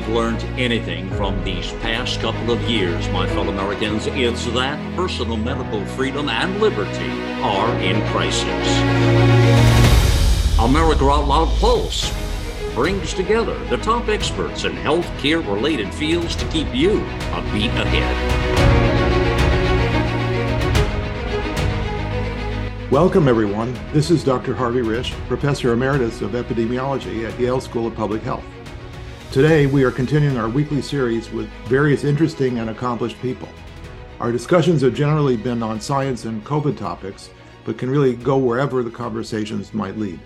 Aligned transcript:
we've 0.00 0.14
learned 0.14 0.42
anything 0.58 1.10
from 1.10 1.42
these 1.44 1.72
past 1.82 2.20
couple 2.20 2.50
of 2.50 2.60
years, 2.62 3.06
my 3.10 3.26
fellow 3.28 3.50
Americans, 3.50 4.06
it's 4.06 4.46
that 4.46 4.78
personal 4.96 5.36
medical 5.36 5.84
freedom 5.84 6.30
and 6.30 6.58
liberty 6.58 7.10
are 7.42 7.70
in 7.80 8.00
crisis. 8.08 8.78
America 10.58 11.04
Out 11.04 11.28
Loud 11.28 11.48
Pulse 11.58 12.10
brings 12.74 13.12
together 13.12 13.58
the 13.66 13.76
top 13.78 14.08
experts 14.08 14.64
in 14.64 14.72
healthcare 14.72 15.46
related 15.46 15.92
fields 15.92 16.34
to 16.36 16.46
keep 16.48 16.74
you 16.74 17.00
a 17.34 17.42
beat 17.52 17.70
ahead. 17.72 18.16
Welcome, 22.90 23.28
everyone. 23.28 23.78
This 23.92 24.10
is 24.10 24.24
Dr. 24.24 24.54
Harvey 24.54 24.80
Risch, 24.80 25.12
Professor 25.28 25.72
Emeritus 25.74 26.22
of 26.22 26.30
Epidemiology 26.30 27.28
at 27.30 27.38
Yale 27.38 27.60
School 27.60 27.86
of 27.86 27.94
Public 27.94 28.22
Health. 28.22 28.44
Today, 29.32 29.66
we 29.66 29.84
are 29.84 29.92
continuing 29.92 30.38
our 30.38 30.48
weekly 30.48 30.82
series 30.82 31.30
with 31.30 31.48
various 31.66 32.02
interesting 32.02 32.58
and 32.58 32.68
accomplished 32.68 33.22
people. 33.22 33.48
Our 34.18 34.32
discussions 34.32 34.82
have 34.82 34.92
generally 34.92 35.36
been 35.36 35.62
on 35.62 35.80
science 35.80 36.24
and 36.24 36.44
COVID 36.44 36.76
topics, 36.76 37.30
but 37.64 37.78
can 37.78 37.90
really 37.90 38.16
go 38.16 38.38
wherever 38.38 38.82
the 38.82 38.90
conversations 38.90 39.72
might 39.72 39.96
lead. 39.96 40.18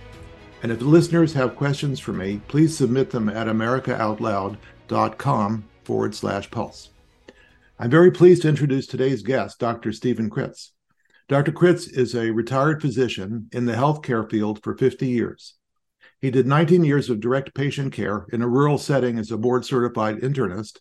And 0.62 0.72
if 0.72 0.80
listeners 0.80 1.34
have 1.34 1.54
questions 1.54 2.00
for 2.00 2.14
me, 2.14 2.40
please 2.48 2.74
submit 2.74 3.10
them 3.10 3.28
at 3.28 3.46
americaoutloud.com 3.46 5.64
forward 5.82 6.14
slash 6.14 6.50
pulse. 6.50 6.88
I'm 7.78 7.90
very 7.90 8.10
pleased 8.10 8.40
to 8.42 8.48
introduce 8.48 8.86
today's 8.86 9.22
guest, 9.22 9.58
Dr. 9.58 9.92
Steven 9.92 10.30
Kritz. 10.30 10.70
Dr. 11.28 11.52
Kritz 11.52 11.94
is 11.94 12.14
a 12.14 12.30
retired 12.30 12.80
physician 12.80 13.50
in 13.52 13.66
the 13.66 13.74
healthcare 13.74 14.30
field 14.30 14.62
for 14.62 14.74
50 14.74 15.06
years. 15.06 15.56
He 16.24 16.30
did 16.30 16.46
19 16.46 16.84
years 16.84 17.10
of 17.10 17.20
direct 17.20 17.54
patient 17.54 17.92
care 17.92 18.24
in 18.32 18.40
a 18.40 18.48
rural 18.48 18.78
setting 18.78 19.18
as 19.18 19.30
a 19.30 19.36
board 19.36 19.66
certified 19.66 20.22
internist, 20.22 20.78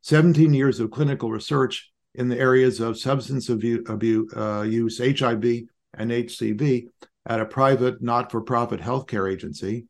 17 0.00 0.54
years 0.54 0.80
of 0.80 0.90
clinical 0.90 1.30
research 1.30 1.92
in 2.14 2.30
the 2.30 2.38
areas 2.38 2.80
of 2.80 2.96
substance 2.98 3.50
abuse, 3.50 4.32
uh, 4.34 4.62
use, 4.62 4.96
HIV, 4.96 5.44
and 5.92 6.10
HCV 6.10 6.86
at 7.26 7.38
a 7.38 7.44
private 7.44 8.00
not 8.00 8.32
for 8.32 8.40
profit 8.40 8.80
healthcare 8.80 9.30
agency. 9.30 9.84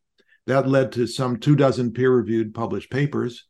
That 0.49 0.69
led 0.69 0.91
to 0.95 1.07
some 1.07 1.39
two 1.39 1.55
dozen 1.55 1.93
peer 1.93 2.11
reviewed 2.11 2.53
published 2.53 2.91
papers. 2.91 3.47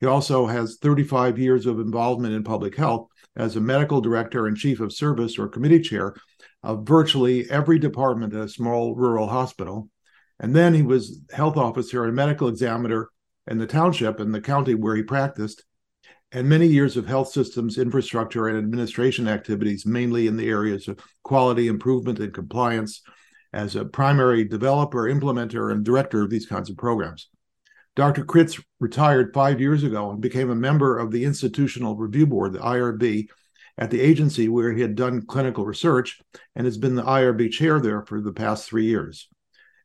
He 0.00 0.06
also 0.06 0.44
has 0.48 0.76
35 0.82 1.38
years 1.38 1.64
of 1.64 1.80
involvement 1.80 2.34
in 2.34 2.44
public 2.44 2.76
health 2.76 3.08
as 3.34 3.56
a 3.56 3.60
medical 3.62 4.02
director 4.02 4.46
and 4.46 4.54
chief 4.54 4.80
of 4.80 4.92
service 4.92 5.38
or 5.38 5.48
committee 5.48 5.80
chair 5.80 6.14
of 6.62 6.86
virtually 6.86 7.50
every 7.50 7.78
department 7.78 8.34
at 8.34 8.44
a 8.44 8.48
small 8.50 8.94
rural 8.94 9.28
hospital. 9.28 9.88
And 10.40 10.56
then 10.56 10.72
he 10.72 10.82
was 10.82 11.20
health 11.30 11.58
officer 11.58 12.04
and 12.04 12.16
medical 12.16 12.48
examiner 12.48 13.10
in 13.46 13.58
the 13.58 13.66
township 13.66 14.18
and 14.18 14.34
the 14.34 14.40
county 14.40 14.74
where 14.74 14.96
he 14.96 15.02
practiced, 15.02 15.64
and 16.32 16.48
many 16.48 16.66
years 16.66 16.96
of 16.96 17.06
health 17.06 17.30
systems 17.30 17.76
infrastructure 17.76 18.48
and 18.48 18.56
administration 18.56 19.28
activities, 19.28 19.84
mainly 19.84 20.26
in 20.26 20.36
the 20.36 20.48
areas 20.48 20.88
of 20.88 20.98
quality 21.24 21.68
improvement 21.68 22.18
and 22.20 22.32
compliance, 22.32 23.02
as 23.52 23.76
a 23.76 23.84
primary 23.84 24.44
developer, 24.44 25.04
implementer, 25.04 25.72
and 25.72 25.84
director 25.84 26.22
of 26.22 26.30
these 26.30 26.46
kinds 26.46 26.70
of 26.70 26.76
programs. 26.76 27.28
Dr. 27.96 28.24
Kritz 28.24 28.62
retired 28.78 29.34
five 29.34 29.60
years 29.60 29.82
ago 29.82 30.10
and 30.10 30.20
became 30.20 30.50
a 30.50 30.54
member 30.54 30.96
of 30.96 31.10
the 31.10 31.24
Institutional 31.24 31.96
Review 31.96 32.26
Board, 32.26 32.52
the 32.54 32.60
IRB, 32.60 33.28
at 33.76 33.90
the 33.90 34.00
agency 34.00 34.48
where 34.48 34.72
he 34.72 34.80
had 34.80 34.94
done 34.94 35.26
clinical 35.26 35.66
research 35.66 36.20
and 36.54 36.64
has 36.64 36.78
been 36.78 36.94
the 36.94 37.02
IRB 37.02 37.50
chair 37.50 37.80
there 37.80 38.02
for 38.06 38.20
the 38.20 38.32
past 38.32 38.68
three 38.68 38.86
years. 38.86 39.28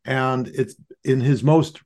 And 0.05 0.47
it's 0.47 0.75
in 1.03 1.19
his 1.19 1.43
most 1.43 1.81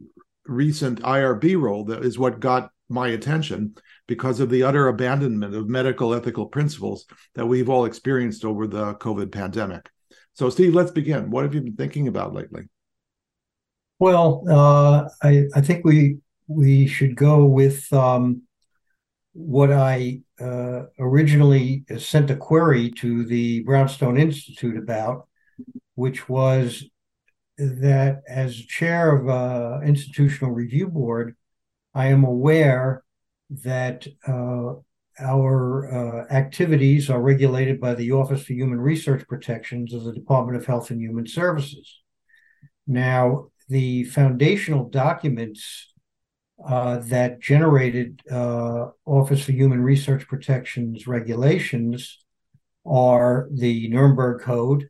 recent 0.45 1.01
IRB 1.01 1.59
role 1.59 1.85
that 1.85 2.03
is 2.03 2.19
what 2.19 2.39
got 2.39 2.71
my 2.89 3.09
attention 3.09 3.75
because 4.07 4.39
of 4.39 4.49
the 4.49 4.63
utter 4.63 4.87
abandonment 4.87 5.55
of 5.55 5.69
medical 5.69 6.13
ethical 6.13 6.47
principles 6.47 7.05
that 7.35 7.45
we've 7.45 7.69
all 7.69 7.85
experienced 7.85 8.43
over 8.43 8.67
the 8.67 8.95
COVID 8.95 9.31
pandemic. 9.31 9.89
So, 10.33 10.49
Steve, 10.49 10.73
let's 10.73 10.91
begin. 10.91 11.29
What 11.29 11.43
have 11.43 11.53
you 11.53 11.61
been 11.61 11.75
thinking 11.75 12.07
about 12.07 12.33
lately? 12.33 12.63
Well, 13.99 14.43
uh, 14.49 15.09
I, 15.21 15.45
I 15.53 15.61
think 15.61 15.85
we 15.85 16.17
we 16.47 16.87
should 16.87 17.15
go 17.15 17.45
with 17.45 17.91
um, 17.93 18.43
what 19.33 19.71
I 19.71 20.21
uh, 20.41 20.83
originally 20.97 21.83
sent 21.97 22.31
a 22.31 22.35
query 22.35 22.91
to 22.91 23.25
the 23.25 23.61
Brownstone 23.63 24.17
Institute 24.17 24.77
about, 24.77 25.27
which 25.95 26.27
was 26.27 26.89
that 27.59 28.21
as 28.27 28.55
chair 28.55 29.15
of 29.15 29.29
uh, 29.29 29.81
institutional 29.85 30.53
review 30.53 30.87
board, 30.87 31.35
I 31.93 32.07
am 32.07 32.23
aware 32.23 33.03
that 33.49 34.07
uh, 34.27 34.75
our 35.19 35.91
uh, 35.91 36.33
activities 36.33 37.09
are 37.09 37.21
regulated 37.21 37.81
by 37.81 37.95
the 37.95 38.11
Office 38.11 38.43
for 38.43 38.53
Human 38.53 38.79
Research 38.79 39.27
Protections 39.27 39.93
of 39.93 40.03
the 40.03 40.13
Department 40.13 40.57
of 40.57 40.65
Health 40.65 40.89
and 40.91 41.01
Human 41.01 41.27
Services. 41.27 42.01
Now, 42.87 43.49
the 43.67 44.05
foundational 44.05 44.85
documents 44.85 45.93
uh, 46.65 46.97
that 46.99 47.39
generated 47.39 48.21
uh, 48.31 48.87
Office 49.05 49.45
for 49.45 49.51
Human 49.51 49.81
Research 49.81 50.27
Protections 50.27 51.07
regulations 51.07 52.19
are 52.85 53.47
the 53.51 53.89
Nuremberg 53.89 54.41
Code 54.41 54.89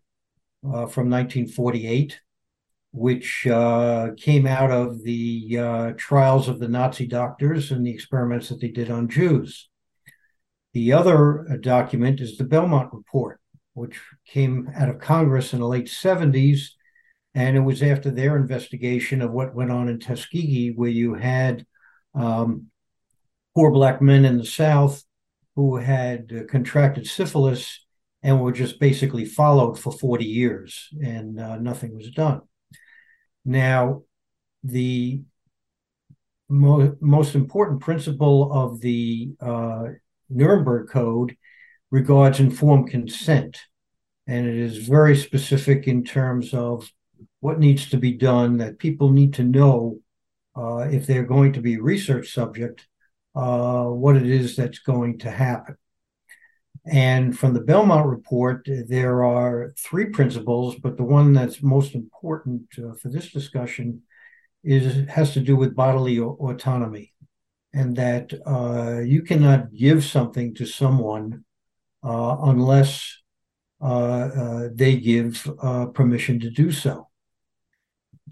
uh, 0.64 0.86
from 0.88 1.10
1948, 1.10 2.20
which 2.92 3.46
uh, 3.48 4.10
came 4.18 4.48
out 4.48 4.72
of 4.72 5.04
the 5.04 5.58
uh, 5.58 5.92
trials 5.98 6.48
of 6.48 6.60
the 6.60 6.68
Nazi 6.68 7.06
doctors 7.06 7.72
and 7.72 7.86
the 7.86 7.92
experiments 7.92 8.50
that 8.50 8.60
they 8.60 8.70
did 8.70 8.90
on 8.90 9.10
Jews. 9.10 9.70
The 10.74 10.94
other 10.94 11.48
uh, 11.50 11.58
document 11.58 12.20
is 12.20 12.38
the 12.38 12.44
Belmont 12.44 12.94
Report, 12.94 13.40
which 13.74 14.00
came 14.26 14.70
out 14.76 14.90
of 14.90 15.00
Congress 15.00 15.54
in 15.54 15.60
the 15.60 15.68
late 15.68 15.88
70s 15.88 16.70
and 17.36 17.56
it 17.56 17.62
was 17.62 17.84
after 17.84 18.10
their 18.10 18.36
investigation 18.36 19.22
of 19.22 19.32
what 19.32 19.54
went 19.54 19.72
on 19.72 19.88
in 19.88 20.00
Tuskegee, 20.00 20.74
where 20.76 20.90
you 20.90 21.14
had 21.14 21.66
um, 22.16 22.68
poor 23.56 23.72
black 23.72 24.02
men 24.02 24.26
in 24.26 24.38
the 24.38 24.46
South 24.46 25.04
who 25.56 25.78
had 25.78 26.32
uh, 26.36 26.44
contracted 26.52 27.06
syphilis 27.06 27.86
and 28.24 28.42
were 28.42 28.52
just 28.52 28.80
basically 28.80 29.26
followed 29.26 29.80
for 29.80 29.92
40 29.92 30.26
years 30.26 30.90
and 31.04 31.40
uh, 31.40 31.58
nothing 31.58 31.96
was 31.96 32.10
done. 32.12 32.42
Now, 33.50 34.04
the 34.64 35.24
mo- 36.50 36.96
most 37.02 37.34
important 37.34 37.82
principle 37.82 38.54
of 38.54 38.80
the 38.80 39.32
uh, 39.42 39.86
Nuremberg 40.30 40.90
Code 40.90 41.36
regards 41.90 42.40
informed 42.40 42.92
consent. 42.92 43.58
And 44.28 44.46
it 44.46 44.56
is 44.56 44.88
very 44.88 45.18
specific 45.18 45.88
in 45.88 46.04
terms 46.04 46.54
of 46.54 46.92
what 47.40 47.58
needs 47.58 47.90
to 47.90 47.98
be 47.98 48.12
done 48.12 48.58
that 48.58 48.78
people 48.78 49.10
need 49.10 49.34
to 49.34 49.44
know 49.44 49.98
uh, 50.56 50.88
if 50.92 51.08
they're 51.08 51.24
going 51.24 51.54
to 51.54 51.62
be 51.62 51.80
research 51.80 52.32
subject, 52.32 52.88
uh, 53.36 53.86
what 53.86 54.16
it 54.16 54.28
is 54.28 54.56
that's 54.56 54.78
going 54.78 55.18
to 55.20 55.32
happen. 55.32 55.76
And 56.90 57.38
from 57.38 57.54
the 57.54 57.62
Belmont 57.62 58.08
report, 58.08 58.68
there 58.88 59.24
are 59.24 59.74
three 59.78 60.06
principles, 60.06 60.76
but 60.76 60.98
the 60.98 61.04
one 61.04 61.34
that's 61.34 61.62
most 61.62 61.94
important 61.94 62.64
uh, 62.78 62.94
for 62.96 63.10
this 63.10 63.32
discussion 63.32 64.02
is 64.64 65.08
has 65.08 65.34
to 65.34 65.40
do 65.40 65.56
with 65.56 65.76
bodily 65.76 66.20
autonomy, 66.20 67.14
and 67.74 67.96
that 67.96 68.34
uh, 68.46 69.00
you 69.02 69.22
cannot 69.22 69.72
give 69.74 70.04
something 70.04 70.56
to 70.56 70.66
someone 70.66 71.46
uh, 72.04 72.38
unless 72.42 73.22
uh, 73.82 74.68
they 74.74 74.98
give 74.98 75.48
permission 75.94 76.40
to 76.40 76.50
do 76.50 76.72
so. 76.72 77.08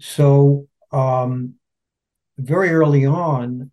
So, 0.00 0.66
um, 0.90 1.54
very 2.38 2.70
early 2.70 3.06
on, 3.06 3.70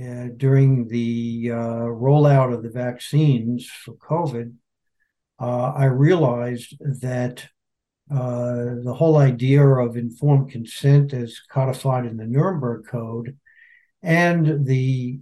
uh, 0.00 0.28
during 0.36 0.88
the 0.88 1.50
uh, 1.52 1.84
rollout 1.84 2.54
of 2.54 2.62
the 2.62 2.70
vaccines 2.70 3.66
for 3.66 3.94
COVID, 3.94 4.54
uh, 5.38 5.72
I 5.76 5.84
realized 5.84 6.76
that 6.80 7.44
uh, 8.10 8.80
the 8.84 8.94
whole 8.96 9.18
idea 9.18 9.62
of 9.66 9.96
informed 9.96 10.50
consent, 10.50 11.12
as 11.12 11.40
codified 11.50 12.06
in 12.06 12.16
the 12.16 12.26
Nuremberg 12.26 12.86
Code, 12.86 13.36
and 14.02 14.66
the 14.66 15.20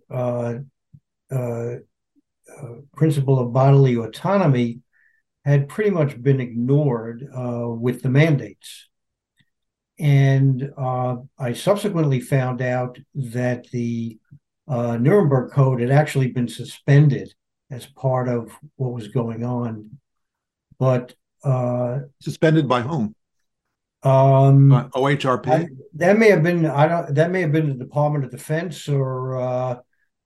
principle 2.97 3.39
of 3.39 3.53
bodily 3.53 3.97
autonomy 3.97 4.81
had 5.45 5.69
pretty 5.69 5.91
much 5.91 6.21
been 6.23 6.41
ignored 6.41 7.29
with 7.81 8.03
the 8.03 8.09
mandates. 8.09 8.89
And 9.99 10.71
uh, 10.79 11.17
I 11.39 11.53
subsequently 11.53 12.21
found 12.21 12.63
out 12.63 12.99
that 13.15 13.69
the 13.71 14.20
uh, 14.71 14.97
Nuremberg 14.97 15.53
Code 15.53 15.81
had 15.81 15.91
actually 15.91 16.29
been 16.29 16.49
suspended 16.49 17.35
as 17.71 17.87
part 17.87 18.29
of 18.29 18.57
what 18.77 18.93
was 18.93 19.09
going 19.09 19.45
on. 19.45 19.99
But 20.79 21.15
uh, 21.45 22.01
suspended 22.21 22.69
by 22.69 22.83
whom? 22.83 23.15
Um, 24.03 24.91
OHRP. 24.95 25.49
I, 25.49 25.69
that 25.95 26.19
may 26.19 26.31
have 26.31 26.43
been 26.43 26.65
I 26.65 26.89
don't. 26.89 27.15
That 27.15 27.31
may 27.31 27.43
have 27.43 27.53
been 27.53 27.69
the 27.69 27.85
Department 27.85 28.25
of 28.25 28.31
Defense 28.31 28.89
or 28.89 29.39
uh, 29.39 29.77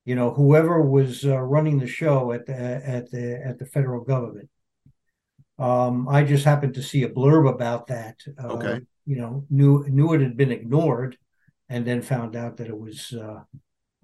you 0.05 0.14
know, 0.14 0.31
whoever 0.31 0.82
was 0.82 1.25
uh, 1.25 1.40
running 1.40 1.79
the 1.79 1.87
show 1.87 2.32
at 2.32 2.47
the 2.47 2.55
at 2.55 3.11
the 3.11 3.43
at 3.44 3.58
the 3.58 3.67
federal 3.67 4.05
government. 4.05 4.50
Um, 5.58 6.08
I 6.08 6.25
just 6.25 6.44
happened 6.44 6.75
to 6.75 6.82
see 6.82 7.05
a 7.05 7.08
blurb 7.08 7.49
about 7.49 7.87
that. 7.87 8.17
Uh, 8.38 8.49
okay. 8.49 8.81
You 9.06 9.17
know, 9.17 9.47
knew 9.50 9.85
knew 9.88 10.12
it 10.12 10.20
had 10.20 10.37
been 10.37 10.52
ignored, 10.52 11.17
and 11.69 11.87
then 11.87 12.02
found 12.02 12.37
out 12.37 12.58
that 12.58 12.69
it 12.69 12.79
was 12.79 13.12
uh, 13.12 13.40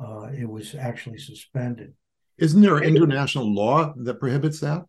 uh, 0.01 0.29
it 0.37 0.49
was 0.49 0.75
actually 0.75 1.19
suspended. 1.19 1.95
Isn't 2.39 2.63
there 2.63 2.83
international 2.83 3.53
law 3.53 3.93
that 3.97 4.19
prohibits 4.19 4.61
that? 4.61 4.85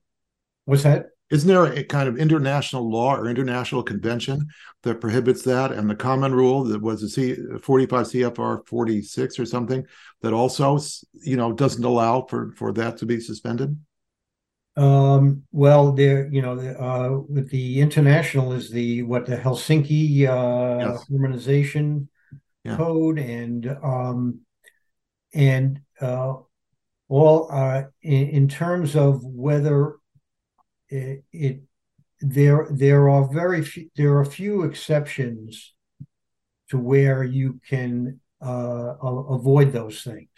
What's 0.65 0.83
that? 0.83 1.07
Isn't 1.31 1.47
there 1.47 1.65
a 1.65 1.83
kind 1.83 2.09
of 2.09 2.17
international 2.17 2.89
law 2.89 3.15
or 3.15 3.27
international 3.27 3.83
convention 3.83 4.47
that 4.83 4.99
prohibits 4.99 5.43
that? 5.43 5.71
And 5.71 5.89
the 5.89 5.95
common 5.95 6.33
rule 6.33 6.65
that 6.65 6.81
was 6.81 7.03
a 7.03 7.09
C 7.09 7.35
45 7.61 8.07
CFR 8.07 8.67
46 8.67 9.39
or 9.39 9.45
something 9.45 9.85
that 10.21 10.33
also, 10.33 10.77
you 11.21 11.37
know, 11.37 11.53
doesn't 11.53 11.83
allow 11.83 12.25
for 12.29 12.51
for 12.51 12.73
that 12.73 12.97
to 12.97 13.05
be 13.05 13.19
suspended? 13.19 13.77
Um, 14.75 15.43
well, 15.51 15.91
there, 15.91 16.27
you 16.31 16.41
know, 16.41 16.53
uh, 16.57 17.21
with 17.27 17.49
the 17.49 17.81
international 17.81 18.53
is 18.53 18.69
the 18.69 19.03
what 19.03 19.25
the 19.25 19.37
Helsinki 19.37 20.27
uh, 20.27 20.91
yes. 20.91 21.07
harmonization 21.09 22.09
yeah. 22.63 22.77
code, 22.77 23.19
and 23.19 23.67
um, 23.83 24.41
and 25.33 25.81
uh, 25.99 26.33
all 27.09 27.47
uh, 27.51 27.83
in, 28.01 28.27
in 28.29 28.47
terms 28.47 28.95
of 28.95 29.23
whether 29.23 29.95
it, 30.89 31.23
it 31.31 31.61
there 32.19 32.67
there 32.71 33.09
are 33.09 33.31
very 33.31 33.63
few, 33.63 33.89
there 33.95 34.17
are 34.17 34.25
few 34.25 34.63
exceptions 34.63 35.73
to 36.69 36.77
where 36.77 37.23
you 37.23 37.59
can 37.67 38.19
uh, 38.41 38.95
avoid 39.01 39.71
those 39.73 40.03
things. 40.03 40.29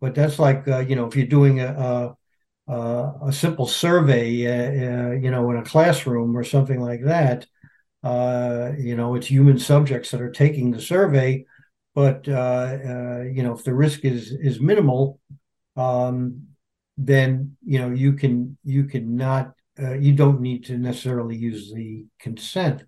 But 0.00 0.14
that's 0.14 0.38
like 0.38 0.66
uh, 0.68 0.80
you 0.80 0.96
know 0.96 1.06
if 1.06 1.16
you're 1.16 1.26
doing 1.26 1.60
a 1.60 2.14
a, 2.68 3.12
a 3.28 3.32
simple 3.32 3.66
survey, 3.66 4.46
uh, 4.46 5.10
uh 5.10 5.12
you 5.12 5.30
know, 5.30 5.50
in 5.50 5.56
a 5.56 5.64
classroom 5.64 6.36
or 6.36 6.44
something 6.44 6.80
like 6.80 7.02
that. 7.04 7.46
You 8.04 8.94
know, 8.96 9.14
it's 9.14 9.26
human 9.26 9.58
subjects 9.58 10.10
that 10.10 10.20
are 10.20 10.30
taking 10.30 10.70
the 10.70 10.80
survey, 10.80 11.44
but 11.98 12.28
uh, 12.28 13.22
you 13.34 13.42
know 13.42 13.54
if 13.54 13.64
the 13.64 13.74
risk 13.74 14.04
is 14.04 14.30
is 14.30 14.60
minimal, 14.60 15.18
um, 15.76 16.46
then 16.96 17.56
you 17.64 17.80
know 17.80 17.90
you 17.90 18.12
can 18.12 18.56
you 18.62 18.84
can 18.84 19.16
not 19.16 19.54
uh, 19.82 19.94
you 19.94 20.12
don't 20.12 20.40
need 20.40 20.64
to 20.66 20.78
necessarily 20.78 21.36
use 21.36 21.72
the 21.72 22.06
consent. 22.20 22.84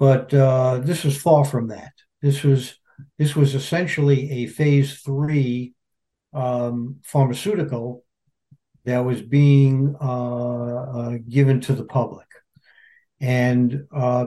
But 0.00 0.34
uh, 0.34 0.80
this 0.82 1.04
was 1.04 1.16
far 1.16 1.44
from 1.44 1.68
that. 1.68 1.92
This 2.22 2.42
was 2.42 2.74
this 3.18 3.36
was 3.36 3.54
essentially 3.54 4.20
a 4.42 4.46
phase 4.48 5.00
three 5.00 5.74
um, 6.34 6.96
pharmaceutical 7.04 8.04
that 8.84 9.04
was 9.04 9.22
being 9.22 9.94
uh, 10.00 10.80
uh 10.98 11.18
given 11.28 11.60
to 11.60 11.72
the 11.72 11.84
public, 11.84 12.26
and 13.20 13.86
uh, 13.94 14.26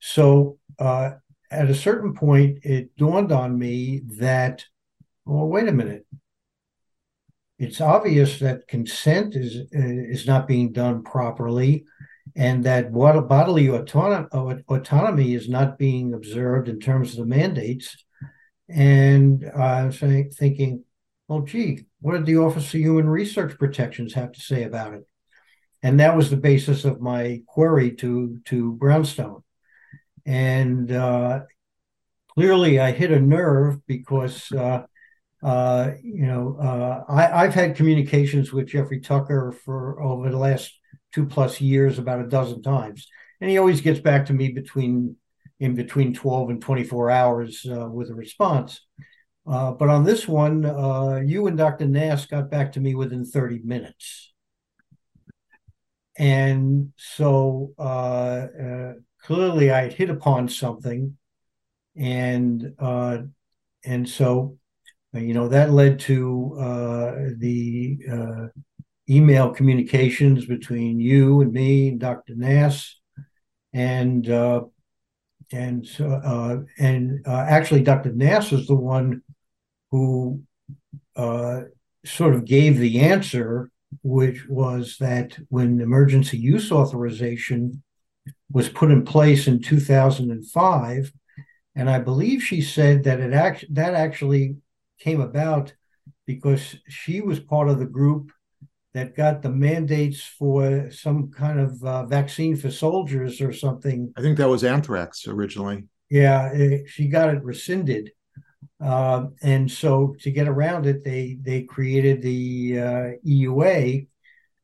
so 0.00 0.56
uh, 0.78 1.10
at 1.50 1.70
a 1.70 1.74
certain 1.74 2.14
point, 2.14 2.58
it 2.62 2.96
dawned 2.96 3.32
on 3.32 3.58
me 3.58 4.02
that, 4.18 4.64
well, 5.24 5.46
wait 5.46 5.68
a 5.68 5.72
minute 5.72 6.06
it's 7.58 7.80
obvious 7.80 8.40
that 8.40 8.66
consent 8.68 9.36
is 9.36 9.66
is 9.72 10.26
not 10.26 10.48
being 10.48 10.72
done 10.72 11.02
properly, 11.02 11.84
and 12.34 12.64
that 12.64 12.90
what 12.90 13.28
bodily 13.28 13.68
autonomy, 13.68 14.62
autonomy 14.68 15.34
is 15.34 15.48
not 15.48 15.78
being 15.78 16.14
observed 16.14 16.68
in 16.68 16.80
terms 16.80 17.12
of 17.12 17.18
the 17.18 17.26
mandates. 17.26 17.96
And 18.68 19.44
I'm 19.56 19.92
saying, 19.92 20.30
thinking, 20.30 20.84
well, 21.28 21.42
gee, 21.42 21.84
what 22.00 22.12
did 22.12 22.26
the 22.26 22.38
Office 22.38 22.74
of 22.74 22.80
Human 22.80 23.08
Research 23.08 23.58
Protections 23.58 24.14
have 24.14 24.32
to 24.32 24.40
say 24.40 24.64
about 24.64 24.94
it? 24.94 25.06
And 25.82 26.00
that 26.00 26.16
was 26.16 26.30
the 26.30 26.36
basis 26.36 26.84
of 26.84 27.00
my 27.00 27.42
query 27.46 27.92
to 27.96 28.40
to 28.46 28.72
Brownstone. 28.72 29.43
And 30.26 30.90
uh, 30.90 31.40
clearly, 32.34 32.80
I 32.80 32.92
hit 32.92 33.10
a 33.10 33.20
nerve 33.20 33.86
because. 33.86 34.50
Uh, 34.52 34.84
uh, 35.44 35.92
you 36.02 36.24
know, 36.24 36.56
uh, 36.58 37.04
I, 37.06 37.44
have 37.44 37.52
had 37.52 37.76
communications 37.76 38.50
with 38.50 38.68
Jeffrey 38.68 39.00
Tucker 39.00 39.52
for 39.52 40.00
over 40.00 40.30
the 40.30 40.38
last 40.38 40.72
two 41.12 41.26
plus 41.26 41.60
years, 41.60 41.98
about 41.98 42.22
a 42.22 42.26
dozen 42.26 42.62
times, 42.62 43.06
and 43.42 43.50
he 43.50 43.58
always 43.58 43.82
gets 43.82 44.00
back 44.00 44.24
to 44.26 44.32
me 44.32 44.52
between 44.52 45.16
in 45.60 45.74
between 45.74 46.14
12 46.14 46.48
and 46.48 46.62
24 46.62 47.10
hours 47.10 47.66
uh, 47.70 47.86
with 47.90 48.08
a 48.08 48.14
response. 48.14 48.80
Uh, 49.46 49.72
but 49.72 49.90
on 49.90 50.04
this 50.04 50.26
one, 50.26 50.62
you 51.28 51.46
and 51.46 51.58
Dr. 51.58 51.84
Nass 51.84 52.24
got 52.24 52.50
back 52.50 52.72
to 52.72 52.80
me 52.80 52.94
within 52.94 53.26
30 53.26 53.60
minutes. 53.64 54.32
And 56.16 56.92
so 56.96 57.74
clearly 59.24 59.70
I 59.70 59.82
had 59.82 59.92
hit 59.92 60.10
upon 60.10 60.48
something. 60.48 61.16
And 61.96 62.74
and 63.84 64.08
so 64.08 64.58
you 65.20 65.32
know, 65.32 65.48
that 65.48 65.70
led 65.70 66.00
to 66.00 66.56
uh, 66.58 67.14
the 67.38 67.98
uh, 68.10 68.46
email 69.08 69.50
communications 69.50 70.44
between 70.46 70.98
you 70.98 71.40
and 71.40 71.52
me 71.52 71.88
and 71.88 72.00
Dr. 72.00 72.34
Nass, 72.34 72.96
and 73.72 74.28
uh, 74.28 74.62
and 75.52 75.86
uh, 76.00 76.56
and 76.78 77.24
uh, 77.26 77.46
actually, 77.48 77.82
Dr. 77.82 78.12
Nass 78.12 78.52
is 78.52 78.66
the 78.66 78.74
one 78.74 79.22
who 79.92 80.42
uh, 81.14 81.62
sort 82.04 82.34
of 82.34 82.44
gave 82.44 82.78
the 82.78 83.00
answer, 83.00 83.70
which 84.02 84.48
was 84.48 84.96
that 84.98 85.38
when 85.48 85.80
emergency 85.80 86.38
use 86.38 86.72
authorization 86.72 87.83
was 88.54 88.68
put 88.68 88.92
in 88.92 89.04
place 89.04 89.48
in 89.48 89.60
2005, 89.60 91.12
and 91.74 91.90
I 91.90 91.98
believe 91.98 92.40
she 92.40 92.62
said 92.62 93.02
that 93.02 93.18
it 93.20 93.34
act- 93.34 93.66
that 93.74 93.94
actually 93.94 94.56
came 95.00 95.20
about 95.20 95.74
because 96.24 96.76
she 96.88 97.20
was 97.20 97.40
part 97.40 97.68
of 97.68 97.80
the 97.80 97.84
group 97.84 98.30
that 98.94 99.16
got 99.16 99.42
the 99.42 99.50
mandates 99.50 100.22
for 100.22 100.88
some 100.92 101.32
kind 101.32 101.58
of 101.58 101.82
uh, 101.82 102.06
vaccine 102.06 102.54
for 102.54 102.70
soldiers 102.70 103.40
or 103.40 103.52
something. 103.52 104.14
I 104.16 104.20
think 104.20 104.38
that 104.38 104.48
was 104.48 104.62
anthrax 104.62 105.26
originally. 105.26 105.84
Yeah, 106.08 106.52
it, 106.52 106.88
she 106.88 107.08
got 107.08 107.34
it 107.34 107.42
rescinded, 107.42 108.12
uh, 108.80 109.26
and 109.42 109.68
so 109.68 110.14
to 110.20 110.30
get 110.30 110.46
around 110.46 110.86
it, 110.86 111.02
they 111.02 111.38
they 111.42 111.64
created 111.64 112.22
the 112.22 112.78
uh, 112.78 113.10
EUA, 113.26 114.06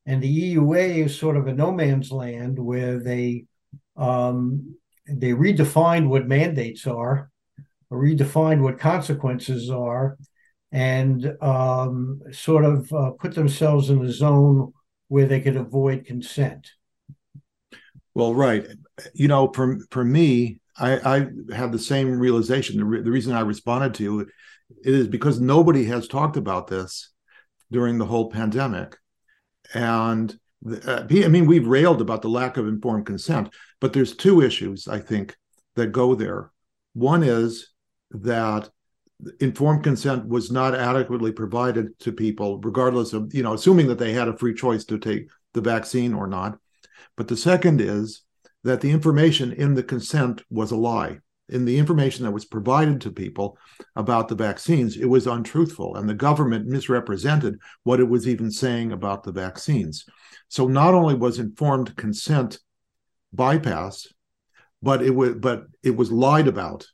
and 0.06 0.22
the 0.22 0.54
EUA 0.54 1.06
is 1.06 1.18
sort 1.18 1.36
of 1.36 1.48
a 1.48 1.52
no 1.52 1.72
man's 1.72 2.12
land 2.12 2.56
where 2.56 3.00
they 3.00 3.46
um, 4.00 4.76
they 5.06 5.30
redefined 5.30 6.08
what 6.08 6.26
mandates 6.26 6.86
are, 6.86 7.30
redefined 7.92 8.62
what 8.62 8.78
consequences 8.78 9.70
are, 9.70 10.16
and 10.72 11.36
um, 11.42 12.20
sort 12.32 12.64
of 12.64 12.92
uh, 12.92 13.10
put 13.10 13.34
themselves 13.34 13.90
in 13.90 14.04
a 14.04 14.10
zone 14.10 14.72
where 15.08 15.26
they 15.26 15.40
could 15.40 15.56
avoid 15.56 16.06
consent. 16.06 16.70
Well, 18.14 18.34
right. 18.34 18.66
You 19.14 19.28
know, 19.28 19.52
for 19.52 19.78
for 19.90 20.04
me, 20.04 20.60
I, 20.78 21.16
I 21.16 21.54
have 21.54 21.72
the 21.72 21.78
same 21.78 22.18
realization. 22.18 22.78
The, 22.78 22.84
re- 22.84 23.02
the 23.02 23.10
reason 23.10 23.34
I 23.34 23.40
responded 23.40 23.94
to 23.94 24.02
you 24.02 24.20
it 24.20 24.30
is 24.84 25.08
because 25.08 25.40
nobody 25.40 25.84
has 25.86 26.08
talked 26.08 26.36
about 26.36 26.68
this 26.68 27.10
during 27.70 27.98
the 27.98 28.06
whole 28.06 28.30
pandemic, 28.30 28.96
and 29.74 30.36
uh, 30.66 31.06
I 31.10 31.28
mean, 31.28 31.46
we've 31.46 31.66
railed 31.66 32.00
about 32.00 32.22
the 32.22 32.28
lack 32.28 32.56
of 32.56 32.68
informed 32.68 33.06
consent, 33.06 33.50
but 33.80 33.92
there's 33.92 34.14
two 34.14 34.42
issues 34.42 34.88
I 34.88 34.98
think 34.98 35.36
that 35.76 35.88
go 35.88 36.14
there. 36.14 36.50
One 36.92 37.22
is 37.22 37.70
that 38.10 38.68
informed 39.40 39.84
consent 39.84 40.26
was 40.26 40.50
not 40.50 40.74
adequately 40.74 41.32
provided 41.32 41.98
to 42.00 42.12
people, 42.12 42.60
regardless 42.60 43.12
of, 43.12 43.32
you 43.34 43.42
know, 43.42 43.54
assuming 43.54 43.88
that 43.88 43.98
they 43.98 44.12
had 44.12 44.28
a 44.28 44.36
free 44.36 44.54
choice 44.54 44.84
to 44.86 44.98
take 44.98 45.28
the 45.54 45.60
vaccine 45.60 46.14
or 46.14 46.26
not. 46.26 46.58
But 47.16 47.28
the 47.28 47.36
second 47.36 47.80
is 47.80 48.22
that 48.64 48.80
the 48.80 48.90
information 48.90 49.52
in 49.52 49.74
the 49.74 49.82
consent 49.82 50.42
was 50.50 50.70
a 50.70 50.76
lie. 50.76 51.18
In 51.50 51.64
the 51.64 51.78
information 51.78 52.24
that 52.24 52.30
was 52.30 52.44
provided 52.44 53.00
to 53.02 53.10
people 53.10 53.58
about 53.96 54.28
the 54.28 54.34
vaccines, 54.34 54.96
it 54.96 55.06
was 55.06 55.26
untruthful, 55.26 55.96
and 55.96 56.08
the 56.08 56.14
government 56.14 56.66
misrepresented 56.66 57.58
what 57.82 58.00
it 58.00 58.08
was 58.08 58.26
even 58.26 58.50
saying 58.50 58.92
about 58.92 59.22
the 59.22 59.32
vaccines. 59.32 60.04
So 60.48 60.66
not 60.66 60.94
only 60.94 61.14
was 61.14 61.38
informed 61.38 61.96
consent 61.96 62.58
bypassed, 63.34 64.08
but 64.82 65.02
it 65.02 65.14
was 65.14 65.34
but 65.34 65.64
it 65.82 65.96
was 65.96 66.10
lied 66.10 66.48
about 66.48 66.86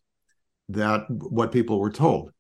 that 0.68 1.08
what 1.08 1.52
people 1.52 1.78
were 1.78 1.90
told 1.90 2.32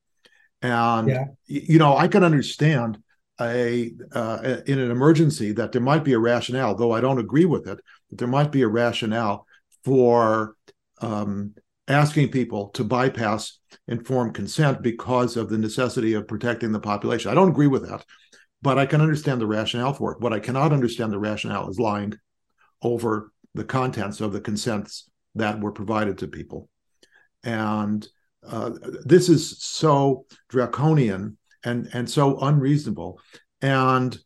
and 0.62 1.08
yeah. 1.08 1.24
you 1.46 1.78
know 1.78 1.96
i 1.96 2.08
can 2.08 2.24
understand 2.24 2.98
a 3.40 3.92
uh, 4.12 4.56
in 4.66 4.78
an 4.78 4.90
emergency 4.90 5.52
that 5.52 5.70
there 5.70 5.82
might 5.82 6.04
be 6.04 6.14
a 6.14 6.18
rationale 6.18 6.74
though 6.74 6.92
i 6.92 7.00
don't 7.00 7.18
agree 7.18 7.44
with 7.44 7.68
it 7.68 7.78
but 8.08 8.18
there 8.18 8.28
might 8.28 8.50
be 8.50 8.62
a 8.62 8.68
rationale 8.68 9.46
for 9.84 10.56
um, 11.00 11.54
asking 11.88 12.30
people 12.30 12.68
to 12.70 12.84
bypass 12.84 13.58
informed 13.88 14.34
consent 14.34 14.82
because 14.82 15.36
of 15.36 15.48
the 15.48 15.58
necessity 15.58 16.14
of 16.14 16.26
protecting 16.26 16.72
the 16.72 16.80
population. 16.80 17.30
I 17.30 17.34
don't 17.34 17.50
agree 17.50 17.68
with 17.68 17.88
that, 17.88 18.04
but 18.62 18.78
I 18.78 18.86
can 18.86 19.00
understand 19.00 19.40
the 19.40 19.46
rationale 19.46 19.92
for 19.92 20.12
it. 20.12 20.20
What 20.20 20.32
I 20.32 20.40
cannot 20.40 20.72
understand 20.72 21.12
the 21.12 21.18
rationale 21.18 21.70
is 21.70 21.78
lying 21.78 22.14
over 22.82 23.32
the 23.54 23.64
contents 23.64 24.20
of 24.20 24.32
the 24.32 24.40
consents 24.40 25.08
that 25.34 25.60
were 25.60 25.72
provided 25.72 26.18
to 26.18 26.28
people. 26.28 26.68
And 27.44 28.06
uh, 28.46 28.72
this 29.04 29.28
is 29.28 29.62
so 29.62 30.26
draconian 30.48 31.38
and, 31.64 31.88
and 31.92 32.08
so 32.10 32.38
unreasonable. 32.40 33.20
And 33.62 34.16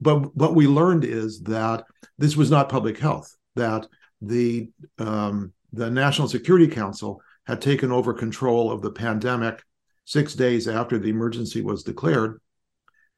but 0.00 0.34
what 0.36 0.54
we 0.54 0.66
learned 0.66 1.04
is 1.04 1.40
that 1.42 1.84
this 2.18 2.36
was 2.36 2.50
not 2.50 2.68
public 2.68 2.98
health, 2.98 3.34
that 3.56 3.86
the 4.20 4.70
um, 4.98 5.52
the 5.72 5.90
National 5.90 6.28
Security 6.28 6.68
Council 6.68 7.20
had 7.46 7.60
taken 7.60 7.90
over 7.90 8.12
control 8.12 8.70
of 8.70 8.82
the 8.82 8.90
pandemic 8.90 9.62
six 10.04 10.34
days 10.34 10.68
after 10.68 10.98
the 10.98 11.10
emergency 11.10 11.62
was 11.62 11.82
declared, 11.82 12.40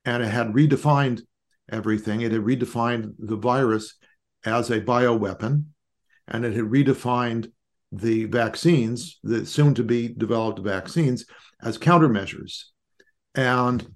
and 0.04 0.22
it 0.22 0.28
had 0.28 0.48
redefined 0.48 1.22
everything. 1.70 2.20
It 2.20 2.32
had 2.32 2.42
redefined 2.42 3.14
the 3.18 3.36
virus 3.36 3.94
as 4.44 4.70
a 4.70 4.80
bioweapon, 4.80 5.64
and 6.28 6.44
it 6.44 6.54
had 6.54 6.64
redefined 6.64 7.50
the 7.92 8.24
vaccines, 8.24 9.18
the 9.22 9.46
soon 9.46 9.74
to 9.74 9.82
be 9.82 10.08
developed 10.08 10.58
vaccines, 10.60 11.26
as 11.62 11.78
countermeasures. 11.78 12.64
And 13.34 13.86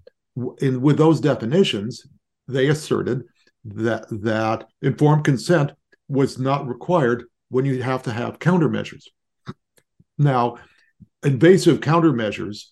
in, 0.61 0.81
with 0.81 0.99
those 0.99 1.21
definitions, 1.21 2.07
they 2.47 2.69
asserted 2.69 3.25
that 3.65 4.07
that 4.23 4.67
informed 4.83 5.25
consent 5.25 5.73
was 6.09 6.39
not 6.39 6.67
required 6.67 7.25
when 7.49 7.65
you 7.65 7.83
have 7.83 8.03
to 8.05 8.13
have 8.13 8.39
countermeasures. 8.39 9.05
Now, 10.17 10.59
invasive 11.25 11.81
countermeasures 11.81 12.65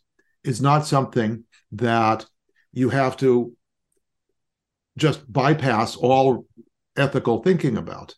is 0.44 0.60
not 0.60 0.86
something 0.86 1.44
that 1.72 2.26
you 2.72 2.90
have 2.90 3.16
to 3.18 3.54
just 4.96 5.30
bypass 5.30 5.96
all 5.96 6.46
ethical 6.96 7.42
thinking 7.42 7.76
about. 7.76 8.14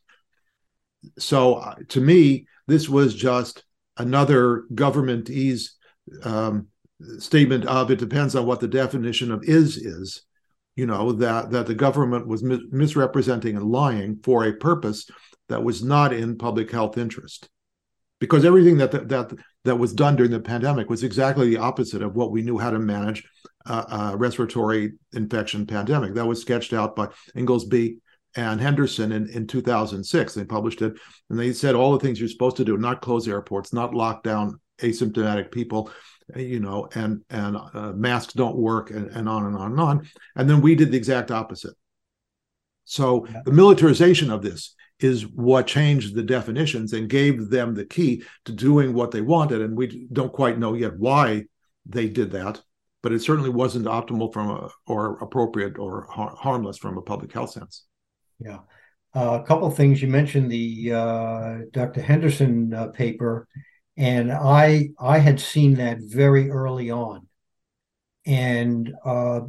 So, 1.19 1.55
uh, 1.55 1.77
to 1.89 2.01
me, 2.01 2.47
this 2.67 2.89
was 2.89 3.15
just 3.15 3.65
another 3.97 4.65
government 4.75 5.31
ease 5.31 5.77
um, 6.23 6.69
statement 7.19 7.65
of 7.67 7.91
it 7.91 7.99
depends 7.99 8.35
on 8.35 8.47
what 8.47 8.61
the 8.61 8.69
definition 8.69 9.31
of 9.31 9.45
is 9.45 9.77
is 9.77 10.23
you 10.75 10.87
know 10.87 11.13
that 11.13 11.51
that 11.51 11.67
the 11.67 11.75
government 11.75 12.27
was 12.27 12.43
mi- 12.43 12.67
misrepresenting 12.71 13.57
and 13.57 13.71
lying 13.71 14.19
for 14.23 14.45
a 14.45 14.53
purpose 14.53 15.09
that 15.49 15.63
was 15.63 15.83
not 15.83 16.13
in 16.13 16.39
public 16.39 16.71
health 16.71 16.99
interest 16.99 17.49
because 18.21 18.45
everything 18.45 18.79
that 18.79 18.91
that 19.09 19.33
that 19.65 19.77
was 19.77 19.93
done 19.93 20.17
during 20.17 20.33
the 20.33 20.41
pandemic 20.41 20.89
was 20.89 21.03
exactly 21.03 21.49
the 21.49 21.59
opposite 21.59 22.03
of 22.03 22.15
what 22.15 22.31
we 22.31 22.43
knew 22.43 22.59
how 22.59 22.71
to 22.71 22.79
manage 22.79 23.25
uh, 23.67 24.11
a 24.13 24.17
respiratory 24.17 24.93
infection 25.13 25.67
pandemic 25.67 26.15
that 26.15 26.27
was 26.27 26.41
sketched 26.41 26.73
out 26.73 26.97
by 26.97 27.09
Inglesby 27.35 27.99
and 28.37 28.61
Henderson 28.61 29.13
in, 29.13 29.29
in 29.31 29.47
2006 29.47 30.35
they 30.35 30.45
published 30.45 30.83
it 30.83 30.95
and 31.31 31.39
they 31.39 31.53
said 31.53 31.75
all 31.75 31.93
the 31.93 32.01
things 32.01 32.21
you're 32.21 32.29
supposed 32.29 32.57
to 32.57 32.65
do 32.65 32.77
not 32.77 33.03
close 33.03 33.27
airports 33.27 33.73
not 33.73 33.95
lock 33.95 34.23
down 34.23 34.61
asymptomatic 34.81 35.51
people 35.51 35.91
you 36.37 36.61
know, 36.61 36.89
and 36.95 37.23
and 37.31 37.57
uh, 37.57 37.93
masks 37.95 38.35
don't 38.35 38.57
work, 38.57 38.91
and, 38.91 39.11
and 39.11 39.29
on 39.29 39.47
and 39.47 39.57
on 39.57 39.73
and 39.73 39.81
on. 39.81 40.09
And 40.37 40.49
then 40.49 40.61
we 40.61 40.75
did 40.75 40.93
the 40.93 40.97
exact 40.97 41.31
opposite. 41.31 41.75
So 42.85 43.27
the 43.45 43.53
militarization 43.53 44.31
of 44.31 44.43
this 44.43 44.75
is 45.01 45.27
what 45.27 45.67
changed 45.67 46.15
the 46.15 46.23
definitions 46.23 46.93
and 46.93 47.09
gave 47.09 47.51
them 47.51 47.75
the 47.75 47.85
key 47.85 48.23
to 48.45 48.53
doing 48.53 48.93
what 48.93 49.11
they 49.11 49.21
wanted. 49.21 49.61
And 49.61 49.77
we 49.77 50.09
don't 50.13 50.33
quite 50.33 50.59
know 50.59 50.75
yet 50.75 50.99
why 50.99 51.45
they 51.87 52.09
did 52.09 52.33
that, 52.33 52.61
but 53.03 53.13
it 53.13 53.23
certainly 53.23 53.51
wasn't 53.51 53.87
optimal 53.87 54.33
from 54.33 54.51
a 54.51 54.69
or 54.87 55.19
appropriate 55.19 55.79
or 55.79 56.07
har- 56.11 56.37
harmless 56.37 56.79
from 56.79 56.99
a 56.99 57.03
public 57.03 57.33
health 57.33 57.51
sense. 57.53 57.85
Yeah. 58.41 58.59
Uh, 59.15 59.41
a 59.43 59.47
couple 59.47 59.71
things 59.71 60.03
you 60.03 60.09
mentioned 60.09 60.51
the 60.51 60.93
uh, 60.93 61.59
Dr. 61.73 62.03
Henderson 62.03 62.75
uh, 62.75 62.89
paper 62.89 63.49
and 63.99 64.31
I 64.33 64.91
I 64.99 65.19
had 65.19 65.41
seen 65.41 65.75
that 65.75 65.99
very 66.01 66.51
early 66.51 66.91
on, 66.91 67.27
and 68.25 68.95
uh, 69.05 69.41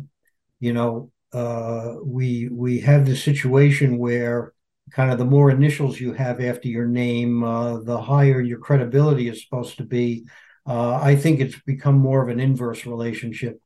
you 0.60 0.74
know 0.74 1.12
uh, 1.32 1.94
we 2.04 2.50
we 2.52 2.80
have 2.80 3.06
the 3.06 3.16
situation 3.16 4.00
where 4.00 4.54
kind 4.92 5.12
of 5.12 5.18
the 5.18 5.26
more 5.26 5.52
initials 5.52 6.00
you 6.00 6.14
have 6.14 6.42
after 6.42 6.68
your 6.68 6.88
name, 6.88 7.44
uh, 7.44 7.80
the 7.80 8.00
higher 8.00 8.42
your 8.42 8.60
credibility 8.60 9.28
is 9.28 9.44
supposed 9.44 9.78
to 9.78 9.84
be. 9.84 10.26
Uh, 10.68 10.96
I 10.96 11.16
think 11.16 11.40
it's 11.40 11.60
become 11.62 11.98
more 11.98 12.22
of 12.22 12.30
an 12.30 12.40
inverse 12.40 12.86
relationship. 12.86 13.60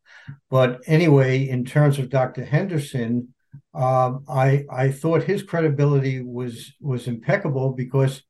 But 0.50 0.82
anyway, 0.88 1.50
in 1.50 1.65
terms 1.65 2.00
of 2.00 2.10
Dr. 2.10 2.46
Henderson, 2.46 3.34
um, 3.74 4.24
I 4.30 4.65
I 4.72 4.92
thought 4.92 5.24
his 5.24 5.44
credibility 5.44 6.22
was 6.22 6.74
was 6.80 7.08
impeccable 7.08 7.74
because 7.74 8.24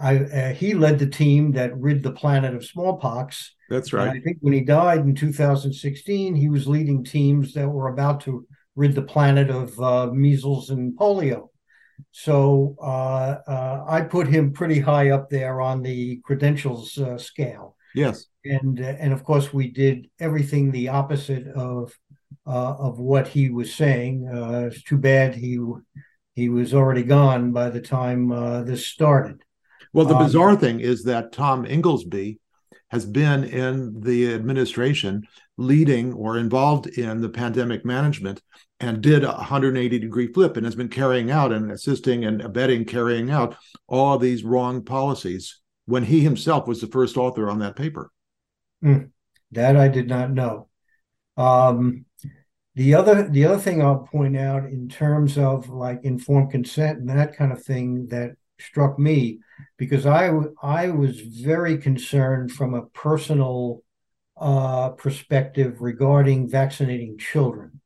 I, 0.00 0.16
uh, 0.16 0.54
he 0.54 0.74
led 0.74 0.98
the 0.98 1.06
team 1.06 1.52
that 1.52 1.76
rid 1.76 2.02
the 2.02 2.12
planet 2.12 2.54
of 2.54 2.64
smallpox. 2.64 3.54
That's 3.68 3.92
right. 3.92 4.08
And 4.08 4.18
I 4.18 4.20
think 4.20 4.38
when 4.40 4.54
he 4.54 4.62
died 4.62 5.00
in 5.00 5.14
2016, 5.14 6.34
he 6.34 6.48
was 6.48 6.66
leading 6.66 7.04
teams 7.04 7.52
that 7.54 7.68
were 7.68 7.88
about 7.88 8.20
to 8.22 8.46
rid 8.76 8.94
the 8.94 9.02
planet 9.02 9.50
of 9.50 9.78
uh, 9.78 10.06
measles 10.06 10.70
and 10.70 10.96
polio. 10.96 11.49
So 12.12 12.76
uh, 12.80 13.38
uh 13.46 13.84
I 13.88 14.02
put 14.02 14.26
him 14.26 14.52
pretty 14.52 14.80
high 14.80 15.10
up 15.10 15.30
there 15.30 15.60
on 15.60 15.82
the 15.82 16.16
credentials 16.24 16.98
uh, 16.98 17.18
scale. 17.18 17.76
Yes, 17.94 18.26
and 18.44 18.80
uh, 18.80 18.96
and 18.98 19.12
of 19.12 19.24
course 19.24 19.52
we 19.52 19.70
did 19.70 20.08
everything 20.18 20.70
the 20.70 20.88
opposite 20.88 21.46
of 21.48 21.92
of 22.46 22.98
what 22.98 23.28
he 23.28 23.48
was 23.50 23.74
saying. 23.74 24.28
it's 24.32 24.82
too 24.82 24.98
bad 24.98 25.34
he 25.34 25.58
he 26.34 26.48
was 26.48 26.74
already 26.74 27.02
gone 27.02 27.52
by 27.52 27.70
the 27.70 27.80
time 27.80 28.28
this 28.64 28.86
started. 28.86 29.42
Well, 29.92 30.06
the 30.06 30.16
um, 30.16 30.24
bizarre 30.24 30.56
thing 30.56 30.80
is 30.80 31.04
that 31.04 31.32
Tom 31.32 31.66
Inglesby 31.66 32.38
has 32.90 33.06
been 33.06 33.44
in 33.44 34.00
the 34.00 34.34
administration 34.34 35.22
leading 35.60 36.12
or 36.14 36.38
involved 36.38 36.86
in 36.86 37.20
the 37.20 37.28
pandemic 37.28 37.84
management 37.84 38.40
and 38.80 39.02
did 39.02 39.22
a 39.22 39.32
180 39.32 39.98
degree 39.98 40.32
flip 40.32 40.56
and 40.56 40.64
has 40.64 40.74
been 40.74 40.88
carrying 40.88 41.30
out 41.30 41.52
and 41.52 41.70
assisting 41.70 42.24
and 42.24 42.40
abetting 42.40 42.84
carrying 42.84 43.30
out 43.30 43.54
all 43.86 44.16
these 44.16 44.42
wrong 44.42 44.82
policies 44.82 45.60
when 45.84 46.04
he 46.04 46.20
himself 46.20 46.66
was 46.66 46.80
the 46.80 46.86
first 46.86 47.18
author 47.18 47.50
on 47.50 47.58
that 47.58 47.76
paper. 47.76 48.10
Mm, 48.82 49.10
that 49.52 49.76
I 49.76 49.88
did 49.88 50.08
not 50.08 50.30
know. 50.30 50.68
Um, 51.36 52.06
the 52.74 52.94
other 52.94 53.28
the 53.28 53.44
other 53.44 53.58
thing 53.58 53.82
I'll 53.82 54.08
point 54.10 54.38
out 54.38 54.64
in 54.64 54.88
terms 54.88 55.36
of 55.36 55.68
like 55.68 56.00
informed 56.04 56.52
consent 56.52 57.00
and 57.00 57.08
that 57.10 57.36
kind 57.36 57.52
of 57.52 57.62
thing 57.62 58.06
that 58.06 58.30
struck 58.58 58.98
me 58.98 59.40
because 59.76 60.06
I 60.06 60.30
I 60.62 60.88
was 60.88 61.20
very 61.20 61.76
concerned 61.76 62.52
from 62.52 62.72
a 62.72 62.86
personal 62.86 63.82
uh, 64.40 64.90
perspective 64.90 65.80
regarding 65.80 66.48
vaccinating 66.48 67.18
children, 67.18 67.80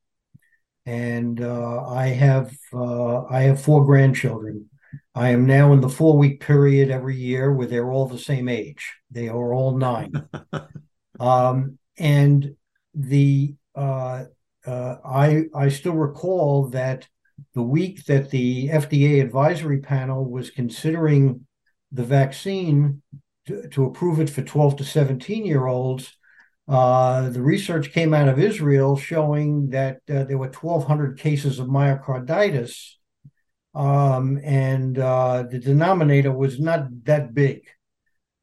and 0.86 1.40
uh, 1.40 1.84
I 1.86 2.08
have 2.08 2.52
uh, 2.72 3.24
I 3.24 3.42
have 3.42 3.60
four 3.60 3.84
grandchildren. 3.84 4.70
I 5.14 5.30
am 5.30 5.46
now 5.46 5.72
in 5.72 5.80
the 5.80 5.88
four 5.88 6.16
week 6.16 6.40
period 6.40 6.90
every 6.90 7.16
year 7.16 7.52
where 7.52 7.66
they're 7.66 7.90
all 7.90 8.06
the 8.06 8.18
same 8.18 8.48
age. 8.48 8.94
They 9.10 9.28
are 9.28 9.52
all 9.52 9.76
nine, 9.76 10.28
um, 11.20 11.78
and 11.98 12.56
the 12.94 13.54
uh, 13.74 14.24
uh, 14.66 14.96
I 15.04 15.44
I 15.54 15.68
still 15.68 15.94
recall 15.94 16.68
that 16.68 17.08
the 17.54 17.62
week 17.62 18.04
that 18.06 18.30
the 18.30 18.68
FDA 18.68 19.20
advisory 19.20 19.80
panel 19.80 20.24
was 20.24 20.50
considering 20.50 21.46
the 21.90 22.04
vaccine 22.04 23.02
to, 23.46 23.68
to 23.68 23.84
approve 23.84 24.20
it 24.20 24.30
for 24.30 24.42
12 24.42 24.76
to 24.76 24.84
17 24.84 25.44
year 25.44 25.66
olds, 25.66 26.16
uh, 26.68 27.28
the 27.30 27.42
research 27.42 27.92
came 27.92 28.14
out 28.14 28.28
of 28.28 28.38
Israel 28.38 28.96
showing 28.96 29.70
that 29.70 29.98
uh, 30.08 30.24
there 30.24 30.38
were 30.38 30.48
1,200 30.48 31.18
cases 31.18 31.58
of 31.58 31.68
myocarditis, 31.68 32.92
um, 33.74 34.40
and 34.42 34.98
uh, 34.98 35.44
the 35.50 35.58
denominator 35.58 36.32
was 36.32 36.58
not 36.60 36.86
that 37.04 37.34
big. 37.34 37.66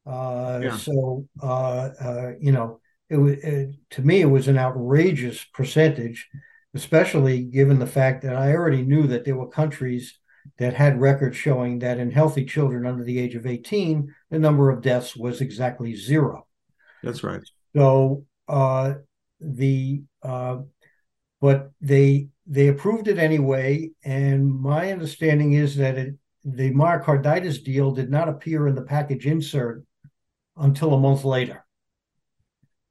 Uh, 0.06 0.60
yeah. 0.62 0.76
So, 0.76 1.28
uh, 1.42 1.90
uh, 2.00 2.32
you 2.40 2.52
know, 2.52 2.80
it 3.08 3.16
was 3.16 3.32
it, 3.38 3.74
to 3.90 4.02
me 4.02 4.20
it 4.20 4.26
was 4.26 4.48
an 4.48 4.58
outrageous 4.58 5.44
percentage 5.44 6.28
especially 6.74 7.42
given 7.42 7.78
the 7.78 7.86
fact 7.86 8.22
that 8.22 8.34
I 8.34 8.52
already 8.52 8.82
knew 8.82 9.06
that 9.08 9.24
there 9.24 9.36
were 9.36 9.48
countries 9.48 10.18
that 10.58 10.74
had 10.74 11.00
records 11.00 11.36
showing 11.36 11.80
that 11.80 11.98
in 11.98 12.10
healthy 12.10 12.44
children 12.44 12.86
under 12.86 13.04
the 13.04 13.18
age 13.18 13.34
of 13.34 13.46
18, 13.46 14.12
the 14.30 14.38
number 14.38 14.70
of 14.70 14.82
deaths 14.82 15.14
was 15.14 15.40
exactly 15.40 15.94
zero. 15.94 16.46
That's 17.02 17.22
right. 17.22 17.42
So 17.74 18.24
uh, 18.48 18.94
the 19.40 20.02
uh, 20.22 20.58
but 21.40 21.70
they 21.80 22.28
they 22.46 22.68
approved 22.68 23.08
it 23.08 23.18
anyway, 23.18 23.90
and 24.04 24.48
my 24.48 24.92
understanding 24.92 25.54
is 25.54 25.76
that 25.76 25.96
it, 25.96 26.14
the 26.44 26.72
myocarditis 26.72 27.64
deal 27.64 27.92
did 27.92 28.10
not 28.10 28.28
appear 28.28 28.66
in 28.66 28.74
the 28.74 28.82
package 28.82 29.26
insert 29.26 29.84
until 30.56 30.94
a 30.94 31.00
month 31.00 31.24
later. 31.24 31.64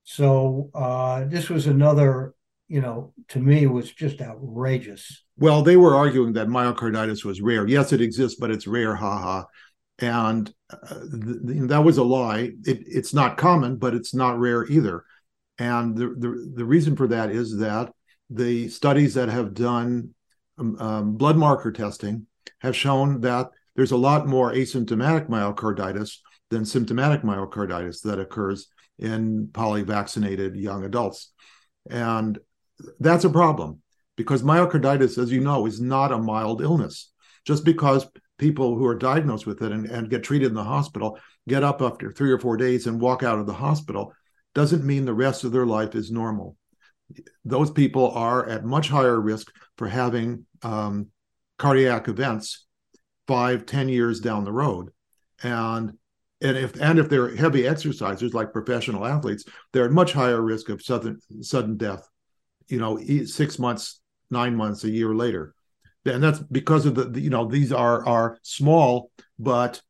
So 0.03 0.71
uh, 0.73 1.25
this 1.25 1.49
was 1.49 1.67
another, 1.67 2.33
you 2.67 2.81
know, 2.81 3.13
to 3.29 3.39
me 3.39 3.67
was 3.67 3.91
just 3.91 4.21
outrageous. 4.21 5.23
Well, 5.37 5.61
they 5.61 5.77
were 5.77 5.95
arguing 5.95 6.33
that 6.33 6.47
myocarditis 6.47 7.23
was 7.23 7.41
rare. 7.41 7.67
Yes, 7.67 7.93
it 7.93 8.01
exists, 8.01 8.37
but 8.39 8.51
it's 8.51 8.67
rare, 8.67 8.95
haha. 8.95 9.43
And 10.01 10.51
uh, 10.71 10.99
th- 10.99 11.69
that 11.69 11.83
was 11.83 11.97
a 11.97 12.03
lie. 12.03 12.51
It, 12.65 12.83
it's 12.87 13.13
not 13.13 13.37
common, 13.37 13.77
but 13.77 13.93
it's 13.93 14.13
not 14.13 14.39
rare 14.39 14.65
either. 14.65 15.05
And 15.59 15.95
the, 15.95 16.07
the, 16.07 16.53
the 16.55 16.65
reason 16.65 16.95
for 16.95 17.07
that 17.07 17.29
is 17.29 17.57
that 17.57 17.93
the 18.29 18.67
studies 18.67 19.13
that 19.13 19.29
have 19.29 19.53
done 19.53 20.15
um, 20.57 20.75
um, 20.79 21.17
blood 21.17 21.37
marker 21.37 21.71
testing 21.71 22.25
have 22.59 22.75
shown 22.75 23.21
that 23.21 23.49
there's 23.75 23.91
a 23.91 23.97
lot 23.97 24.27
more 24.27 24.51
asymptomatic 24.51 25.29
myocarditis 25.29 26.17
than 26.49 26.65
symptomatic 26.65 27.21
myocarditis 27.21 28.01
that 28.01 28.19
occurs 28.19 28.67
in 28.97 29.47
polyvaccinated 29.51 30.59
young 30.59 30.83
adults. 30.83 31.31
And 31.89 32.39
that's 32.99 33.23
a 33.23 33.29
problem 33.29 33.81
because 34.17 34.43
myocarditis, 34.43 35.17
as 35.17 35.31
you 35.31 35.41
know, 35.41 35.65
is 35.65 35.79
not 35.79 36.11
a 36.11 36.17
mild 36.17 36.61
illness. 36.61 37.11
Just 37.45 37.65
because 37.65 38.07
people 38.41 38.75
who 38.75 38.87
are 38.87 38.95
diagnosed 38.95 39.45
with 39.45 39.61
it 39.61 39.71
and, 39.71 39.85
and 39.85 40.09
get 40.09 40.23
treated 40.23 40.47
in 40.47 40.55
the 40.55 40.63
hospital 40.63 41.17
get 41.47 41.63
up 41.63 41.79
after 41.79 42.11
three 42.11 42.31
or 42.31 42.39
four 42.39 42.57
days 42.57 42.87
and 42.87 42.99
walk 42.99 43.21
out 43.21 43.37
of 43.37 43.45
the 43.45 43.53
hospital 43.53 44.11
doesn't 44.55 44.83
mean 44.83 45.05
the 45.05 45.13
rest 45.13 45.43
of 45.43 45.51
their 45.51 45.67
life 45.67 45.93
is 45.93 46.11
normal. 46.11 46.57
Those 47.45 47.69
people 47.69 48.09
are 48.11 48.49
at 48.49 48.65
much 48.65 48.89
higher 48.89 49.21
risk 49.21 49.51
for 49.77 49.87
having 49.87 50.47
um, 50.63 51.09
cardiac 51.59 52.07
events 52.07 52.65
five, 53.27 53.67
ten 53.67 53.87
years 53.87 54.19
down 54.19 54.43
the 54.43 54.51
road. 54.51 54.89
And 55.43 55.93
and 56.41 56.57
if 56.57 56.81
and 56.81 56.97
if 56.97 57.09
they're 57.09 57.35
heavy 57.35 57.63
exercisers 57.63 58.33
like 58.33 58.53
professional 58.53 59.05
athletes, 59.05 59.45
they're 59.71 59.85
at 59.85 59.91
much 59.91 60.13
higher 60.13 60.41
risk 60.41 60.69
of 60.69 60.81
sudden 60.81 61.19
sudden 61.41 61.77
death. 61.77 62.07
You 62.67 62.79
know, 62.79 62.97
six 63.25 63.59
months, 63.59 64.01
nine 64.31 64.55
months, 64.55 64.83
a 64.83 64.89
year 64.89 65.13
later, 65.13 65.53
and 66.05 66.23
that's 66.23 66.39
because 66.39 66.85
of 66.85 66.95
the, 66.95 67.05
the 67.05 67.21
you 67.21 67.29
know 67.29 67.45
these 67.45 67.71
are 67.71 68.05
are 68.07 68.37
small 68.41 69.11
but 69.37 69.81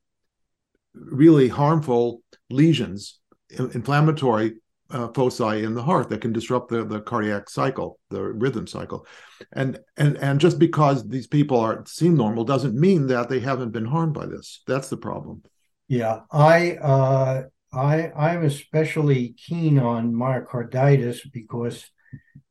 really 0.93 1.47
harmful 1.47 2.21
lesions, 2.49 3.19
inflammatory 3.49 4.55
uh, 4.89 5.07
foci 5.13 5.63
in 5.63 5.73
the 5.73 5.83
heart 5.83 6.09
that 6.09 6.21
can 6.21 6.33
disrupt 6.33 6.69
the, 6.69 6.83
the 6.83 6.99
cardiac 7.01 7.49
cycle, 7.49 7.97
the 8.09 8.21
rhythm 8.21 8.67
cycle, 8.67 9.05
and 9.53 9.79
and 9.97 10.17
and 10.17 10.39
just 10.39 10.59
because 10.59 11.07
these 11.07 11.27
people 11.27 11.59
are 11.59 11.83
seem 11.85 12.15
normal 12.15 12.43
doesn't 12.43 12.75
mean 12.75 13.07
that 13.07 13.29
they 13.29 13.39
haven't 13.39 13.71
been 13.71 13.85
harmed 13.85 14.13
by 14.13 14.25
this. 14.25 14.61
That's 14.67 14.89
the 14.89 14.97
problem. 14.97 15.43
Yeah, 15.87 16.21
I 16.31 16.75
uh, 16.75 17.43
I 17.73 18.11
I'm 18.11 18.43
especially 18.43 19.33
keen 19.37 19.79
on 19.79 20.13
myocarditis 20.13 21.19
because 21.31 21.85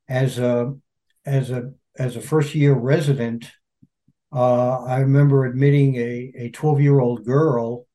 as 0.09 0.39
a 0.39 0.75
as 1.27 1.51
a 1.51 1.73
as 2.01 2.17
a 2.17 2.21
first 2.21 2.55
year 2.55 2.73
resident, 2.73 3.51
uh, 4.33 4.85
I 4.85 5.01
remember 5.01 5.45
admitting 5.45 5.97
a 5.97 6.33
a 6.35 6.51
12 6.51 6.81
year 6.81 6.99
old 6.99 7.25
girl. 7.25 7.87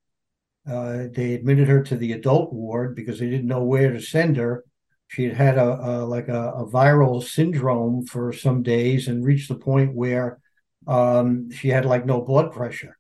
Uh, 0.70 1.08
they 1.12 1.34
admitted 1.34 1.68
her 1.68 1.82
to 1.84 1.96
the 1.96 2.12
adult 2.14 2.54
ward 2.54 2.96
because 2.96 3.20
they 3.20 3.30
didn't 3.30 3.48
know 3.48 3.64
where 3.64 3.92
to 3.92 4.00
send 4.00 4.38
her. 4.38 4.64
She 5.08 5.24
had 5.26 5.34
had 5.34 5.58
a, 5.58 5.70
a 5.70 5.94
like 6.06 6.28
a, 6.28 6.52
a, 6.52 6.66
viral 6.68 7.24
syndrome 7.24 8.06
for 8.08 8.34
some 8.34 8.64
days 8.64 9.08
and 9.08 9.24
reached 9.24 9.48
the 9.48 9.56
point 9.56 9.94
where 9.94 10.40
um, 10.88 11.52
she 11.52 11.70
had 11.70 11.86
like 11.86 12.06
no 12.06 12.22
blood 12.22 12.52
pressure. 12.52 12.98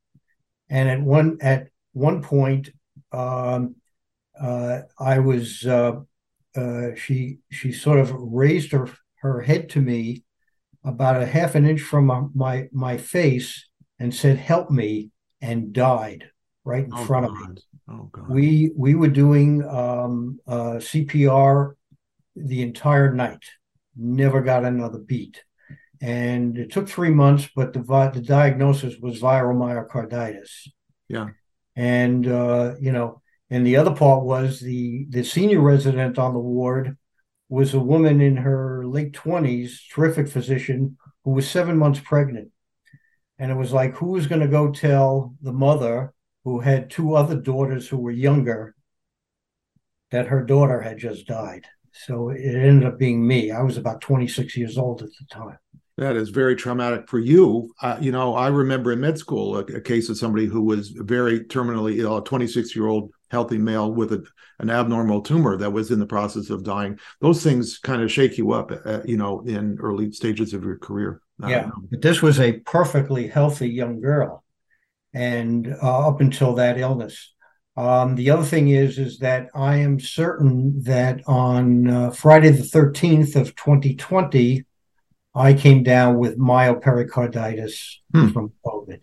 And 0.69 0.89
at 0.89 1.01
one 1.01 1.37
at 1.41 1.69
one 1.93 2.21
point, 2.21 2.69
um, 3.11 3.75
uh, 4.39 4.81
I 4.99 5.19
was 5.19 5.65
uh, 5.65 6.01
uh, 6.55 6.95
she 6.95 7.39
she 7.51 7.71
sort 7.71 7.99
of 7.99 8.11
raised 8.11 8.71
her 8.71 8.87
her 9.21 9.41
head 9.41 9.69
to 9.69 9.81
me 9.81 10.24
about 10.85 11.21
a 11.21 11.25
half 11.25 11.55
an 11.55 11.65
inch 11.65 11.81
from 11.81 12.05
my 12.05 12.23
my, 12.33 12.67
my 12.71 12.97
face 12.97 13.67
and 13.99 14.13
said, 14.13 14.37
"Help 14.37 14.69
me," 14.69 15.11
and 15.41 15.73
died 15.73 16.29
right 16.63 16.85
in 16.85 16.93
oh, 16.93 17.05
front 17.05 17.27
God. 17.27 17.41
of 17.41 17.49
me. 17.49 17.61
Oh, 17.89 18.09
God. 18.11 18.29
We 18.29 18.71
we 18.75 18.95
were 18.95 19.09
doing 19.09 19.63
um, 19.67 20.39
uh, 20.47 20.75
CPR 20.79 21.73
the 22.35 22.61
entire 22.61 23.13
night. 23.13 23.43
Never 23.95 24.41
got 24.41 24.65
another 24.65 24.99
beat, 24.99 25.43
and 26.01 26.57
it 26.57 26.71
took 26.71 26.89
three 26.89 27.11
months. 27.11 27.49
But 27.55 27.73
the 27.73 27.81
the 28.13 28.21
diagnosis 28.21 28.95
was 28.99 29.21
viral 29.21 29.55
myocarditis. 29.55 30.67
Yeah, 31.07 31.29
and 31.75 32.27
uh, 32.27 32.75
you 32.79 32.91
know, 32.91 33.21
and 33.49 33.65
the 33.65 33.77
other 33.77 33.95
part 33.95 34.23
was 34.23 34.59
the 34.59 35.05
the 35.09 35.23
senior 35.23 35.61
resident 35.61 36.17
on 36.19 36.33
the 36.33 36.39
ward 36.39 36.97
was 37.49 37.73
a 37.73 37.79
woman 37.79 38.21
in 38.21 38.37
her 38.37 38.85
late 38.85 39.13
twenties, 39.13 39.83
terrific 39.91 40.27
physician 40.27 40.97
who 41.23 41.31
was 41.31 41.49
seven 41.49 41.77
months 41.77 41.99
pregnant, 41.99 42.49
and 43.37 43.51
it 43.51 43.55
was 43.55 43.73
like 43.73 43.95
who 43.95 44.07
was 44.07 44.27
going 44.27 44.41
to 44.41 44.47
go 44.47 44.71
tell 44.71 45.35
the 45.41 45.53
mother 45.53 46.13
who 46.43 46.59
had 46.59 46.89
two 46.89 47.15
other 47.15 47.35
daughters 47.35 47.87
who 47.87 47.97
were 47.97 48.11
younger 48.11 48.75
that 50.11 50.27
her 50.27 50.43
daughter 50.43 50.81
had 50.81 50.97
just 50.97 51.27
died. 51.27 51.65
So 51.91 52.29
it 52.29 52.55
ended 52.55 52.87
up 52.87 52.99
being 52.99 53.25
me. 53.25 53.51
I 53.51 53.63
was 53.63 53.77
about 53.77 54.01
26 54.01 54.55
years 54.57 54.77
old 54.77 55.01
at 55.01 55.09
the 55.09 55.25
time. 55.29 55.57
That 55.97 56.17
is 56.17 56.29
very 56.29 56.57
traumatic 56.57 57.07
for 57.07 57.19
you. 57.19 57.73
Uh, 57.81 57.97
you 58.01 58.11
know, 58.11 58.35
I 58.35 58.47
remember 58.49 58.91
in 58.91 58.99
med 58.99 59.17
school 59.17 59.57
a, 59.57 59.61
a, 59.61 59.81
case 59.81 60.09
of 60.09 60.17
somebody 60.17 60.45
who 60.45 60.61
was 60.61 60.89
very 60.89 61.39
terminally 61.45 61.99
ill, 61.99 62.17
a 62.17 62.23
26 62.23 62.75
year 62.75 62.87
old 62.87 63.11
healthy 63.31 63.57
male 63.57 63.93
with 63.93 64.11
a, 64.11 64.21
an 64.59 64.69
abnormal 64.69 65.21
tumor 65.21 65.55
that 65.55 65.71
was 65.71 65.91
in 65.91 65.99
the 65.99 66.05
process 66.05 66.49
of 66.49 66.65
dying. 66.65 66.99
Those 67.21 67.41
things 67.41 67.77
kind 67.77 68.01
of 68.01 68.11
shake 68.11 68.37
you 68.37 68.51
up, 68.51 68.71
uh, 68.85 69.03
you 69.05 69.15
know, 69.15 69.39
in 69.45 69.77
early 69.79 70.11
stages 70.11 70.53
of 70.53 70.65
your 70.65 70.77
career. 70.77 71.21
Yeah, 71.45 71.69
but 71.89 72.01
this 72.01 72.21
was 72.21 72.41
a 72.41 72.59
perfectly 72.59 73.27
healthy 73.27 73.69
young 73.69 74.01
girl, 74.01 74.43
and 75.13 75.75
uh, 75.81 76.07
up 76.07 76.19
until 76.19 76.55
that 76.55 76.77
illness. 76.77 77.33
Um, 77.77 78.15
the 78.15 78.29
other 78.29 78.45
thing 78.45 78.69
is, 78.69 78.97
is 78.97 79.19
that 79.19 79.47
I 79.53 79.77
am 79.77 79.99
certain 79.99 80.81
that 80.83 81.21
on 81.27 81.89
uh, 81.89 82.11
Friday 82.11 82.51
the 82.51 82.63
13th 82.63 83.35
of 83.35 83.53
2020, 83.55 84.65
I 85.35 85.53
came 85.53 85.83
down 85.83 86.17
with 86.17 86.37
myopericarditis 86.37 87.97
hmm. 88.13 88.29
from 88.29 88.53
COVID. 88.65 89.01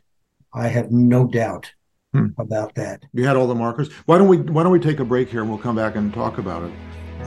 I 0.54 0.68
have 0.68 0.90
no 0.90 1.26
doubt 1.26 1.72
hmm. 2.12 2.28
about 2.38 2.74
that. 2.76 3.02
You 3.12 3.26
had 3.26 3.36
all 3.36 3.46
the 3.46 3.54
markers. 3.54 3.92
Why 4.06 4.18
don't 4.18 4.28
we 4.28 4.38
Why 4.38 4.62
don't 4.62 4.72
we 4.72 4.80
take 4.80 5.00
a 5.00 5.04
break 5.04 5.28
here 5.28 5.42
and 5.42 5.50
we'll 5.50 5.58
come 5.58 5.76
back 5.76 5.96
and 5.96 6.12
talk 6.12 6.38
about 6.38 6.62
it. 6.62 6.72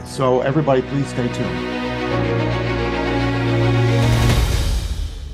So 0.06 0.42
everybody, 0.42 0.82
please 0.82 1.08
stay 1.08 1.32
tuned. 1.32 2.65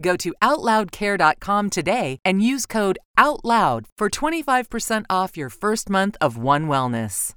Go 0.00 0.16
to 0.16 0.32
OutLoudCare.com 0.42 1.70
today 1.70 2.18
and 2.24 2.42
use 2.42 2.66
code 2.66 2.98
OUTLOUD 3.16 3.86
for 3.96 4.08
25% 4.08 5.04
off 5.10 5.36
your 5.36 5.50
first 5.50 5.90
month 5.90 6.16
of 6.20 6.36
One 6.38 6.68
Wellness. 6.68 7.34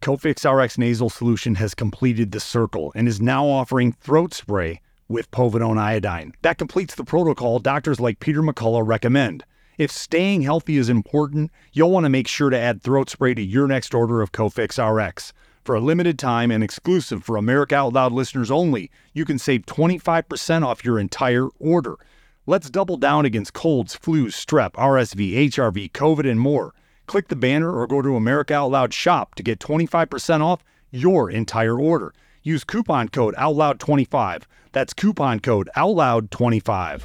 Cofix 0.00 0.44
RX 0.50 0.78
nasal 0.78 1.10
solution 1.10 1.54
has 1.56 1.74
completed 1.74 2.32
the 2.32 2.40
circle 2.40 2.92
and 2.94 3.08
is 3.08 3.20
now 3.20 3.46
offering 3.46 3.92
throat 3.92 4.34
spray 4.34 4.80
with 5.08 5.30
povidone 5.30 5.78
iodine. 5.78 6.32
That 6.42 6.58
completes 6.58 6.94
the 6.94 7.04
protocol 7.04 7.58
doctors 7.58 8.00
like 8.00 8.20
Peter 8.20 8.42
McCullough 8.42 8.86
recommend. 8.86 9.44
If 9.76 9.90
staying 9.90 10.42
healthy 10.42 10.76
is 10.76 10.88
important, 10.88 11.50
you'll 11.72 11.90
want 11.90 12.04
to 12.04 12.10
make 12.10 12.28
sure 12.28 12.48
to 12.48 12.58
add 12.58 12.82
throat 12.82 13.10
spray 13.10 13.34
to 13.34 13.42
your 13.42 13.66
next 13.66 13.94
order 13.94 14.22
of 14.22 14.32
Cofix 14.32 14.78
RX. 14.78 15.32
For 15.64 15.74
a 15.74 15.80
limited 15.80 16.18
time 16.18 16.50
and 16.50 16.62
exclusive 16.62 17.24
for 17.24 17.38
America 17.38 17.74
Out 17.74 17.94
Loud 17.94 18.12
listeners 18.12 18.50
only, 18.50 18.90
you 19.14 19.24
can 19.24 19.38
save 19.38 19.64
25% 19.64 20.62
off 20.62 20.84
your 20.84 20.98
entire 20.98 21.48
order. 21.58 21.96
Let's 22.44 22.68
double 22.68 22.98
down 22.98 23.24
against 23.24 23.54
colds, 23.54 23.96
flus, 23.96 24.32
strep, 24.32 24.72
RSV, 24.72 25.48
HRV, 25.48 25.92
COVID, 25.92 26.30
and 26.30 26.38
more. 26.38 26.74
Click 27.06 27.28
the 27.28 27.36
banner 27.36 27.72
or 27.72 27.86
go 27.86 28.02
to 28.02 28.14
America 28.14 28.52
Out 28.52 28.72
Loud 28.72 28.92
shop 28.92 29.34
to 29.36 29.42
get 29.42 29.58
25% 29.58 30.42
off 30.42 30.62
your 30.90 31.30
entire 31.30 31.80
order. 31.80 32.12
Use 32.42 32.62
coupon 32.62 33.08
code 33.08 33.34
OUTLOUD25. 33.36 34.42
That's 34.72 34.92
coupon 34.92 35.40
code 35.40 35.70
OUTLOUD25. 35.74 37.02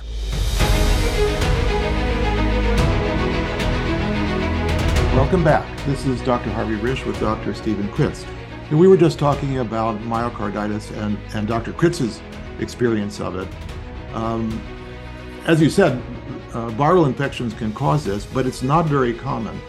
Welcome 5.15 5.45
back. 5.45 5.86
This 5.86 6.06
is 6.06 6.19
Dr. 6.24 6.50
Harvey 6.50 6.76
Risch 6.76 7.06
with 7.06 7.17
Dr. 7.22 7.54
Steven 7.54 7.88
Kritz. 7.91 8.26
We 8.71 8.88
were 8.88 8.97
just 8.97 9.17
talking 9.17 9.60
about 9.60 9.99
myocarditis 10.01 10.95
and, 10.97 11.17
and 11.34 11.47
Dr. 11.47 11.73
Kritz's 11.73 12.21
experience 12.60 13.19
of 13.19 13.36
it. 13.36 13.47
Um, 14.13 14.62
as 15.45 15.62
you 15.62 15.69
said, 15.69 16.01
uh, 16.53 16.69
viral 16.71 17.08
infections 17.08 17.53
can 17.53 17.73
cause 17.73 18.05
this, 18.05 18.25
but 18.27 18.45
it's 18.45 18.62
not 18.62 18.86
very 18.86 19.13
common. 19.13 19.60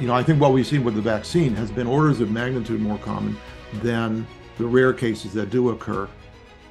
You 0.00 0.06
know, 0.06 0.14
I 0.14 0.22
think 0.22 0.40
what 0.40 0.52
we've 0.52 0.66
seen 0.66 0.82
with 0.82 0.94
the 0.94 1.02
vaccine 1.02 1.54
has 1.54 1.70
been 1.70 1.86
orders 1.86 2.20
of 2.20 2.30
magnitude 2.30 2.80
more 2.80 2.98
common 2.98 3.36
than 3.74 4.26
the 4.56 4.66
rare 4.66 4.92
cases 4.92 5.32
that 5.34 5.50
do 5.50 5.70
occur 5.70 6.08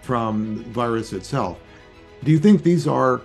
from 0.02 0.64
virus 0.66 1.14
itself. 1.14 1.60
Do 2.24 2.32
you 2.32 2.40
think 2.40 2.64
these 2.64 2.88
are 2.88 3.22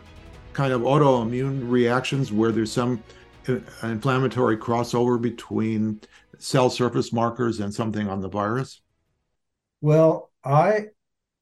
kind 0.52 0.72
of 0.72 0.82
autoimmune 0.82 1.70
reactions 1.70 2.32
where 2.32 2.52
there's 2.52 2.72
some 2.72 3.02
uh, 3.48 3.58
inflammatory 3.82 4.56
crossover 4.56 5.20
between 5.20 6.00
cell 6.38 6.70
surface 6.70 7.12
markers 7.12 7.60
and 7.60 7.72
something 7.72 8.08
on 8.08 8.20
the 8.20 8.28
virus? 8.28 8.80
Well, 9.80 10.30
I, 10.44 10.86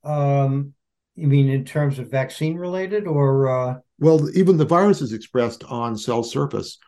um, 0.04 0.74
you 1.14 1.26
mean 1.26 1.48
in 1.48 1.64
terms 1.64 1.98
of 1.98 2.10
vaccine 2.10 2.56
related 2.56 3.06
or? 3.06 3.48
Uh... 3.48 3.78
Well, 3.98 4.28
even 4.36 4.56
the 4.56 4.64
virus 4.64 5.00
is 5.00 5.12
expressed 5.12 5.64
on 5.64 5.96
cell 5.96 6.22
surface, 6.22 6.78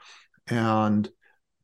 and 0.47 1.09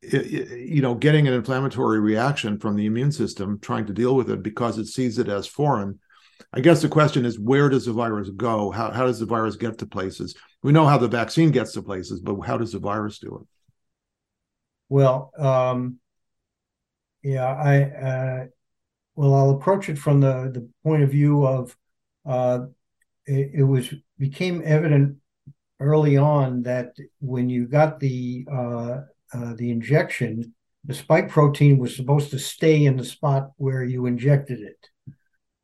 it, 0.03 0.59
you 0.59 0.83
know, 0.83 0.94
getting 0.94 1.29
an 1.29 1.35
inflammatory 1.35 2.01
reaction 2.01 2.59
from 2.59 2.77
the 2.77 2.87
immune 2.87 3.12
system 3.12 3.59
trying 3.61 3.87
to 3.87 3.92
deal 3.92 4.14
with 4.16 4.31
it 4.31 4.42
because 4.42 4.79
it 4.79 4.87
sees 4.87 5.18
it 5.18 5.29
as 5.29 5.47
foreign. 5.47 5.99
I 6.53 6.61
guess 6.61 6.83
the 6.83 6.88
question 6.88 7.25
is, 7.25 7.38
where 7.38 7.68
does 7.68 7.87
the 7.87 7.92
virus 7.92 8.31
go? 8.31 8.70
How 8.70 8.90
how 8.90 9.07
does 9.07 9.18
the 9.18 9.27
virus 9.27 9.57
get 9.57 9.79
to 9.79 9.87
places? 9.87 10.35
We 10.62 10.73
know 10.73 10.87
how 10.87 10.99
the 10.99 11.09
vaccine 11.09 11.51
gets 11.51 11.73
to 11.73 11.83
places, 11.83 12.20
but 12.20 12.40
how 12.40 12.57
does 12.57 12.73
the 12.73 12.79
virus 12.79 13.18
do 13.18 13.40
it? 13.42 13.47
Well, 14.88 15.33
um, 15.38 15.99
yeah, 17.24 17.46
I 17.46 17.82
uh, 17.82 18.46
well, 19.16 19.34
I'll 19.34 19.50
approach 19.50 19.88
it 19.88 19.98
from 19.98 20.20
the 20.20 20.50
the 20.52 20.68
point 20.84 21.02
of 21.02 21.10
view 21.10 21.46
of 21.46 21.74
uh, 22.26 22.66
it, 23.26 23.50
it, 23.54 23.62
was 23.62 23.92
became 24.18 24.62
evident 24.64 25.16
early 25.80 26.18
on 26.18 26.62
that 26.64 26.94
when 27.20 27.48
you 27.48 27.66
got 27.66 27.98
the 27.98 28.46
uh, 28.52 29.00
uh, 29.32 29.54
the 29.56 29.70
injection, 29.70 30.54
the 30.84 30.94
spike 30.94 31.30
protein 31.30 31.78
was 31.78 31.96
supposed 31.96 32.30
to 32.30 32.38
stay 32.38 32.84
in 32.84 32.96
the 32.98 33.04
spot 33.04 33.52
where 33.56 33.82
you 33.82 34.04
injected 34.04 34.60
it. 34.60 35.14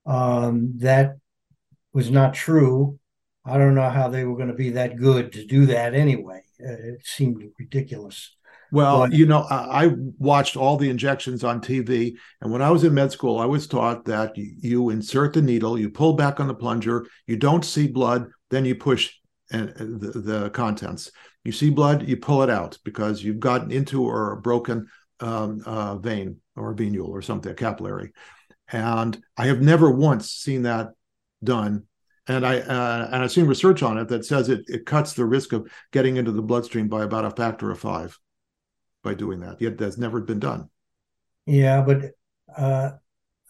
Um, 0.07 0.79
that 0.79 1.19
was 1.93 2.11
not 2.11 2.33
true. 2.33 2.99
I 3.45 3.59
don't 3.59 3.75
know 3.75 3.91
how 3.91 4.09
they 4.09 4.25
were 4.25 4.37
going 4.37 4.49
to 4.49 4.55
be 4.55 4.71
that 4.71 4.97
good 4.97 5.33
to 5.33 5.45
do 5.45 5.67
that 5.67 5.95
anyway. 5.95 6.43
Uh, 6.59 6.73
it 6.73 7.07
seemed 7.07 7.43
ridiculous. 7.59 8.35
Well, 8.73 9.01
but, 9.01 9.13
you 9.13 9.27
know, 9.27 9.41
I, 9.51 9.87
I, 9.87 9.91
watched 10.19 10.57
all 10.57 10.77
the 10.77 10.91
injections 10.91 11.45
on 11.45 11.61
TV, 11.61 12.15
and 12.41 12.53
when 12.53 12.63
I 12.63 12.71
was 12.71 12.85
in 12.85 12.95
med 12.95 13.11
school, 13.11 13.39
I 13.39 13.45
was 13.45 13.67
taught 13.67 14.05
that 14.05 14.37
you, 14.37 14.53
you, 14.59 14.91
insert 14.91 15.33
the 15.33 15.43
needle, 15.43 15.79
you 15.79 15.91
pull 15.91 16.15
back 16.15 16.41
on 16.41 16.47
the 16.47 16.55
plunger, 16.55 17.07
you 17.27 17.37
don't 17.37 17.65
see 17.65 17.89
blood, 17.89 18.31
then 18.51 18.65
you 18.65 18.75
push 18.75 19.13
and, 19.51 19.71
uh, 19.71 19.75
the, 19.79 20.21
the, 20.21 20.51
contents. 20.51 21.11
You 21.45 21.53
see 21.53 21.71
blood, 21.71 22.09
you 22.09 22.17
pull 22.17 22.43
it 22.43 22.51
out 22.51 22.79
because 22.85 23.23
you've 23.23 23.41
gotten 23.41 23.71
into 23.71 24.05
or 24.05 24.33
a 24.33 24.41
broken 24.41 24.87
um, 25.21 25.63
uh, 25.67 25.97
vein 25.97 26.37
or 26.55 26.73
a 26.73 26.75
venule 26.75 27.09
or 27.09 27.23
something, 27.23 27.51
a 27.51 27.55
capillary. 27.55 28.13
And 28.71 29.21
I 29.37 29.47
have 29.47 29.61
never 29.61 29.91
once 29.91 30.31
seen 30.31 30.63
that 30.63 30.91
done 31.43 31.87
and 32.29 32.47
I 32.47 32.61
uh, 32.61 33.09
and 33.11 33.23
I've 33.23 33.33
seen 33.33 33.47
research 33.47 33.83
on 33.83 33.99
it 33.99 34.09
that 34.09 34.25
says 34.25 34.49
it 34.49 34.63
it 34.69 34.87
cuts 34.87 35.15
the 35.15 35.25
risk 35.25 35.53
of 35.53 35.71
getting 35.91 36.17
into 36.17 36.33
the 36.33 36.43
bloodstream 36.43 36.89
by 36.89 37.03
about 37.03 37.25
a 37.25 37.31
factor 37.31 37.71
of 37.71 37.81
five 37.81 38.17
by 39.03 39.15
doing 39.15 39.41
that. 39.41 39.61
Yet 39.61 39.79
that's 39.79 39.99
never 39.99 40.21
been 40.21 40.41
done. 40.41 40.69
Yeah, 41.47 41.83
but 41.83 42.13
uh, 42.57 42.93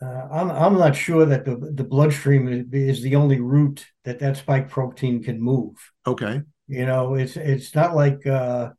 uh, 0.02 0.28
I'm 0.30 0.50
I'm 0.50 0.78
not 0.78 0.96
sure 0.96 1.26
that 1.26 1.44
the 1.44 1.56
the 1.56 1.84
bloodstream 1.84 2.68
is 2.72 3.02
the 3.02 3.16
only 3.16 3.40
route 3.40 3.86
that 4.04 4.18
that 4.20 4.38
spike 4.38 4.70
protein 4.70 5.22
can 5.22 5.40
move. 5.40 5.74
Okay. 6.06 6.42
You 6.68 6.86
know, 6.86 7.14
it's 7.14 7.36
it's 7.36 7.74
not 7.74 7.94
like 7.94 8.26
uh, 8.26 8.70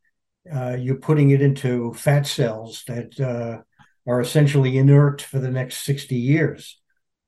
uh, 0.51 0.77
you're 0.79 0.95
putting 0.95 1.29
it 1.31 1.41
into 1.41 1.93
fat 1.93 2.25
cells 2.25 2.83
that 2.87 3.19
uh, 3.19 3.61
are 4.09 4.21
essentially 4.21 4.77
inert 4.77 5.21
for 5.21 5.39
the 5.39 5.51
next 5.51 5.83
sixty 5.83 6.15
years. 6.15 6.79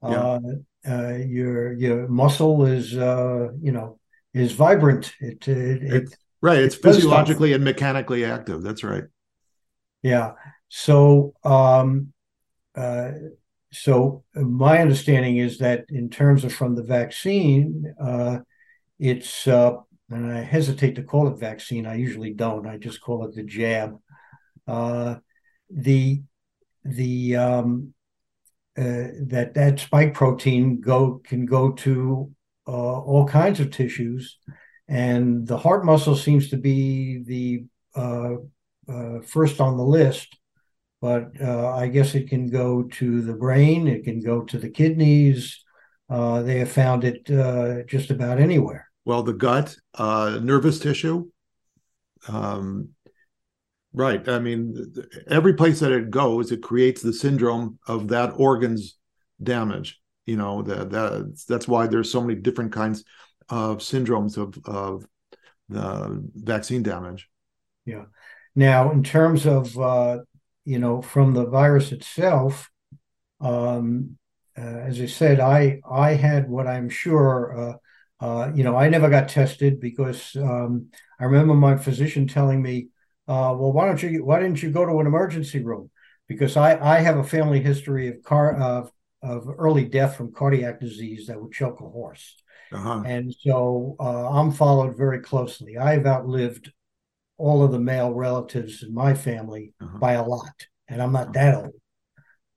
Yeah. 0.01 0.39
Uh, 0.86 1.13
your 1.25 1.71
your 1.73 2.08
muscle 2.08 2.65
is 2.65 2.93
you 2.93 3.71
know 3.71 3.99
is 4.34 4.51
vibrant. 4.53 5.13
It, 5.19 5.47
it, 5.47 5.84
it 5.84 6.17
right. 6.41 6.60
It's 6.60 6.75
physiologically 6.75 7.53
and 7.53 7.63
mechanically 7.63 8.25
active. 8.25 8.63
That's 8.63 8.84
right. 8.84 9.03
Yeah. 10.03 10.33
So, 10.67 11.33
um, 11.43 12.13
uh, 12.75 13.11
so 13.71 14.23
my 14.35 14.79
understanding 14.79 15.37
is 15.37 15.57
that 15.59 15.85
in 15.89 16.09
terms 16.09 16.43
of 16.43 16.53
from 16.53 16.75
the 16.75 16.83
vaccine, 16.83 17.91
uh, 17.99 18.39
it's 18.99 19.47
uh, 19.47 19.77
and 20.09 20.31
I 20.31 20.41
hesitate 20.41 20.95
to 20.95 21.03
call 21.03 21.27
it 21.27 21.39
vaccine. 21.39 21.87
I 21.87 21.95
usually 21.95 22.33
don't. 22.33 22.67
I 22.67 22.77
just 22.77 23.01
call 23.01 23.25
it 23.25 23.33
the 23.33 23.43
jab. 23.43 23.97
Uh, 24.67 25.15
the 25.69 26.21
the 26.83 27.35
um, 27.35 27.93
uh, 28.77 29.09
that 29.21 29.53
that 29.55 29.79
spike 29.79 30.13
protein 30.13 30.81
go 30.81 31.21
can 31.23 31.45
go 31.45 31.71
to 31.71 32.31
uh, 32.67 32.99
all 32.99 33.25
kinds 33.27 33.59
of 33.59 33.71
tissues, 33.71 34.37
and 34.87 35.47
the 35.47 35.57
heart 35.57 35.83
muscle 35.83 36.15
seems 36.15 36.49
to 36.49 36.57
be 36.57 37.23
the 37.23 37.65
uh, 38.88 39.19
first 39.26 39.62
on 39.62 39.78
the 39.78 39.84
list, 39.84 40.38
but 41.02 41.32
uh, 41.41 41.74
I 41.76 41.88
guess 41.88 42.15
it 42.15 42.30
can 42.30 42.48
go 42.48 42.84
to 42.84 43.22
the 43.22 43.34
brain, 43.34 43.88
it 43.88 44.04
can 44.04 44.22
go 44.22 44.41
to 44.41 44.58
the 44.58 44.69
kidneys. 44.69 45.63
Uh, 46.10 46.41
they 46.43 46.60
have 46.60 46.72
found 46.72 47.04
it 47.04 47.30
uh, 47.32 47.84
just 47.84 48.12
about 48.12 48.39
anywhere. 48.39 48.88
Well, 49.06 49.24
the 49.24 49.34
gut, 49.34 49.76
uh, 49.96 50.39
nervous 50.41 50.80
tissue. 50.80 51.30
Um, 52.28 52.89
right. 53.93 54.28
I 54.30 54.39
mean, 54.39 54.93
every 55.28 55.54
place 55.54 55.80
that 55.80 55.91
it 55.91 56.10
goes, 56.10 56.52
it 56.52 56.62
creates 56.62 57.02
the 57.02 57.13
syndrome 57.13 57.80
of 57.88 58.10
that 58.10 58.34
organ's 58.38 58.98
damage. 59.41 60.00
You 60.26 60.38
know, 60.38 60.62
that, 60.62 60.89
that 60.91 61.43
that's 61.50 61.67
why 61.67 61.88
there's 61.88 62.12
so 62.12 62.22
many 62.22 62.39
different 62.39 62.72
kinds 62.72 63.04
of 63.50 63.80
syndromes 63.80 64.38
of, 64.38 64.58
of 64.65 65.06
the 65.67 66.24
vaccine 66.36 66.84
damage. 66.84 67.30
Yeah. 67.86 68.06
Now, 68.55 68.91
in 68.91 69.03
terms 69.03 69.45
of 69.45 69.77
uh, 69.77 70.19
you 70.65 70.79
know 70.79 71.01
from 71.01 71.33
the 71.33 71.45
virus 71.45 71.91
itself, 71.91 72.69
um, 73.41 74.17
uh, 74.57 74.61
as 74.61 75.01
I 75.01 75.07
said, 75.07 75.39
I 75.39 75.81
I 75.89 76.13
had 76.13 76.49
what 76.49 76.67
I'm 76.67 76.89
sure. 76.89 77.57
Uh, 77.57 78.25
uh 78.25 78.51
you 78.53 78.63
know, 78.63 78.75
I 78.75 78.89
never 78.89 79.09
got 79.09 79.29
tested 79.29 79.79
because 79.79 80.35
um, 80.35 80.87
I 81.19 81.25
remember 81.25 81.55
my 81.55 81.77
physician 81.77 82.27
telling 82.27 82.61
me, 82.61 82.89
uh, 83.27 83.55
"Well, 83.57 83.73
why 83.73 83.87
don't 83.87 84.01
you? 84.03 84.23
Why 84.23 84.39
didn't 84.39 84.61
you 84.61 84.71
go 84.71 84.85
to 84.85 84.99
an 84.99 85.07
emergency 85.07 85.63
room?" 85.63 85.89
Because 86.27 86.55
I 86.55 86.79
I 86.79 86.99
have 86.99 87.17
a 87.17 87.23
family 87.23 87.59
history 87.59 88.07
of 88.09 88.23
car 88.23 88.55
of 88.55 88.91
of 89.23 89.47
early 89.57 89.85
death 89.85 90.17
from 90.17 90.33
cardiac 90.33 90.79
disease 90.79 91.27
that 91.27 91.41
would 91.41 91.53
choke 91.53 91.79
a 91.79 91.89
horse. 91.89 92.35
Uh-huh. 92.73 93.03
And 93.05 93.33
so 93.33 93.95
uh, 93.99 94.29
I'm 94.29 94.51
followed 94.51 94.97
very 94.97 95.19
closely. 95.21 95.77
I've 95.77 96.05
outlived 96.05 96.71
all 97.38 97.63
of 97.63 97.72
the 97.72 97.80
male 97.80 98.13
relatives 98.13 98.84
in 98.84 98.93
my 98.93 99.13
family 99.13 99.74
uh-huh. 99.82 99.98
by 99.98 100.13
a 100.13 100.24
lot, 100.24 100.67
and 100.88 101.02
I'm 101.02 101.12
not 101.12 101.34
that 101.34 101.56
old. 101.56 101.74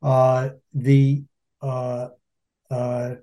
Uh, 0.03 0.51
the 0.75 1.25
uh, 1.62 2.09
uh, 2.71 3.15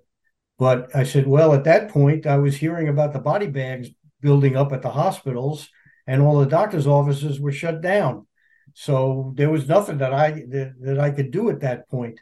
but 0.57 0.95
I 0.95 1.03
said, 1.03 1.27
well, 1.27 1.53
at 1.53 1.63
that 1.65 1.89
point, 1.89 2.25
I 2.25 2.37
was 2.37 2.55
hearing 2.55 2.87
about 2.87 3.13
the 3.13 3.19
body 3.19 3.47
bags 3.47 3.89
building 4.21 4.55
up 4.55 4.71
at 4.71 4.81
the 4.81 4.91
hospitals, 4.91 5.69
and 6.07 6.21
all 6.21 6.39
the 6.39 6.45
doctors' 6.45 6.87
offices 6.87 7.39
were 7.39 7.51
shut 7.51 7.81
down. 7.81 8.27
So 8.73 9.33
there 9.35 9.49
was 9.49 9.67
nothing 9.67 9.99
that 9.99 10.13
I 10.13 10.31
that, 10.31 10.73
that 10.79 10.99
I 10.99 11.11
could 11.11 11.31
do 11.31 11.49
at 11.49 11.61
that 11.61 11.89
point. 11.89 12.19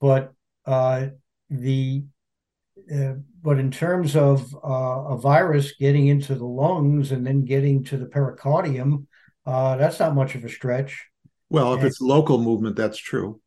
But 0.00 0.32
uh, 0.66 1.08
the 1.50 2.04
uh, 2.92 3.14
but 3.42 3.58
in 3.58 3.70
terms 3.70 4.16
of 4.16 4.54
uh, 4.54 5.14
a 5.14 5.16
virus 5.16 5.72
getting 5.72 6.08
into 6.08 6.34
the 6.34 6.46
lungs 6.46 7.12
and 7.12 7.26
then 7.26 7.44
getting 7.44 7.84
to 7.84 7.96
the 7.96 8.06
pericardium, 8.06 9.06
uh, 9.46 9.76
that's 9.76 10.00
not 10.00 10.14
much 10.14 10.34
of 10.34 10.44
a 10.44 10.48
stretch. 10.48 11.06
Well, 11.50 11.72
if 11.74 11.80
and, 11.80 11.86
it's 11.86 12.00
local 12.00 12.38
movement, 12.38 12.76
that's 12.76 12.98
true. 12.98 13.40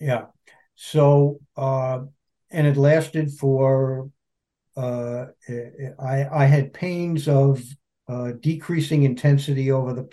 Yeah. 0.00 0.26
So, 0.74 1.40
uh, 1.56 2.00
and 2.50 2.66
it 2.66 2.76
lasted 2.76 3.32
for. 3.32 4.10
Uh, 4.76 5.26
I 6.00 6.26
I 6.32 6.44
had 6.46 6.74
pains 6.74 7.28
of 7.28 7.62
decreasing 8.40 9.04
intensity 9.04 9.70
over 9.70 9.92
the 9.92 10.08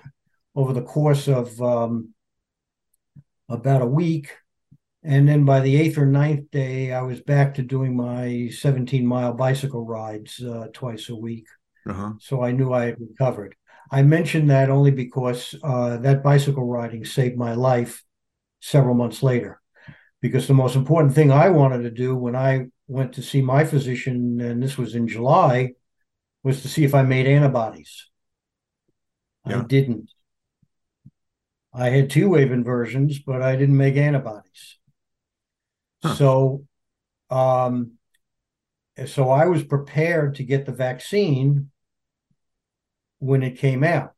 over 0.56 0.72
the 0.72 0.84
course 0.84 1.28
of 1.28 1.60
um, 1.62 2.14
about 3.50 3.82
a 3.82 3.88
week 3.88 4.32
and 5.04 5.28
then 5.28 5.46
by 5.46 5.60
the 5.62 5.78
eighth 5.78 5.98
or 5.98 6.06
ninth 6.06 6.52
day, 6.52 6.92
I 6.94 7.02
was 7.02 7.22
back 7.22 7.56
to 7.56 7.64
doing 7.64 7.96
my 7.96 8.50
17 8.52 9.06
mile 9.06 9.34
bicycle 9.34 9.86
rides 9.86 10.44
uh, 10.44 10.68
twice 10.74 11.10
a 11.10 11.16
week. 11.16 11.48
Uh-huh. 11.88 12.14
So 12.20 12.44
I 12.44 12.52
knew 12.52 12.72
I 12.74 12.86
had 12.86 12.98
recovered. 13.00 13.56
I 13.90 14.04
mentioned 14.04 14.50
that 14.50 14.70
only 14.70 14.92
because 14.92 15.56
uh, 15.64 15.98
that 15.98 16.24
bicycle 16.24 16.66
riding 16.66 17.04
saved 17.04 17.38
my 17.38 17.56
life 17.56 18.04
several 18.60 18.96
months 18.96 19.24
later. 19.24 19.60
because 20.22 20.48
the 20.48 20.54
most 20.54 20.76
important 20.76 21.14
thing 21.16 21.32
I 21.32 21.50
wanted 21.50 21.82
to 21.84 21.92
do 21.92 22.16
when 22.16 22.36
I 22.36 22.68
went 22.88 23.14
to 23.14 23.24
see 23.24 23.42
my 23.42 23.64
physician, 23.66 24.40
and 24.40 24.62
this 24.62 24.78
was 24.78 24.96
in 24.96 25.08
July, 25.08 25.72
was 26.44 26.62
to 26.62 26.68
see 26.68 26.84
if 26.84 26.94
I 26.94 27.02
made 27.04 27.28
antibodies. 27.28 28.08
Yeah. 29.48 29.62
I 29.62 29.64
didn't. 29.64 30.12
I 31.74 31.90
had 31.90 32.10
T 32.10 32.24
wave 32.26 32.52
inversions, 32.52 33.20
but 33.20 33.42
I 33.42 33.56
didn't 33.56 33.78
make 33.78 33.96
antibodies. 33.96 34.78
Huh. 36.04 36.16
So, 36.16 36.66
um, 37.30 37.94
so 39.06 39.30
I 39.30 39.46
was 39.46 39.64
prepared 39.64 40.36
to 40.36 40.44
get 40.44 40.66
the 40.66 40.72
vaccine 40.72 41.72
when 43.20 43.44
it 43.44 43.58
came 43.58 43.84
out. 43.84 44.14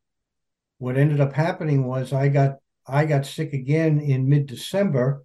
What 0.78 0.96
ended 0.96 1.20
up 1.20 1.32
happening 1.32 1.86
was 1.86 2.12
I 2.12 2.28
got 2.28 2.56
I 2.86 3.06
got 3.06 3.26
sick 3.26 3.52
again 3.52 4.00
in 4.00 4.28
mid 4.28 4.46
December, 4.46 5.24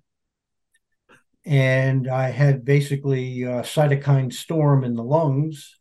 and 1.46 2.08
I 2.08 2.30
had 2.30 2.64
basically 2.64 3.44
a 3.44 3.62
cytokine 3.62 4.32
storm 4.32 4.84
in 4.84 4.96
the 4.96 5.04
lungs. 5.04 5.78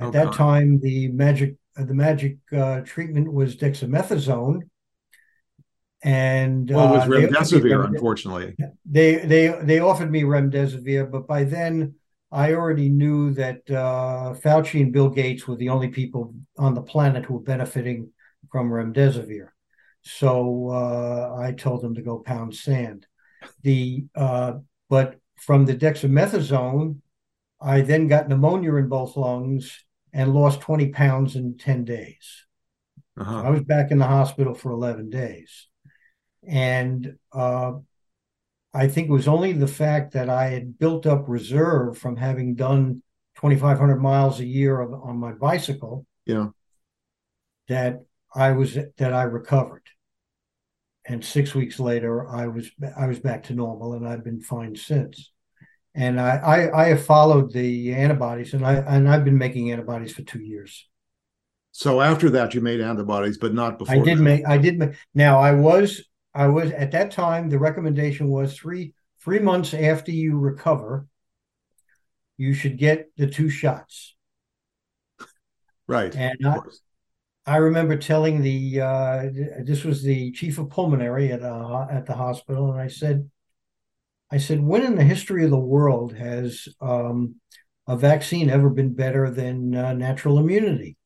At 0.00 0.12
that 0.12 0.32
time, 0.32 0.80
the 0.80 1.08
magic 1.08 1.56
the 1.76 1.94
magic 1.94 2.38
uh, 2.52 2.80
treatment 2.80 3.32
was 3.32 3.56
dexamethasone, 3.56 4.62
and 6.04 6.70
Well, 6.70 6.88
it 6.94 6.98
was 6.98 7.02
uh, 7.04 7.08
they 7.08 7.26
remdesivir, 7.26 7.78
remde- 7.78 7.94
unfortunately. 7.96 8.54
they 8.84 9.16
they 9.16 9.48
they 9.62 9.80
offered 9.80 10.10
me 10.10 10.22
remdesivir, 10.22 11.10
but 11.10 11.26
by 11.26 11.44
then 11.44 11.94
I 12.30 12.52
already 12.54 12.88
knew 12.88 13.32
that 13.34 13.58
uh, 13.70 14.34
Fauci 14.42 14.82
and 14.82 14.92
Bill 14.92 15.08
Gates 15.08 15.46
were 15.48 15.56
the 15.56 15.70
only 15.70 15.88
people 15.88 16.34
on 16.58 16.74
the 16.74 16.82
planet 16.82 17.24
who 17.24 17.34
were 17.34 17.40
benefiting 17.40 18.10
from 18.52 18.70
remdesivir. 18.70 19.48
So 20.02 20.68
uh, 20.70 21.36
I 21.40 21.52
told 21.52 21.80
them 21.82 21.94
to 21.94 22.02
go 22.02 22.18
pound 22.18 22.54
sand. 22.54 23.06
The 23.62 24.04
uh, 24.14 24.54
but 24.90 25.16
from 25.36 25.64
the 25.64 25.74
dexamethasone, 25.74 26.98
I 27.60 27.80
then 27.80 28.08
got 28.08 28.28
pneumonia 28.28 28.74
in 28.76 28.88
both 28.88 29.16
lungs 29.16 29.84
and 30.12 30.34
lost 30.34 30.60
20 30.60 30.88
pounds 30.90 31.34
in 31.34 31.56
10 31.56 31.84
days. 31.84 32.44
I 33.16 33.20
Uh-huh. 33.22 33.52
was 33.52 33.62
back 33.62 33.90
in 33.90 33.98
the 33.98 34.06
hospital 34.06 34.54
for 34.54 34.70
11 34.72 35.08
days. 35.08 35.68
And 36.46 37.16
uh, 37.32 37.72
I 38.72 38.88
think 38.88 39.08
it 39.08 39.12
was 39.12 39.28
only 39.28 39.52
the 39.52 39.68
fact 39.68 40.12
that 40.14 40.28
I 40.28 40.46
had 40.46 40.78
built 40.78 41.06
up 41.06 41.24
reserve 41.28 41.96
from 41.98 42.16
having 42.16 42.54
done 42.54 43.02
2,500 43.36 43.96
miles 43.96 44.40
a 44.40 44.44
year 44.44 44.80
of, 44.80 44.92
on 44.92 45.16
my 45.18 45.32
bicycle 45.32 46.06
Yeah. 46.26 46.48
that 47.68 48.02
I 48.34 48.52
was 48.52 48.74
that 48.74 49.12
I 49.12 49.22
recovered. 49.24 49.82
And 51.06 51.24
six 51.24 51.54
weeks 51.54 51.78
later, 51.78 52.26
I 52.28 52.46
was 52.46 52.70
I 52.96 53.06
was 53.06 53.18
back 53.20 53.44
to 53.44 53.54
normal, 53.54 53.92
and 53.92 54.08
I've 54.08 54.24
been 54.24 54.40
fine 54.40 54.74
since. 54.74 55.30
And 55.94 56.18
I 56.20 56.36
I, 56.36 56.82
I 56.84 56.88
have 56.88 57.04
followed 57.04 57.52
the 57.52 57.94
antibodies, 57.94 58.54
and 58.54 58.64
I 58.66 58.74
and 58.76 59.08
I've 59.08 59.24
been 59.24 59.38
making 59.38 59.70
antibodies 59.70 60.12
for 60.14 60.22
two 60.22 60.40
years. 60.40 60.88
So 61.72 62.00
after 62.00 62.30
that, 62.30 62.54
you 62.54 62.60
made 62.60 62.80
antibodies, 62.80 63.36
but 63.36 63.52
not 63.52 63.78
before. 63.78 63.94
I 63.94 63.98
did 63.98 64.18
that. 64.18 64.22
make 64.22 64.46
I 64.46 64.58
did 64.58 64.78
make 64.78 64.94
now 65.14 65.38
I 65.40 65.52
was 65.52 66.04
I 66.34 66.48
was 66.48 66.70
at 66.72 66.92
that 66.92 67.10
time 67.12 67.48
the 67.48 67.58
recommendation 67.58 68.28
was 68.28 68.56
three 68.56 68.94
three 69.22 69.38
months 69.38 69.72
after 69.72 70.10
you 70.10 70.38
recover, 70.38 71.06
you 72.36 72.54
should 72.54 72.76
get 72.76 73.10
the 73.16 73.26
two 73.26 73.48
shots. 73.48 74.14
Right. 75.86 76.14
And 76.14 76.38
I. 76.46 76.58
I 77.46 77.56
remember 77.56 77.96
telling 77.98 78.40
the 78.40 78.80
uh, 78.80 79.24
this 79.62 79.84
was 79.84 80.02
the 80.02 80.32
chief 80.32 80.58
of 80.58 80.70
pulmonary 80.70 81.30
at 81.30 81.42
uh, 81.42 81.86
at 81.90 82.06
the 82.06 82.14
hospital, 82.14 82.72
and 82.72 82.80
I 82.80 82.88
said, 82.88 83.30
I 84.30 84.38
said, 84.38 84.62
when 84.62 84.82
in 84.82 84.94
the 84.94 85.04
history 85.04 85.44
of 85.44 85.50
the 85.50 85.58
world 85.58 86.14
has 86.14 86.66
um, 86.80 87.36
a 87.86 87.98
vaccine 87.98 88.48
ever 88.48 88.70
been 88.70 88.94
better 88.94 89.30
than 89.30 89.74
uh, 89.74 89.92
natural 89.92 90.38
immunity? 90.38 90.96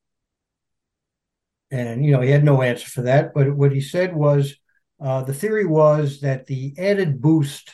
And 1.71 2.05
you 2.05 2.11
know, 2.13 2.21
he 2.21 2.31
had 2.31 2.45
no 2.45 2.61
answer 2.61 2.87
for 2.87 3.01
that. 3.01 3.33
But 3.33 3.53
what 3.53 3.73
he 3.73 3.81
said 3.81 4.15
was, 4.15 4.55
uh, 5.01 5.23
the 5.23 5.33
theory 5.33 5.65
was 5.65 6.19
that 6.21 6.45
the 6.45 6.73
added 6.77 7.21
boost 7.21 7.71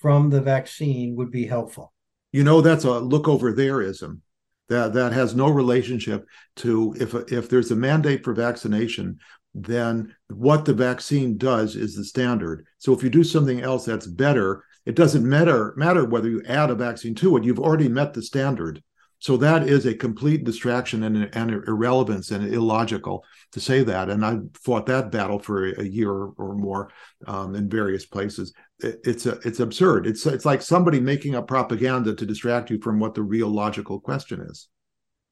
from 0.00 0.30
the 0.30 0.40
vaccine 0.40 1.16
would 1.16 1.30
be 1.30 1.46
helpful. 1.46 1.92
You 2.32 2.44
know, 2.44 2.60
that's 2.60 2.84
a 2.84 2.98
look 2.98 3.28
over 3.28 3.52
thereism. 3.52 4.20
That 4.68 4.94
that 4.94 5.12
has 5.12 5.34
no 5.34 5.48
relationship 5.50 6.24
to 6.56 6.94
if 6.98 7.14
if 7.30 7.50
there's 7.50 7.70
a 7.70 7.76
mandate 7.76 8.24
for 8.24 8.32
vaccination, 8.32 9.18
then 9.54 10.14
what 10.28 10.64
the 10.64 10.72
vaccine 10.72 11.36
does 11.36 11.76
is 11.76 11.94
the 11.94 12.04
standard. 12.04 12.66
So 12.78 12.94
if 12.94 13.02
you 13.02 13.10
do 13.10 13.24
something 13.24 13.60
else 13.60 13.84
that's 13.84 14.06
better, 14.06 14.64
it 14.86 14.96
doesn't 14.96 15.28
matter 15.28 15.74
matter 15.76 16.06
whether 16.06 16.28
you 16.28 16.42
add 16.46 16.70
a 16.70 16.74
vaccine 16.74 17.14
to 17.16 17.36
it. 17.36 17.44
You've 17.44 17.60
already 17.60 17.88
met 17.88 18.14
the 18.14 18.22
standard. 18.22 18.82
So 19.24 19.38
that 19.38 19.66
is 19.66 19.86
a 19.86 19.94
complete 19.94 20.44
distraction 20.44 21.02
and, 21.04 21.34
and 21.34 21.50
irrelevance 21.50 22.30
and 22.30 22.52
illogical 22.52 23.24
to 23.52 23.58
say 23.58 23.82
that. 23.82 24.10
And 24.10 24.22
I 24.22 24.36
fought 24.52 24.84
that 24.84 25.10
battle 25.10 25.38
for 25.38 25.64
a 25.64 25.82
year 25.82 26.12
or 26.12 26.54
more 26.54 26.90
um, 27.26 27.54
in 27.54 27.70
various 27.70 28.04
places. 28.04 28.52
It, 28.80 29.00
it's 29.02 29.24
a, 29.24 29.38
it's 29.42 29.60
absurd. 29.60 30.06
It's 30.06 30.26
it's 30.26 30.44
like 30.44 30.60
somebody 30.60 31.00
making 31.00 31.36
up 31.36 31.48
propaganda 31.48 32.14
to 32.14 32.26
distract 32.26 32.68
you 32.68 32.78
from 32.82 33.00
what 33.00 33.14
the 33.14 33.22
real 33.22 33.48
logical 33.48 33.98
question 33.98 34.42
is. 34.42 34.68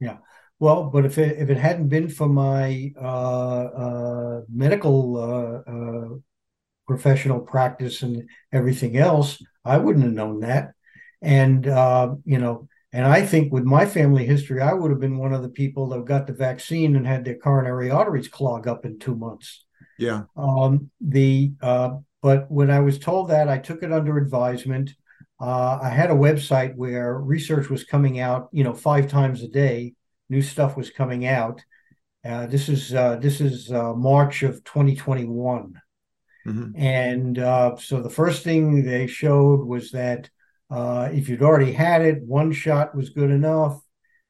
Yeah. 0.01 0.17
Well, 0.59 0.85
but 0.85 1.05
if 1.05 1.19
it 1.19 1.37
if 1.37 1.51
it 1.51 1.59
hadn't 1.59 1.89
been 1.89 2.09
for 2.09 2.31
my 2.31 2.93
uh, 2.99 3.65
uh, 3.85 4.41
medical 4.51 5.19
uh, 5.19 5.71
uh, 5.71 6.09
professional 6.87 7.41
practice 7.41 8.01
and 8.01 8.27
everything 8.53 8.97
else, 8.97 9.37
I 9.67 9.77
wouldn't 9.77 10.07
have 10.07 10.15
known 10.15 10.41
that. 10.41 10.73
And 11.21 11.69
uh, 11.69 12.15
you 12.25 12.39
know, 12.39 12.69
and 12.93 13.07
I 13.07 13.25
think 13.25 13.53
with 13.53 13.65
my 13.65 13.87
family 13.87 14.27
history, 14.27 14.61
I 14.61 14.73
would 14.75 14.91
have 14.91 15.01
been 15.01 15.19
one 15.19 15.33
of 15.33 15.43
the 15.43 15.49
people 15.49 15.89
that 15.89 16.05
got 16.05 16.27
the 16.27 16.33
vaccine 16.33 16.97
and 16.97 17.07
had 17.07 17.25
their 17.25 17.37
coronary 17.37 17.91
arteries 17.91 18.29
clog 18.29 18.69
up 18.69 18.85
in 18.85 18.99
two 18.99 19.15
months. 19.15 19.65
Yeah. 19.99 20.25
Um, 20.37 20.91
the 21.01 21.53
uh, 21.61 21.99
but 22.21 22.51
when 22.51 22.71
I 22.71 22.81
was 22.81 22.99
told 22.99 23.31
that, 23.31 23.49
I 23.49 23.59
took 23.59 23.83
it 23.83 23.93
under 23.93 24.19
advisement. 24.19 24.95
Uh, 25.41 25.79
I 25.83 25.89
had 25.89 26.11
a 26.11 26.15
website 26.15 26.77
where 26.77 27.19
research 27.19 27.69
was 27.69 27.83
coming 27.85 28.21
out, 28.21 28.49
you 28.53 28.63
know, 28.63 28.75
five 28.75 29.09
times 29.09 29.43
a 29.43 29.49
day. 29.49 29.95
New 30.29 30.43
stuff 30.43 30.77
was 30.77 30.91
coming 30.91 31.27
out. 31.27 31.63
Uh, 32.25 32.47
this 32.47 32.69
is 32.69 32.95
uh, 32.95 33.17
this 33.17 33.41
is 33.41 33.73
uh, 33.73 33.93
March 33.95 34.43
of 34.45 34.63
2021, 34.65 35.81
Mhm. 36.47 36.73
and 36.77 37.39
uh, 37.39 37.77
so 37.77 38.01
the 38.01 38.11
first 38.11 38.45
thing 38.45 38.85
they 38.85 39.07
showed 39.09 39.67
was 39.67 39.91
that 39.91 40.31
uh, 40.73 41.11
if 41.13 41.29
you'd 41.29 41.43
already 41.43 41.73
had 41.73 42.01
it, 42.01 42.23
one 42.23 42.51
shot 42.51 42.95
was 42.97 43.11
good 43.11 43.31
enough. 43.31 43.79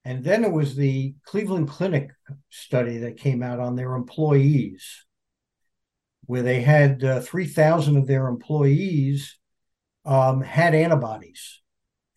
And 0.05 0.25
then 0.25 0.43
it 0.43 0.51
was 0.51 0.75
the 0.75 1.15
Cleveland 1.25 1.69
Clinic 1.69 2.11
study 2.51 2.99
that 2.99 3.17
came 3.17 3.45
out 3.45 3.61
on 3.61 3.77
their 3.77 3.95
employees 3.95 5.07
where 6.27 6.43
they 6.43 6.61
had 6.61 7.05
uh, 7.05 7.21
3,000 7.21 7.97
of 7.97 8.09
their 8.09 8.27
employees 8.27 9.39
um, 10.05 10.41
had 10.41 10.75
antibodies, 10.75 11.61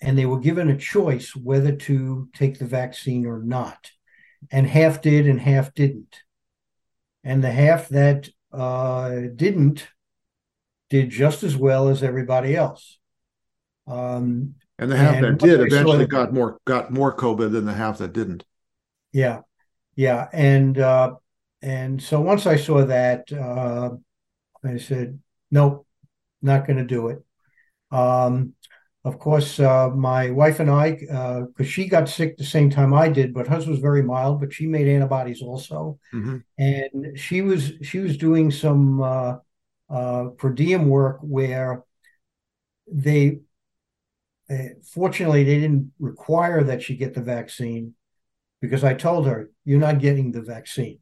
and 0.01 0.17
they 0.17 0.25
were 0.25 0.39
given 0.39 0.69
a 0.69 0.77
choice 0.77 1.35
whether 1.35 1.75
to 1.75 2.27
take 2.33 2.57
the 2.57 2.65
vaccine 2.65 3.27
or 3.27 3.43
not. 3.43 3.91
And 4.51 4.65
half 4.65 5.03
did, 5.03 5.27
and 5.27 5.39
half 5.39 5.73
didn't. 5.75 6.21
And 7.23 7.43
the 7.43 7.51
half 7.51 7.89
that 7.89 8.29
uh, 8.51 9.09
didn't 9.35 9.87
did 10.89 11.11
just 11.11 11.43
as 11.43 11.55
well 11.55 11.89
as 11.89 12.01
everybody 12.01 12.55
else. 12.55 12.97
Um, 13.87 14.55
And 14.77 14.91
the 14.91 14.97
half 14.97 15.15
And 15.15 15.25
that 15.25 15.39
did 15.39 15.61
eventually 15.61 16.05
got 16.07 16.33
more 16.33 16.59
got 16.65 16.91
more 16.91 17.15
COVID 17.15 17.51
than 17.51 17.65
the 17.65 17.73
half 17.73 17.99
that 17.99 18.13
didn't. 18.13 18.43
Yeah, 19.11 19.41
yeah, 19.95 20.27
and 20.33 20.77
uh, 20.77 21.15
and 21.61 22.01
so 22.01 22.19
once 22.21 22.45
I 22.45 22.57
saw 22.57 22.85
that, 22.85 23.31
uh, 23.31 23.91
I 24.63 24.77
said, 24.77 25.19
nope, 25.51 25.87
not 26.41 26.67
going 26.67 26.77
to 26.77 26.83
do 26.85 27.09
it. 27.09 27.23
Um, 27.91 28.53
of 29.05 29.19
course, 29.19 29.59
uh, 29.59 29.89
my 29.89 30.31
wife 30.31 30.59
and 30.59 30.69
I, 30.69 30.91
because 31.47 31.67
she 31.67 31.87
got 31.87 32.09
sick 32.09 32.37
the 32.37 32.43
same 32.43 32.71
time 32.71 32.93
I 32.93 33.07
did, 33.07 33.33
but 33.33 33.47
hers 33.47 33.67
was 33.67 33.79
very 33.79 34.01
mild, 34.01 34.39
but 34.39 34.51
she 34.51 34.65
made 34.67 34.87
antibodies 34.87 35.41
also, 35.43 35.99
Mhm. 36.13 36.43
and 36.57 37.17
she 37.17 37.41
was 37.41 37.73
she 37.83 37.99
was 37.99 38.17
doing 38.17 38.51
some 38.51 39.01
uh, 39.01 39.35
uh, 39.89 40.29
per 40.37 40.49
diem 40.49 40.89
work 40.89 41.19
where 41.21 41.83
they 42.91 43.27
uh, 43.29 43.39
fortunately 44.93 45.43
they 45.43 45.59
didn't 45.59 45.91
require 45.99 46.63
that 46.63 46.81
she 46.83 46.95
get 46.95 47.13
the 47.13 47.21
vaccine 47.21 47.93
because 48.61 48.83
I 48.83 48.93
told 48.93 49.27
her 49.27 49.49
you're 49.63 49.79
not 49.79 49.99
getting 49.99 50.31
the 50.31 50.41
vaccine 50.41 50.99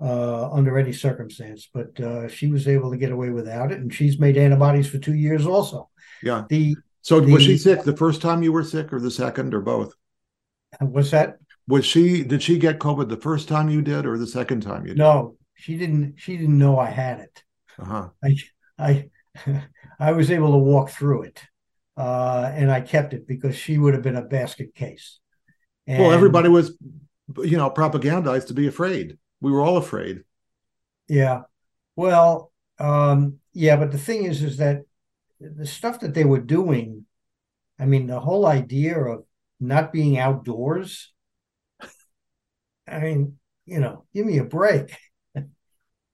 uh, 0.00 0.50
under 0.50 0.78
any 0.78 0.92
circumstance. 0.92 1.68
But 1.72 1.98
uh, 2.00 2.28
she 2.28 2.46
was 2.48 2.66
able 2.68 2.90
to 2.90 2.96
get 2.96 3.12
away 3.12 3.30
without 3.30 3.72
it, 3.72 3.78
and 3.78 3.92
she's 3.92 4.18
made 4.18 4.36
antibodies 4.36 4.88
for 4.88 4.98
two 4.98 5.14
years 5.14 5.46
also. 5.46 5.90
Yeah. 6.22 6.44
The 6.48 6.76
So 7.02 7.20
was 7.20 7.42
she 7.42 7.52
The- 7.52 7.58
sick 7.58 7.82
the 7.82 7.96
first 7.96 8.20
time 8.22 8.42
you 8.42 8.52
were 8.52 8.64
sick, 8.64 8.92
or 8.92 9.00
the 9.00 9.10
second, 9.10 9.54
or 9.54 9.60
both? 9.60 9.94
was 10.80 11.10
that 11.10 11.38
Was 11.66 11.84
she? 11.84 12.22
Did 12.22 12.42
she 12.42 12.58
get 12.58 12.78
COVID 12.78 13.08
the 13.08 13.16
first 13.16 13.48
time 13.48 13.68
you 13.70 13.82
did, 13.82 14.06
or 14.06 14.18
the 14.18 14.26
second 14.26 14.60
time 14.62 14.82
you 14.82 14.88
did? 14.94 14.98
no? 14.98 15.36
She 15.54 15.76
didn't. 15.76 16.14
She 16.16 16.36
didn't 16.38 16.56
know 16.58 16.78
I 16.78 16.88
had 16.90 17.20
it. 17.20 17.42
Uh-huh. 17.78 18.08
I 18.24 18.36
I 18.78 19.10
I 19.98 20.12
was 20.12 20.30
able 20.30 20.52
to 20.52 20.58
walk 20.58 20.90
through 20.90 21.22
it, 21.24 21.42
uh, 22.00 22.50
and 22.54 22.72
I 22.72 22.80
kept 22.80 23.12
it 23.12 23.26
because 23.26 23.54
she 23.54 23.76
would 23.76 23.92
have 23.92 24.02
been 24.02 24.16
a 24.16 24.22
basket 24.22 24.74
case. 24.74 25.18
And, 25.86 26.02
well, 26.02 26.12
everybody 26.12 26.48
was, 26.48 26.78
you 27.44 27.58
know, 27.58 27.68
propagandized 27.68 28.46
to 28.46 28.54
be 28.54 28.66
afraid. 28.66 29.18
We 29.42 29.52
were 29.52 29.60
all 29.60 29.76
afraid. 29.76 30.22
Yeah. 31.08 31.42
Well, 31.96 32.52
um, 32.78 33.40
yeah, 33.52 33.76
but 33.76 33.92
the 33.92 33.98
thing 33.98 34.24
is, 34.24 34.42
is 34.42 34.56
that 34.56 34.84
the 35.40 35.66
stuff 35.66 36.00
that 36.00 36.14
they 36.14 36.24
were 36.24 36.40
doing, 36.40 37.04
I 37.78 37.84
mean, 37.84 38.06
the 38.06 38.20
whole 38.20 38.46
idea 38.46 38.98
of 38.98 39.24
not 39.60 39.92
being 39.92 40.16
outdoors. 40.16 41.12
I 42.88 43.00
mean, 43.00 43.36
you 43.66 43.78
know, 43.78 44.06
give 44.14 44.24
me 44.24 44.38
a 44.38 44.44
break. 44.44 44.96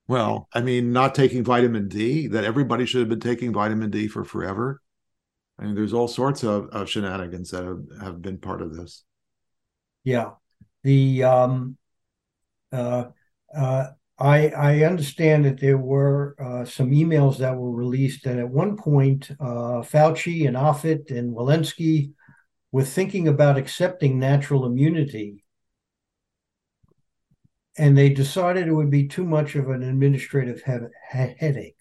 well, 0.09 0.49
I 0.53 0.63
mean, 0.63 0.93
not 0.93 1.15
taking 1.15 1.45
vitamin 1.45 1.87
D, 1.87 2.27
that 2.27 2.43
everybody 2.43 2.87
should 2.87 3.03
have 3.03 3.09
been 3.09 3.21
taking 3.21 3.53
vitamin 3.53 3.91
D 3.91 4.09
for 4.09 4.25
forever. 4.25 4.81
I 5.59 5.65
mean, 5.65 5.75
there's 5.75 5.95
all 5.95 6.09
sorts 6.09 6.45
of, 6.45 6.69
of 6.69 6.89
shenanigans 6.89 7.51
that 7.51 7.65
have, 7.65 7.83
have 8.03 8.23
been 8.23 8.39
part 8.39 8.61
of 8.61 8.75
this. 8.75 9.05
Yeah. 10.05 10.33
The 10.83 11.25
um 11.25 11.77
uh 12.73 13.07
uh 13.55 13.87
I 14.19 14.49
I 14.49 14.83
understand 14.85 15.45
that 15.45 15.61
there 15.61 15.77
were 15.77 16.37
uh, 16.41 16.65
some 16.65 16.91
emails 16.91 17.39
that 17.39 17.57
were 17.57 17.71
released 17.71 18.25
that 18.25 18.39
at 18.39 18.49
one 18.49 18.77
point 18.77 19.31
uh, 19.39 19.83
Fauci 19.83 20.47
and 20.47 20.57
Offit 20.57 21.11
and 21.11 21.37
Walensky 21.37 22.13
were 22.73 22.85
thinking 22.85 23.29
about 23.29 23.59
accepting 23.59 24.19
natural 24.19 24.65
immunity, 24.65 25.45
and 27.77 27.97
they 27.97 28.09
decided 28.09 28.67
it 28.67 28.73
would 28.73 28.91
be 28.91 29.07
too 29.07 29.25
much 29.25 29.55
of 29.55 29.69
an 29.69 29.83
administrative 29.83 30.63
he- 30.63 31.35
headache. 31.39 31.77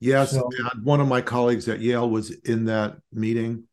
Yes, 0.00 0.32
so, 0.32 0.48
one 0.82 1.00
of 1.00 1.08
my 1.08 1.20
colleagues 1.20 1.68
at 1.68 1.80
Yale 1.80 2.08
was 2.08 2.30
in 2.30 2.66
that 2.66 2.96
meeting, 3.12 3.64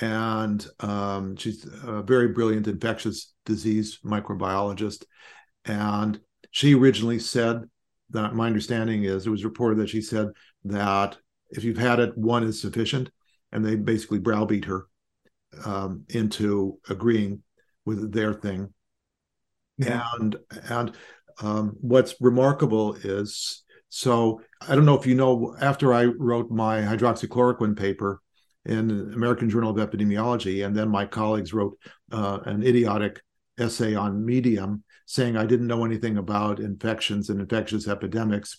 and 0.00 0.66
um, 0.80 1.36
she's 1.36 1.66
a 1.84 2.02
very 2.02 2.28
brilliant 2.28 2.66
infectious 2.66 3.32
disease 3.44 3.98
microbiologist, 4.04 5.04
and 5.64 6.18
she 6.50 6.74
originally 6.74 7.18
said 7.18 7.62
that 8.10 8.34
my 8.34 8.46
understanding 8.46 9.04
is 9.04 9.26
it 9.26 9.30
was 9.30 9.44
reported 9.44 9.78
that 9.78 9.88
she 9.90 10.00
said 10.00 10.28
that 10.64 11.16
if 11.50 11.62
you've 11.62 11.78
had 11.78 12.00
it, 12.00 12.16
one 12.16 12.42
is 12.42 12.60
sufficient, 12.60 13.10
and 13.52 13.64
they 13.64 13.76
basically 13.76 14.18
browbeat 14.18 14.64
her 14.64 14.86
um, 15.64 16.04
into 16.08 16.78
agreeing 16.88 17.42
with 17.84 18.12
their 18.12 18.34
thing. 18.34 18.72
Yeah. 19.78 20.04
And 20.18 20.36
and 20.68 20.92
um, 21.40 21.76
what's 21.80 22.14
remarkable 22.20 22.94
is 22.94 23.62
so 23.88 24.40
I 24.60 24.74
don't 24.74 24.84
know 24.84 24.98
if 24.98 25.06
you 25.06 25.14
know 25.14 25.56
after 25.60 25.92
I 25.94 26.04
wrote 26.04 26.50
my 26.50 26.80
hydroxychloroquine 26.80 27.76
paper 27.76 28.20
in 28.64 28.90
American 29.14 29.48
Journal 29.48 29.70
of 29.70 29.90
Epidemiology, 29.90 30.66
and 30.66 30.74
then 30.74 30.88
my 30.88 31.06
colleagues 31.06 31.52
wrote 31.52 31.78
uh, 32.10 32.40
an 32.44 32.62
idiotic 32.62 33.20
essay 33.58 33.94
on 33.94 34.24
Medium 34.24 34.82
saying 35.06 35.36
I 35.36 35.46
didn't 35.46 35.68
know 35.68 35.84
anything 35.84 36.18
about 36.18 36.58
infections 36.58 37.30
and 37.30 37.40
infectious 37.40 37.86
epidemics. 37.86 38.58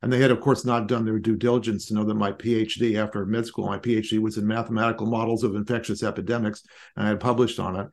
And 0.00 0.12
they 0.12 0.20
had, 0.20 0.30
of 0.30 0.40
course, 0.40 0.64
not 0.64 0.86
done 0.86 1.04
their 1.04 1.18
due 1.18 1.36
diligence 1.36 1.86
to 1.86 1.94
know 1.94 2.04
that 2.04 2.14
my 2.14 2.30
PhD 2.30 2.96
after 3.02 3.26
med 3.26 3.46
school, 3.46 3.66
my 3.66 3.78
PhD 3.78 4.20
was 4.20 4.38
in 4.38 4.46
mathematical 4.46 5.06
models 5.06 5.42
of 5.42 5.56
infectious 5.56 6.04
epidemics, 6.04 6.62
and 6.96 7.04
I 7.04 7.08
had 7.08 7.20
published 7.20 7.58
on 7.58 7.76
it. 7.76 7.88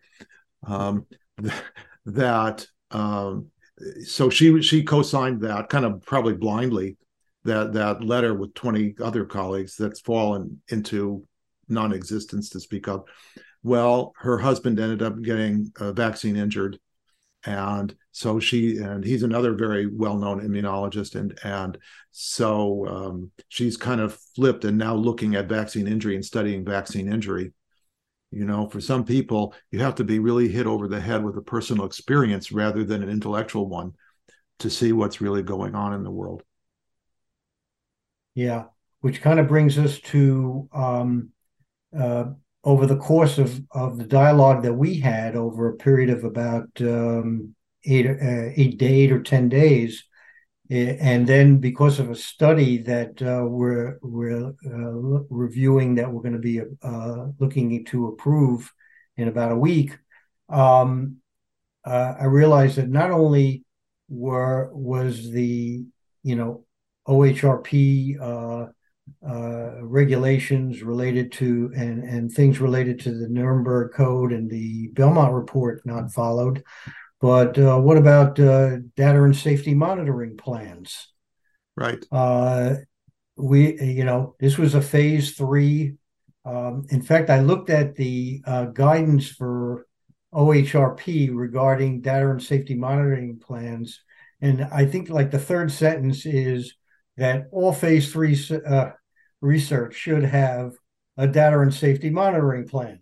Um, 0.67 1.08
that 2.06 2.67
um, 2.91 3.48
so 4.05 4.29
she 4.29 4.61
she 4.61 4.83
co-signed 4.83 5.41
that 5.41 5.69
kind 5.69 5.85
of 5.85 6.01
probably 6.01 6.33
blindly 6.33 6.97
that 7.43 7.73
that 7.73 8.03
letter 8.03 8.33
with 8.33 8.53
20 8.53 8.95
other 9.01 9.25
colleagues 9.25 9.75
that's 9.75 9.99
fallen 9.99 10.61
into 10.69 11.25
non-existence 11.67 12.49
to 12.49 12.59
speak 12.59 12.88
of. 12.88 13.05
Well 13.63 14.13
her 14.17 14.38
husband 14.38 14.79
ended 14.79 15.01
up 15.01 15.21
getting 15.21 15.71
vaccine 15.77 16.35
injured 16.35 16.79
and 17.45 17.95
so 18.11 18.39
she 18.39 18.77
and 18.77 19.03
he's 19.03 19.23
another 19.23 19.53
very 19.53 19.88
well-known 19.88 20.41
immunologist 20.41 21.15
and 21.15 21.38
and 21.43 21.77
so 22.11 22.88
um, 22.88 23.31
she's 23.49 23.77
kind 23.77 24.01
of 24.01 24.17
flipped 24.35 24.65
and 24.65 24.77
now 24.77 24.95
looking 24.95 25.35
at 25.35 25.49
vaccine 25.49 25.88
injury 25.88 26.15
and 26.15 26.25
studying 26.25 26.65
vaccine 26.65 27.11
injury 27.11 27.53
you 28.36 28.45
know 28.45 28.69
for 28.69 28.80
some 28.80 29.04
people 29.04 29.56
you 29.71 29.80
have 29.80 29.95
to 29.95 30.04
be 30.04 30.19
really 30.19 30.48
hit 30.48 30.67
over 30.67 30.88
the 30.88 31.00
head 31.00 31.24
with 31.24 31.38
a 31.38 31.41
personal 31.41 31.86
experience 31.86 32.52
rather 32.52 32.84
than 32.84 33.02
an 33.02 33.10
intellectual 33.10 33.67
one 33.67 33.93
to 34.60 34.69
see 34.69 34.91
what's 34.91 35.21
really 35.21 35.41
going 35.41 35.74
on 35.74 35.93
in 35.93 36.04
the 36.04 36.12
world. 36.12 36.43
Yeah 38.36 38.65
which 39.06 39.21
kind 39.21 39.39
of 39.39 39.48
brings 39.48 39.78
us 39.78 40.00
to 40.00 40.67
um, 40.74 41.30
uh, 41.95 42.26
over 42.63 42.88
the 42.88 42.98
course 42.98 43.38
of, 43.38 43.62
of 43.69 44.00
the 44.00 44.04
dialogue 44.04 44.63
that 44.63 44.74
we 44.74 45.00
had 45.00 45.36
over 45.36 45.69
a 45.69 45.76
period 45.76 46.10
of 46.10 46.24
about 46.24 46.67
um, 46.82 47.54
eight, 47.84 48.08
uh, 48.08 48.50
eight, 48.56 48.82
eight 48.82 49.12
or 49.12 49.21
10 49.21 49.48
days, 49.48 50.06
and 50.69 51.28
then 51.28 51.58
because 51.58 51.99
of 51.99 52.10
a 52.10 52.15
study 52.15 52.80
that 52.80 53.21
uh, 53.21 53.45
we're, 53.45 53.99
we're 54.01 54.47
uh, 54.49 55.23
reviewing 55.30 55.95
that 55.95 56.12
we're 56.12 56.21
going 56.21 56.34
to 56.34 56.39
be 56.39 56.62
uh, 56.82 57.28
looking 57.39 57.86
to 57.86 58.08
approve 58.08 58.71
in 59.17 59.28
about 59.28 59.51
a 59.51 59.58
week, 59.58 59.97
um, 60.49 61.17
uh, 61.86 62.15
I 62.19 62.25
realized 62.25 62.78
that 62.78 62.89
not 62.89 63.12
only 63.12 63.63
were 64.10 64.69
was 64.73 65.32
the 65.32 65.86
you 66.23 66.36
know 66.36 66.65
OHRP 67.08 68.19
uh, 68.19 68.67
uh, 69.28 69.84
regulations 69.84 70.82
related 70.82 71.32
to 71.34 71.71
and 71.75 72.04
and 72.04 72.32
things 72.32 72.60
related 72.60 72.99
to 73.01 73.12
the 73.12 73.28
Nuremberg 73.30 73.93
Code 73.93 74.34
and 74.34 74.49
the 74.49 74.88
Belmont 74.93 75.34
Report 75.34 75.82
not 75.86 76.12
followed. 76.12 76.63
But 77.25 77.57
uh, 77.57 77.79
what 77.79 77.97
about 77.97 78.39
uh, 78.39 78.77
data 78.95 79.23
and 79.23 79.35
safety 79.35 79.73
monitoring 79.73 80.38
plans? 80.38 81.07
Right. 81.75 82.05
Uh, 82.11 82.75
we, 83.35 83.81
you 83.81 84.03
know, 84.03 84.35
this 84.39 84.59
was 84.59 84.75
a 84.75 84.81
phase 84.81 85.31
three. 85.31 85.95
Um, 86.45 86.85
in 86.89 87.01
fact, 87.01 87.31
I 87.31 87.39
looked 87.39 87.71
at 87.71 87.95
the 87.95 88.43
uh, 88.45 88.65
guidance 88.65 89.27
for 89.27 89.88
OHRP 90.35 91.31
regarding 91.33 92.01
data 92.01 92.29
and 92.29 92.43
safety 92.43 92.75
monitoring 92.75 93.39
plans, 93.39 94.01
and 94.39 94.61
I 94.71 94.85
think 94.85 95.09
like 95.09 95.31
the 95.31 95.39
third 95.39 95.71
sentence 95.71 96.27
is 96.27 96.75
that 97.17 97.47
all 97.51 97.73
phase 97.73 98.13
three 98.13 98.39
uh, 98.69 98.91
research 99.41 99.95
should 99.95 100.25
have 100.25 100.73
a 101.17 101.25
data 101.25 101.59
and 101.59 101.73
safety 101.73 102.11
monitoring 102.11 102.67
plan. 102.67 102.99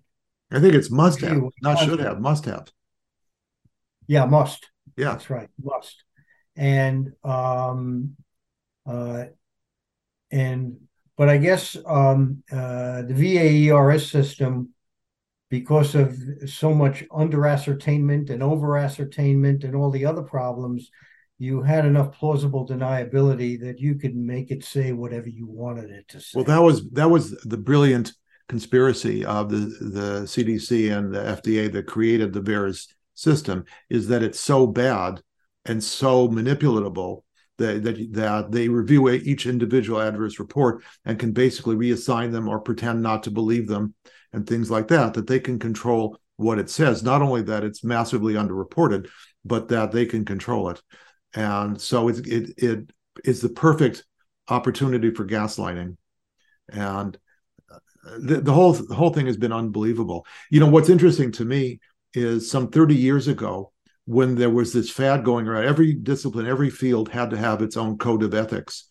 I 0.49 0.62
think 0.62 0.75
it's 0.75 0.89
must 0.89 1.19
have, 1.19 1.43
not 1.62 1.79
should 1.79 1.99
have, 1.99 2.21
must 2.21 2.45
have. 2.45 2.71
Yeah, 4.08 4.26
must. 4.26 4.70
Yeah, 4.98 5.12
that's 5.12 5.30
right, 5.30 5.50
must. 5.62 6.04
And 6.56 7.13
um, 7.24 8.16
uh, 8.86 9.26
and 10.32 10.78
but 11.18 11.30
I 11.30 11.38
guess 11.38 11.78
um, 11.86 12.44
uh, 12.52 13.04
the 13.04 13.13
VAERS 13.13 14.10
system, 14.10 14.70
because 15.50 15.96
of 15.96 16.18
so 16.48 16.74
much 16.74 17.04
under 17.13 17.46
ascertainment 17.46 18.30
and 18.30 18.42
over 18.42 18.78
ascertainment 18.78 19.63
and 19.63 19.76
all 19.76 19.92
the 19.92 20.06
other 20.06 20.24
problems, 20.24 20.89
you 21.38 21.62
had 21.62 21.86
enough 21.86 22.13
plausible 22.13 22.68
deniability 22.68 23.60
that 23.62 23.80
you 23.80 23.96
could 23.96 24.16
make 24.16 24.50
it 24.50 24.63
say 24.63 24.92
whatever 24.92 25.30
you 25.30 25.48
wanted 25.48 25.92
it 25.92 26.08
to 26.10 26.20
say. 26.20 26.32
Well, 26.36 26.46
that 26.46 26.62
was 26.62 26.89
that 26.92 27.10
was 27.10 27.32
the 27.42 27.58
brilliant 27.58 28.13
conspiracy 28.50 29.26
of 29.26 29.50
the 29.50 29.58
the 29.58 30.22
CDC 30.24 30.96
and 30.96 31.13
the 31.13 31.20
FDA 31.20 31.72
that 31.72 31.88
created 31.88 32.34
the 32.34 32.42
VAERS 32.42 32.88
system 33.14 33.66
is 33.89 34.07
that 34.07 34.24
it's 34.24 34.39
so 34.39 34.68
bad 34.68 35.22
and 35.66 35.84
so 35.84 36.28
manipulatable 36.28 37.22
that, 37.57 37.84
that, 37.84 38.14
that 38.14 38.51
they 38.51 38.68
review 38.68 39.09
each 39.09 39.45
individual 39.45 40.01
adverse 40.01 40.39
report 40.39 40.84
and 41.05 41.20
can 41.20 41.32
basically 41.32 41.76
reassign 41.76 42.32
them 42.32 42.47
or 42.47 42.59
pretend 42.59 43.01
not 43.01 43.24
to 43.24 43.32
believe 43.32 43.68
them 43.68 43.93
and 44.34 44.47
things 44.47 44.72
like 44.72 44.88
that 44.88 45.14
that 45.14 45.28
they 45.28 45.39
can 45.39 45.59
control 45.59 46.18
what 46.38 46.59
it 46.59 46.70
says. 46.70 47.03
Not 47.03 47.22
only 47.22 47.43
that 47.43 47.64
it's 47.64 47.84
massively 47.84 48.34
underreported 48.34 49.07
but 49.45 49.68
that 49.70 49.91
they 49.91 50.05
can 50.05 50.26
control 50.26 50.70
it. 50.70 50.82
And 51.34 51.80
so 51.80 52.07
it 52.09 52.28
it, 52.28 52.53
it 52.57 52.89
is 53.24 53.41
the 53.41 53.49
perfect 53.49 54.03
opportunity 54.47 55.11
for 55.11 55.26
gaslighting. 55.26 55.97
And 56.70 57.18
uh, 57.72 57.78
the, 58.20 58.41
the 58.41 58.53
whole 58.53 58.74
the 58.74 58.95
whole 58.95 59.11
thing 59.11 59.28
has 59.28 59.38
been 59.38 59.53
unbelievable. 59.53 60.26
You 60.49 60.59
know 60.59 60.70
what's 60.70 60.89
interesting 60.89 61.32
to 61.34 61.45
me 61.45 61.80
is 62.14 62.49
some 62.49 62.70
30 62.70 62.95
years 62.95 63.28
ago 63.28 63.72
when 64.05 64.36
there 64.36 64.49
was 64.49 64.74
this 64.74 64.89
fad 64.89 65.24
going 65.24 65.47
around 65.47 65.66
every 65.66 65.93
discipline 65.93 66.47
every 66.47 66.70
field 66.70 67.09
had 67.09 67.30
to 67.30 67.38
have 67.38 67.61
its 67.61 67.78
own 67.78 67.97
code 67.97 68.24
of 68.24 68.34
ethics 68.34 68.88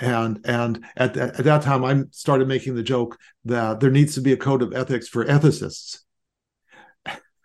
and 0.00 0.40
and 0.44 0.84
at, 0.96 1.16
at 1.16 1.44
that 1.44 1.62
time 1.62 1.84
i 1.84 2.02
started 2.10 2.48
making 2.48 2.74
the 2.74 2.82
joke 2.82 3.18
that 3.44 3.78
there 3.78 3.90
needs 3.90 4.14
to 4.14 4.20
be 4.20 4.32
a 4.32 4.36
code 4.36 4.62
of 4.62 4.74
ethics 4.74 5.08
for 5.08 5.24
ethicists 5.24 5.98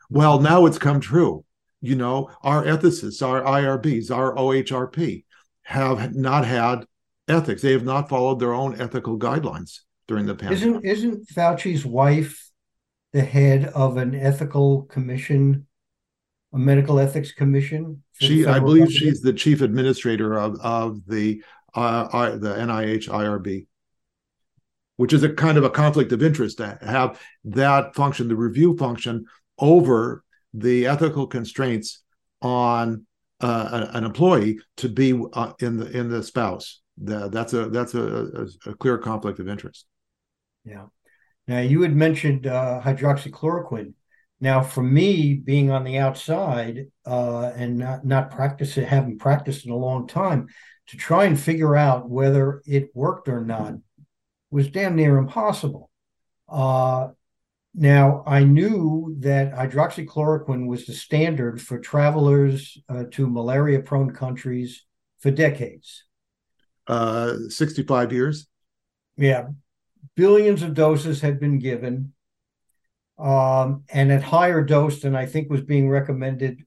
well 0.09 0.39
now 0.39 0.65
it's 0.65 0.79
come 0.79 0.99
true 0.99 1.45
you 1.81 1.95
know, 1.95 2.31
our 2.41 2.63
ethicists, 2.63 3.25
our 3.25 3.41
IRBs, 3.41 4.11
our 4.11 4.35
OHRP 4.35 5.23
have 5.63 6.15
not 6.15 6.45
had 6.45 6.85
ethics. 7.27 7.61
They 7.61 7.73
have 7.73 7.83
not 7.83 8.09
followed 8.09 8.39
their 8.39 8.53
own 8.53 8.79
ethical 8.81 9.19
guidelines 9.19 9.79
during 10.07 10.25
the 10.25 10.35
pandemic. 10.35 10.57
Isn't 10.57 10.85
isn't 10.85 11.29
Fauci's 11.29 11.85
wife 11.85 12.46
the 13.17 13.25
head 13.25 13.65
of 13.73 13.97
an 13.97 14.13
ethical 14.13 14.83
commission, 14.83 15.65
a 16.53 16.57
medical 16.59 16.99
ethics 16.99 17.31
commission? 17.31 18.03
She, 18.21 18.45
I 18.45 18.59
believe, 18.59 18.83
government? 18.83 18.91
she's 18.91 19.21
the 19.21 19.33
chief 19.33 19.61
administrator 19.61 20.37
of 20.37 20.59
of 20.61 21.01
the 21.07 21.41
uh, 21.73 22.07
I, 22.13 22.29
the 22.31 22.53
NIH 22.53 23.09
IRB, 23.09 23.65
which 24.97 25.13
is 25.13 25.23
a 25.23 25.33
kind 25.33 25.57
of 25.57 25.63
a 25.63 25.69
conflict 25.71 26.11
of 26.11 26.21
interest 26.21 26.59
to 26.59 26.77
have 26.81 27.19
that 27.43 27.95
function, 27.95 28.27
the 28.27 28.35
review 28.35 28.77
function, 28.77 29.25
over 29.57 30.23
the 30.53 30.85
ethical 30.85 31.25
constraints 31.25 32.03
on 32.43 33.07
uh, 33.41 33.87
an 33.93 34.03
employee 34.03 34.59
to 34.77 34.89
be 34.89 35.19
uh, 35.33 35.53
in 35.59 35.77
the 35.77 35.89
in 35.89 36.09
the 36.09 36.21
spouse. 36.21 36.81
The, 36.99 37.29
that's 37.29 37.53
a 37.53 37.69
that's 37.69 37.95
a, 37.95 38.03
a, 38.03 38.69
a, 38.71 38.75
clear 38.75 38.99
conflict 38.99 39.39
of 39.39 39.47
interest. 39.47 39.87
Yeah. 40.65 40.85
Now 41.47 41.59
you 41.59 41.81
had 41.81 41.95
mentioned 41.95 42.47
uh, 42.47 42.81
hydroxychloroquine. 42.83 43.93
Now, 44.39 44.61
for 44.61 44.83
me, 44.83 45.33
being 45.33 45.71
on 45.71 45.83
the 45.83 45.97
outside 45.97 46.87
uh, 47.05 47.51
and 47.55 47.77
not 47.77 48.05
not 48.05 48.29
practicing, 48.29 48.85
having 48.85 49.17
practiced 49.17 49.65
in 49.65 49.71
a 49.71 49.75
long 49.75 50.07
time, 50.07 50.47
to 50.87 50.97
try 50.97 51.25
and 51.25 51.39
figure 51.39 51.75
out 51.75 52.09
whether 52.09 52.61
it 52.65 52.91
worked 52.93 53.27
or 53.27 53.43
not 53.43 53.75
was 54.51 54.69
damn 54.69 54.95
near 54.95 55.17
impossible. 55.17 55.89
Uh, 56.47 57.09
now, 57.73 58.23
I 58.25 58.43
knew 58.43 59.15
that 59.19 59.53
hydroxychloroquine 59.53 60.67
was 60.67 60.85
the 60.85 60.93
standard 60.93 61.61
for 61.61 61.79
travelers 61.79 62.77
uh, 62.89 63.03
to 63.11 63.29
malaria 63.29 63.81
prone 63.81 64.11
countries 64.11 64.85
for 65.19 65.31
decades. 65.31 66.03
Uh, 66.87 67.35
65 67.49 68.13
years? 68.13 68.47
Yeah. 69.17 69.49
Billions 70.15 70.63
of 70.63 70.73
doses 70.73 71.21
had 71.21 71.39
been 71.39 71.59
given, 71.59 72.13
um, 73.17 73.83
and 73.89 74.11
at 74.11 74.23
higher 74.23 74.63
dose 74.63 75.01
than 75.01 75.15
I 75.15 75.25
think 75.25 75.49
was 75.49 75.61
being 75.61 75.89
recommended 75.89 76.63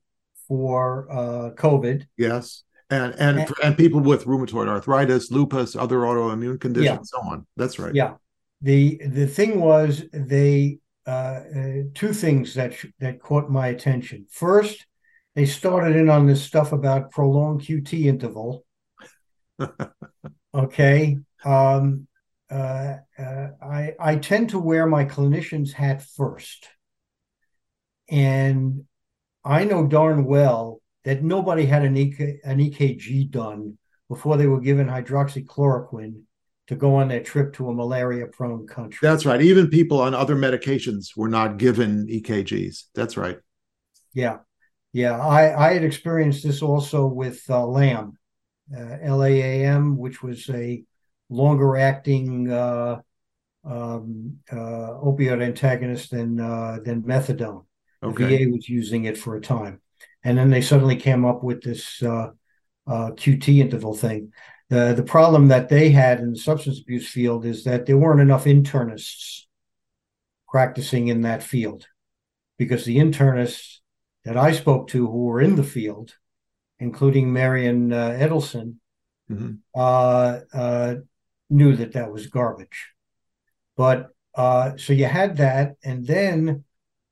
for 0.49 1.07
uh, 1.11 1.51
COVID. 1.55 2.07
Yes 2.17 2.65
and 2.91 3.15
and 3.19 3.39
and, 3.41 3.53
and 3.63 3.77
people 3.77 4.01
with 4.01 4.25
rheumatoid 4.25 4.69
arthritis, 4.69 5.31
lupus, 5.31 5.77
other 5.77 5.99
autoimmune 5.99 6.61
conditions, 6.61 7.11
yeah. 7.13 7.21
so 7.21 7.29
on. 7.29 7.47
That's 7.57 7.79
right. 7.79 7.95
Yeah. 7.95 8.15
The 8.61 9.01
the 9.07 9.27
thing 9.27 9.61
was 9.61 10.05
they 10.13 10.79
uh, 11.07 11.11
uh, 11.11 11.73
two 11.95 12.13
things 12.13 12.55
that 12.55 12.75
that 12.99 13.21
caught 13.21 13.49
my 13.49 13.69
attention. 13.69 14.27
First, 14.31 14.87
they 15.35 15.47
started 15.47 15.97
in 15.97 16.11
on 16.11 16.27
this 16.27 16.43
stuff 16.43 16.73
about 16.73 17.11
prolonged 17.11 17.63
QT 17.63 18.05
interval. 18.05 18.65
okay. 20.55 21.19
Um, 21.45 22.07
uh, 22.51 22.97
uh, 23.19 23.49
I 23.63 23.95
I 24.01 24.17
tend 24.17 24.51
to 24.51 24.59
wear 24.59 24.87
my 24.87 25.05
clinician's 25.05 25.73
hat 25.73 26.03
first, 26.03 26.69
and 28.09 28.85
I 29.45 29.65
know 29.65 29.87
darn 29.87 30.25
well 30.25 30.81
that 31.05 31.23
nobody 31.23 31.65
had 31.65 31.85
an, 31.85 31.97
EK, 31.97 32.41
an 32.45 32.59
EKG 32.59 33.31
done 33.31 33.79
before 34.09 34.37
they 34.37 34.47
were 34.47 34.61
given 34.61 34.87
hydroxychloroquine 34.87 36.23
to 36.67 36.77
go 36.77 36.97
on 36.97 37.09
their 37.09 37.23
trip 37.23 37.55
to 37.55 37.69
a 37.69 37.75
malaria 37.75 38.27
prone 38.27 38.67
country. 38.67 38.99
That's 39.03 39.25
right. 39.25 39.41
Even 39.41 39.69
people 39.69 40.01
on 40.01 40.15
other 40.15 40.37
medications 40.37 41.17
were 41.17 41.29
not 41.29 41.57
given 41.57 42.07
EKGs. 42.07 42.85
That's 42.95 43.17
right. 43.17 43.39
Yeah. 44.13 44.39
Yeah. 44.93 45.19
I, 45.19 45.69
I 45.69 45.73
had 45.75 45.85
experienced 45.85 46.45
this 46.45 46.63
also 46.63 47.07
with 47.07 47.43
uh, 47.49 47.67
LAM, 47.67 48.19
uh, 48.77 48.99
LAAM, 49.03 49.97
which 49.97 50.23
was 50.23 50.49
a 50.51 50.85
longer 51.31 51.77
acting 51.77 52.51
uh, 52.51 53.01
um, 53.65 54.39
uh, 54.51 54.55
opioid 55.03 55.43
antagonist 55.43 56.11
than, 56.11 56.39
uh, 56.39 56.79
than 56.85 57.03
methadone. 57.03 57.65
Okay. 58.03 58.25
The 58.25 58.45
VA 58.45 58.51
was 58.51 58.69
using 58.69 59.05
it 59.05 59.17
for 59.17 59.37
a 59.37 59.41
time 59.41 59.81
and 60.25 60.37
then 60.37 60.51
they 60.51 60.61
suddenly 60.61 60.97
came 60.97 61.25
up 61.25 61.43
with 61.43 61.63
this 61.63 62.03
uh, 62.03 62.31
uh, 62.87 63.11
QT 63.13 63.59
interval 63.59 63.95
thing. 63.95 64.33
The 64.69 64.95
the 64.95 65.03
problem 65.03 65.49
that 65.49 65.69
they 65.69 65.91
had 65.91 66.21
in 66.21 66.33
the 66.33 66.39
substance 66.39 66.81
abuse 66.81 67.09
field 67.09 67.45
is 67.45 67.65
that 67.65 67.87
there 67.87 67.99
weren't 67.99 68.21
enough 68.21 68.45
internists 68.45 69.45
practicing 70.49 71.09
in 71.09 71.23
that 71.23 71.43
field, 71.43 71.87
because 72.59 72.85
the 72.85 72.99
internists 72.99 73.79
that 74.25 74.37
I 74.37 74.53
spoke 74.53 74.89
to 74.89 75.07
who 75.07 75.25
were 75.25 75.41
in 75.41 75.57
the 75.57 75.65
field, 75.65 76.15
including 76.79 77.33
Marion 77.33 77.93
uh, 77.93 78.11
Edelson, 78.11 78.77
mm-hmm. 79.31 79.55
Uh, 79.75 80.41
uh, 80.53 80.95
knew 81.51 81.77
that 81.77 81.93
that 81.93 82.13
was 82.13 82.29
garbage. 82.29 82.89
But 83.77 84.11
uh, 84.35 84.77
so 84.77 84.93
you 84.93 85.07
had 85.07 85.37
that, 85.39 85.75
and 85.83 86.07
then 86.07 86.65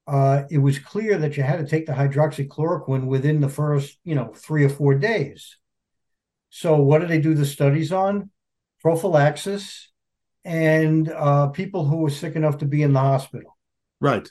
uh, 0.08 0.44
it 0.50 0.58
was 0.58 0.78
clear 0.78 1.18
that 1.18 1.36
you 1.36 1.42
had 1.42 1.58
to 1.58 1.66
take 1.66 1.86
the 1.86 1.92
hydroxychloroquine 1.92 3.04
within 3.06 3.40
the 3.40 3.48
first, 3.48 3.98
you 4.04 4.14
know, 4.14 4.32
three 4.34 4.64
or 4.64 4.70
four 4.70 4.94
days. 4.94 5.58
So, 6.48 6.76
what 6.76 7.00
did 7.00 7.10
they 7.10 7.20
do 7.20 7.34
the 7.34 7.44
studies 7.44 7.92
on? 7.92 8.30
Prophylaxis 8.80 9.90
and 10.44 11.10
uh, 11.10 11.48
people 11.48 11.84
who 11.84 11.98
were 11.98 12.10
sick 12.10 12.36
enough 12.36 12.58
to 12.58 12.64
be 12.64 12.82
in 12.82 12.94
the 12.94 13.00
hospital. 13.00 13.58
Right. 14.00 14.26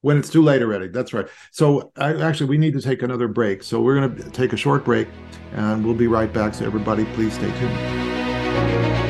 When 0.00 0.16
it's 0.18 0.30
too 0.30 0.42
late 0.42 0.62
already. 0.62 0.88
That's 0.88 1.12
right. 1.12 1.28
So, 1.52 1.92
I, 1.96 2.14
actually, 2.20 2.50
we 2.50 2.58
need 2.58 2.74
to 2.74 2.80
take 2.80 3.02
another 3.02 3.28
break. 3.28 3.62
So, 3.62 3.80
we're 3.80 4.00
going 4.00 4.16
to 4.16 4.30
take 4.30 4.52
a 4.52 4.56
short 4.56 4.84
break 4.84 5.06
and 5.52 5.84
we'll 5.84 5.94
be 5.94 6.08
right 6.08 6.32
back. 6.32 6.54
So, 6.54 6.64
everybody, 6.64 7.04
please 7.04 7.34
stay 7.34 7.52
tuned. 7.60 9.09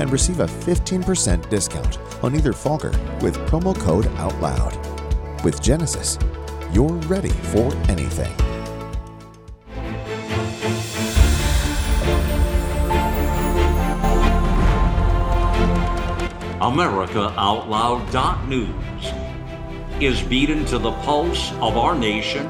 and 0.00 0.10
receive 0.10 0.40
a 0.40 0.46
15% 0.46 1.48
discount 1.48 1.98
on 2.22 2.34
either 2.34 2.52
Fogger 2.52 2.90
with 3.20 3.36
promo 3.48 3.78
code 3.78 4.06
OUTLOUD. 4.06 5.44
With 5.44 5.62
Genesis, 5.62 6.18
you're 6.72 6.96
ready 7.08 7.28
for 7.28 7.72
anything. 7.88 8.32
AmericaOutloud.news 16.60 19.12
is 20.00 20.22
beaten 20.22 20.64
to 20.66 20.78
the 20.78 20.92
pulse 21.02 21.52
of 21.54 21.76
our 21.76 21.94
nation. 21.94 22.48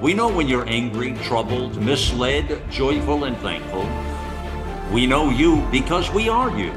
We 0.00 0.14
know 0.14 0.28
when 0.28 0.48
you're 0.48 0.68
angry, 0.68 1.14
troubled, 1.24 1.82
misled, 1.82 2.62
joyful, 2.70 3.24
and 3.24 3.36
thankful. 3.38 3.84
We 4.92 5.06
know 5.06 5.28
you 5.28 5.68
because 5.70 6.10
we 6.10 6.30
are 6.30 6.50
you. 6.56 6.72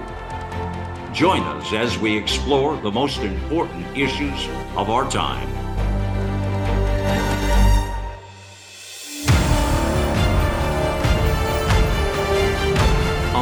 Join 1.13 1.43
us 1.43 1.71
as 1.71 1.97
we 1.97 2.17
explore 2.17 2.75
the 2.75 2.91
most 2.91 3.19
important 3.19 3.85
issues 3.97 4.47
of 4.75 4.89
our 4.89 5.09
time. 5.09 5.47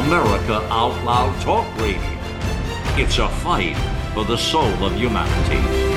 America 0.06 0.64
Out 0.70 1.04
Loud 1.04 1.40
Talk 1.42 1.66
Radio. 1.78 2.00
It's 2.96 3.18
a 3.18 3.28
fight 3.28 3.76
for 4.14 4.24
the 4.24 4.36
soul 4.36 4.72
of 4.84 4.94
humanity. 4.94 5.89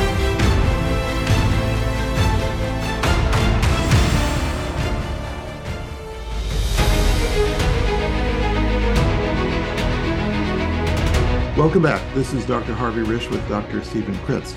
Welcome 11.56 11.84
back. 11.84 12.01
This 12.16 12.34
is 12.34 12.47
Dr. 12.47 12.74
Harvey 12.74 13.04
Risch 13.04 13.30
with 13.30 13.47
Dr. 13.47 13.84
Steven 13.84 14.16
Kritz. 14.26 14.56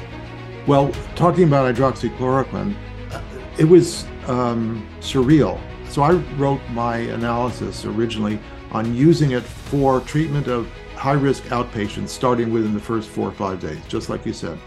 Well, 0.66 0.90
talking 1.14 1.44
about 1.44 1.74
hydroxychloroquine, 1.74 2.74
uh, 3.12 3.20
it 3.58 3.66
was 3.66 4.06
um, 4.26 4.88
surreal. 5.00 5.60
So 5.90 6.00
I 6.00 6.12
wrote 6.38 6.62
my 6.70 6.96
analysis 6.96 7.84
originally 7.84 8.40
on 8.70 8.94
using 8.94 9.32
it 9.32 9.42
for 9.42 10.00
treatment 10.00 10.48
of 10.48 10.70
high 10.94 11.12
risk 11.12 11.42
outpatients 11.44 12.08
starting 12.08 12.50
within 12.50 12.72
the 12.72 12.80
first 12.80 13.10
four 13.10 13.28
or 13.28 13.32
five 13.32 13.60
days, 13.60 13.78
just 13.88 14.08
like 14.08 14.24
you 14.24 14.32
said. 14.32 14.58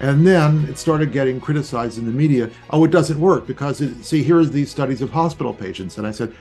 And 0.00 0.26
then 0.26 0.64
it 0.64 0.78
started 0.78 1.12
getting 1.12 1.40
criticized 1.40 1.96
in 1.96 2.06
the 2.06 2.10
media. 2.10 2.50
Oh, 2.70 2.82
it 2.82 2.90
doesn't 2.90 3.20
work 3.20 3.46
because, 3.46 3.80
it, 3.80 4.04
see, 4.04 4.24
here 4.24 4.40
are 4.40 4.44
these 4.44 4.68
studies 4.68 5.00
of 5.00 5.10
hospital 5.10 5.54
patients. 5.54 5.96
And 5.96 6.08
I 6.08 6.10
said, 6.10 6.34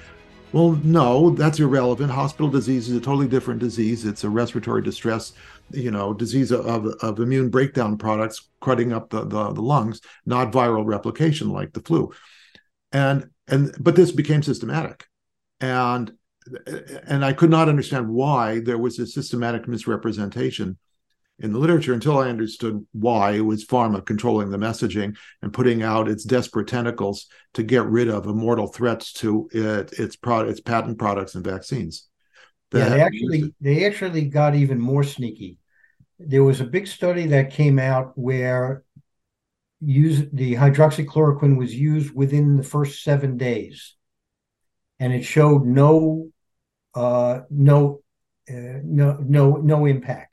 well, 0.53 0.71
no, 0.83 1.29
that's 1.31 1.59
irrelevant. 1.59 2.11
Hospital 2.11 2.49
disease 2.49 2.89
is 2.89 2.97
a 2.97 3.01
totally 3.01 3.27
different 3.27 3.59
disease. 3.59 4.05
It's 4.05 4.23
a 4.23 4.29
respiratory 4.29 4.81
distress, 4.81 5.33
you 5.71 5.91
know, 5.91 6.13
disease 6.13 6.51
of, 6.51 6.85
of 6.85 7.19
immune 7.19 7.49
breakdown 7.49 7.97
products 7.97 8.49
cutting 8.61 8.91
up 8.91 9.09
the, 9.09 9.21
the, 9.21 9.53
the 9.53 9.61
lungs, 9.61 10.01
not 10.25 10.51
viral 10.51 10.85
replication 10.85 11.49
like 11.49 11.73
the 11.73 11.81
flu. 11.81 12.11
And 12.91 13.29
and 13.47 13.75
but 13.79 13.95
this 13.95 14.11
became 14.11 14.43
systematic. 14.43 15.05
And 15.59 16.11
and 17.07 17.23
I 17.23 17.33
could 17.33 17.49
not 17.49 17.69
understand 17.69 18.09
why 18.09 18.59
there 18.59 18.77
was 18.77 18.99
a 18.99 19.07
systematic 19.07 19.67
misrepresentation 19.67 20.77
in 21.41 21.51
the 21.51 21.59
literature 21.59 21.93
until 21.93 22.19
I 22.19 22.29
understood 22.29 22.85
why 22.91 23.31
it 23.31 23.41
was 23.41 23.65
pharma 23.65 24.05
controlling 24.05 24.51
the 24.51 24.57
messaging 24.57 25.17
and 25.41 25.51
putting 25.51 25.81
out 25.81 26.07
its 26.07 26.23
desperate 26.23 26.67
tentacles 26.67 27.27
to 27.55 27.63
get 27.63 27.83
rid 27.85 28.09
of 28.09 28.27
immortal 28.27 28.67
threats 28.67 29.11
to 29.13 29.49
it, 29.51 29.91
its 29.93 30.15
product, 30.15 30.51
its 30.51 30.59
patent 30.61 30.99
products 30.99 31.35
and 31.35 31.43
vaccines. 31.43 32.07
Yeah, 32.73 32.89
they 32.89 33.01
actually 33.01 33.53
they 33.59 33.85
actually 33.85 34.25
got 34.25 34.55
even 34.55 34.79
more 34.79 35.03
sneaky. 35.03 35.57
There 36.19 36.43
was 36.43 36.61
a 36.61 36.65
big 36.65 36.87
study 36.87 37.27
that 37.27 37.51
came 37.51 37.79
out 37.79 38.13
where 38.15 38.83
use 39.81 40.27
the 40.31 40.55
hydroxychloroquine 40.55 41.57
was 41.57 41.73
used 41.73 42.13
within 42.15 42.55
the 42.55 42.63
first 42.63 43.03
seven 43.03 43.35
days, 43.35 43.95
and 44.99 45.11
it 45.11 45.23
showed 45.23 45.65
no 45.65 46.29
uh, 46.93 47.41
no 47.49 48.01
uh, 48.49 48.79
no 48.83 49.17
no 49.19 49.55
no 49.55 49.85
impact. 49.85 50.30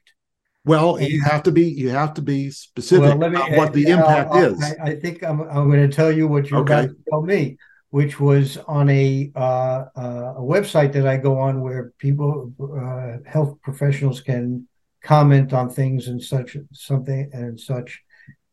Well, 0.69 1.01
you 1.01 1.23
have 1.25 1.43
to 1.45 1.53
be 1.53 1.65
you 1.65 1.89
have 1.89 2.15
to 2.15 2.23
be 2.23 2.51
specific 2.51 3.19
well, 3.19 3.31
me, 3.31 3.37
about 3.37 3.53
what 3.53 3.73
the 3.73 3.87
uh, 3.87 3.97
impact 3.97 4.35
uh, 4.35 4.39
is. 4.39 4.63
I, 4.63 4.91
I, 4.91 4.95
think 4.97 5.23
I'm 5.23 5.41
I'm 5.41 5.71
going 5.71 5.89
to 5.89 5.95
tell 5.95 6.13
you 6.13 6.29
what 6.29 6.51
you're 6.51 6.61
okay. 6.61 6.85
about 6.85 6.89
to 6.91 6.97
tell 7.09 7.23
me, 7.23 7.57
which 7.91 8.21
was 8.21 8.59
on 8.69 8.89
a 8.91 9.33
uh, 9.35 9.85
uh, 9.97 10.35
a 10.37 10.41
website 10.41 10.93
that 10.93 11.07
I 11.07 11.17
go 11.17 11.39
on 11.39 11.63
where 11.63 11.93
people 11.99 12.53
uh, 12.61 13.29
health 13.29 13.59
professionals 13.63 14.21
can 14.21 14.69
comment 15.03 15.53
on 15.53 15.71
things 15.71 16.09
and 16.09 16.23
such 16.23 16.57
something 16.73 17.31
and 17.33 17.59
such. 17.59 18.03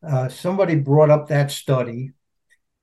Uh, 0.07 0.29
somebody 0.29 0.75
brought 0.75 1.09
up 1.09 1.27
that 1.27 1.51
study, 1.51 2.11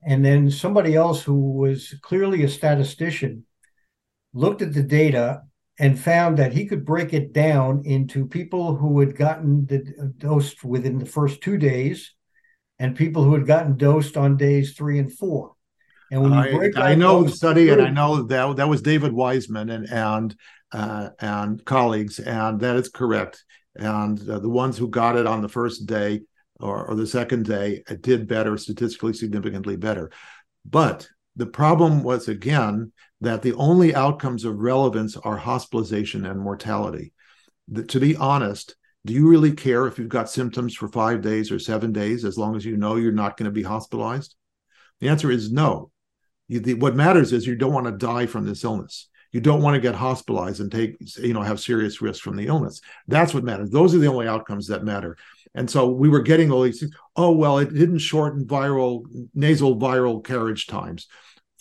and 0.05 0.23
then 0.23 0.51
somebody 0.51 0.95
else 0.95 1.23
who 1.23 1.53
was 1.53 1.95
clearly 2.01 2.43
a 2.43 2.49
statistician 2.49 3.45
looked 4.33 4.61
at 4.61 4.73
the 4.73 4.83
data 4.83 5.43
and 5.83 5.99
found 5.99 6.39
that 6.39 6.53
he 6.53 6.65
could 6.65 6.85
break 6.85 7.13
it 7.13 7.33
down 7.33 7.81
into 7.83 8.25
people 8.25 8.73
who 8.73 9.01
had 9.01 9.17
gotten 9.17 9.65
the, 9.65 10.13
dosed 10.17 10.63
within 10.63 10.97
the 10.97 11.05
first 11.05 11.41
two 11.41 11.57
days 11.57 12.13
and 12.79 12.95
people 12.95 13.21
who 13.21 13.33
had 13.33 13.45
gotten 13.45 13.75
dosed 13.75 14.15
on 14.15 14.37
days 14.37 14.75
three 14.75 14.97
and 14.97 15.11
four. 15.11 15.55
And 16.09 16.21
when 16.21 16.31
you 16.31 16.57
break 16.57 16.77
I, 16.77 16.91
I 16.91 16.95
know 16.95 17.23
the 17.23 17.31
study, 17.31 17.67
and 17.67 17.81
I 17.81 17.89
know 17.89 18.21
that 18.21 18.55
that 18.55 18.69
was 18.69 18.81
David 18.81 19.11
Weissman 19.11 19.69
and 19.69 19.89
and 19.89 20.33
uh, 20.71 21.09
and 21.19 21.65
colleagues, 21.65 22.17
and 22.17 22.61
that 22.61 22.77
is 22.77 22.87
correct. 22.87 23.43
And 23.75 24.17
uh, 24.29 24.39
the 24.39 24.49
ones 24.49 24.77
who 24.77 24.87
got 24.87 25.17
it 25.17 25.27
on 25.27 25.41
the 25.41 25.49
first 25.49 25.85
day 25.85 26.21
or, 26.61 26.85
or 26.85 26.95
the 26.95 27.07
second 27.07 27.45
day 27.45 27.83
did 27.99 28.25
better, 28.25 28.55
statistically 28.55 29.11
significantly 29.11 29.75
better. 29.75 30.11
But 30.63 31.09
the 31.35 31.47
problem 31.47 32.03
was 32.03 32.29
again 32.29 32.93
that 33.23 33.41
the 33.41 33.53
only 33.53 33.95
outcomes 33.95 34.43
of 34.43 34.59
relevance 34.59 35.15
are 35.15 35.37
hospitalization 35.37 36.25
and 36.25 36.39
mortality. 36.39 37.13
The, 37.69 37.83
to 37.85 37.99
be 37.99 38.17
honest, 38.17 38.75
do 39.05 39.13
you 39.13 39.29
really 39.29 39.53
care 39.53 39.87
if 39.87 39.97
you've 39.97 40.09
got 40.09 40.29
symptoms 40.29 40.75
for 40.75 40.89
five 40.89 41.21
days 41.21 41.49
or 41.49 41.57
seven 41.57 41.93
days 41.93 42.25
as 42.25 42.37
long 42.37 42.55
as 42.57 42.65
you 42.65 42.75
know 42.75 42.97
you're 42.97 43.13
not 43.13 43.37
going 43.37 43.45
to 43.45 43.51
be 43.51 43.63
hospitalized? 43.63 44.35
The 44.99 45.07
answer 45.07 45.31
is 45.31 45.53
no. 45.53 45.89
You, 46.49 46.59
the, 46.59 46.73
what 46.73 46.97
matters 46.97 47.31
is 47.31 47.47
you 47.47 47.55
don't 47.55 47.73
want 47.73 47.85
to 47.85 47.93
die 47.93 48.25
from 48.25 48.45
this 48.45 48.65
illness. 48.65 49.07
You 49.31 49.39
don't 49.39 49.61
want 49.61 49.75
to 49.75 49.81
get 49.81 49.95
hospitalized 49.95 50.59
and 50.59 50.69
take, 50.69 50.97
you 51.17 51.33
know, 51.33 51.41
have 51.41 51.61
serious 51.61 52.01
risks 52.01 52.21
from 52.21 52.35
the 52.35 52.47
illness. 52.47 52.81
That's 53.07 53.33
what 53.33 53.45
matters. 53.45 53.69
Those 53.69 53.95
are 53.95 53.99
the 53.99 54.07
only 54.07 54.27
outcomes 54.27 54.67
that 54.67 54.83
matter. 54.83 55.17
And 55.55 55.69
so 55.69 55.87
we 55.87 56.09
were 56.09 56.21
getting 56.21 56.51
all 56.51 56.61
these 56.61 56.81
things. 56.81 56.95
Oh, 57.15 57.31
well, 57.31 57.59
it 57.59 57.73
didn't 57.73 57.99
shorten 57.99 58.45
viral 58.45 59.05
nasal 59.33 59.77
viral 59.77 60.23
carriage 60.23 60.67
times. 60.67 61.07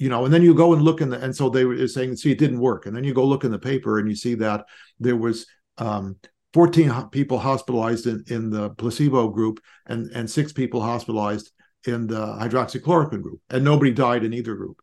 You 0.03 0.09
know, 0.09 0.25
and 0.25 0.35
then 0.35 0.43
you 0.43 0.53
go 0.53 0.73
and 0.73 0.83
look 0.83 1.01
in 1.01 1.11
the, 1.11 1.21
and 1.21 1.35
so 1.35 1.49
they 1.49 1.65
were 1.65 1.87
saying, 1.87 2.17
see, 2.17 2.33
it 2.33 2.39
didn't 2.39 2.59
work. 2.59 2.87
And 2.87 2.97
then 2.97 3.05
you 3.05 3.15
go 3.15 3.25
look 3.25 3.45
in 3.45 3.53
the 3.53 3.59
paper 3.59 4.01
and 4.01 4.09
you 4.09 4.17
see 4.17 4.35
that 4.35 4.65
there 4.99 5.15
was 5.15 5.47
um, 5.79 6.17
14 6.55 7.11
people 7.11 7.39
hospitalized 7.39 8.09
in, 8.09 8.25
in 8.27 8.51
the 8.51 8.71
placebo 8.71 9.29
group 9.29 9.61
and, 9.87 10.11
and 10.11 10.29
six 10.29 10.53
people 10.53 10.83
hospitalized 10.83 11.53
in 11.87 12.09
the 12.09 12.17
hydroxychloroquine 12.17 13.23
group, 13.23 13.41
and 13.49 13.65
nobody 13.65 13.93
died 13.93 14.25
in 14.25 14.35
either 14.35 14.57
group. 14.57 14.81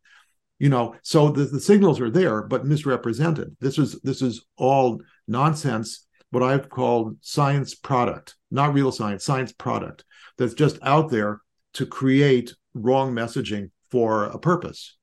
You 0.58 0.70
know, 0.70 0.94
so 1.02 1.28
the, 1.28 1.44
the 1.44 1.60
signals 1.60 2.00
are 2.00 2.10
there, 2.10 2.40
but 2.44 2.64
misrepresented. 2.64 3.54
This 3.60 3.76
is 3.76 4.00
this 4.00 4.22
is 4.22 4.46
all 4.56 5.02
nonsense 5.28 6.06
what 6.30 6.42
I've 6.42 6.70
called 6.70 7.18
science 7.20 7.74
product, 7.74 8.36
not 8.50 8.72
real 8.72 8.90
science, 8.90 9.22
science 9.22 9.52
product 9.52 10.02
that's 10.38 10.54
just 10.54 10.78
out 10.80 11.10
there 11.10 11.42
to 11.74 11.84
create 11.84 12.54
wrong 12.72 13.12
messaging 13.12 13.70
for 13.90 14.24
a 14.24 14.38
purpose. 14.38 14.96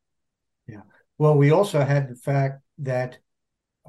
Well, 1.17 1.35
we 1.35 1.51
also 1.51 1.83
had 1.83 2.09
the 2.09 2.15
fact 2.15 2.61
that 2.79 3.17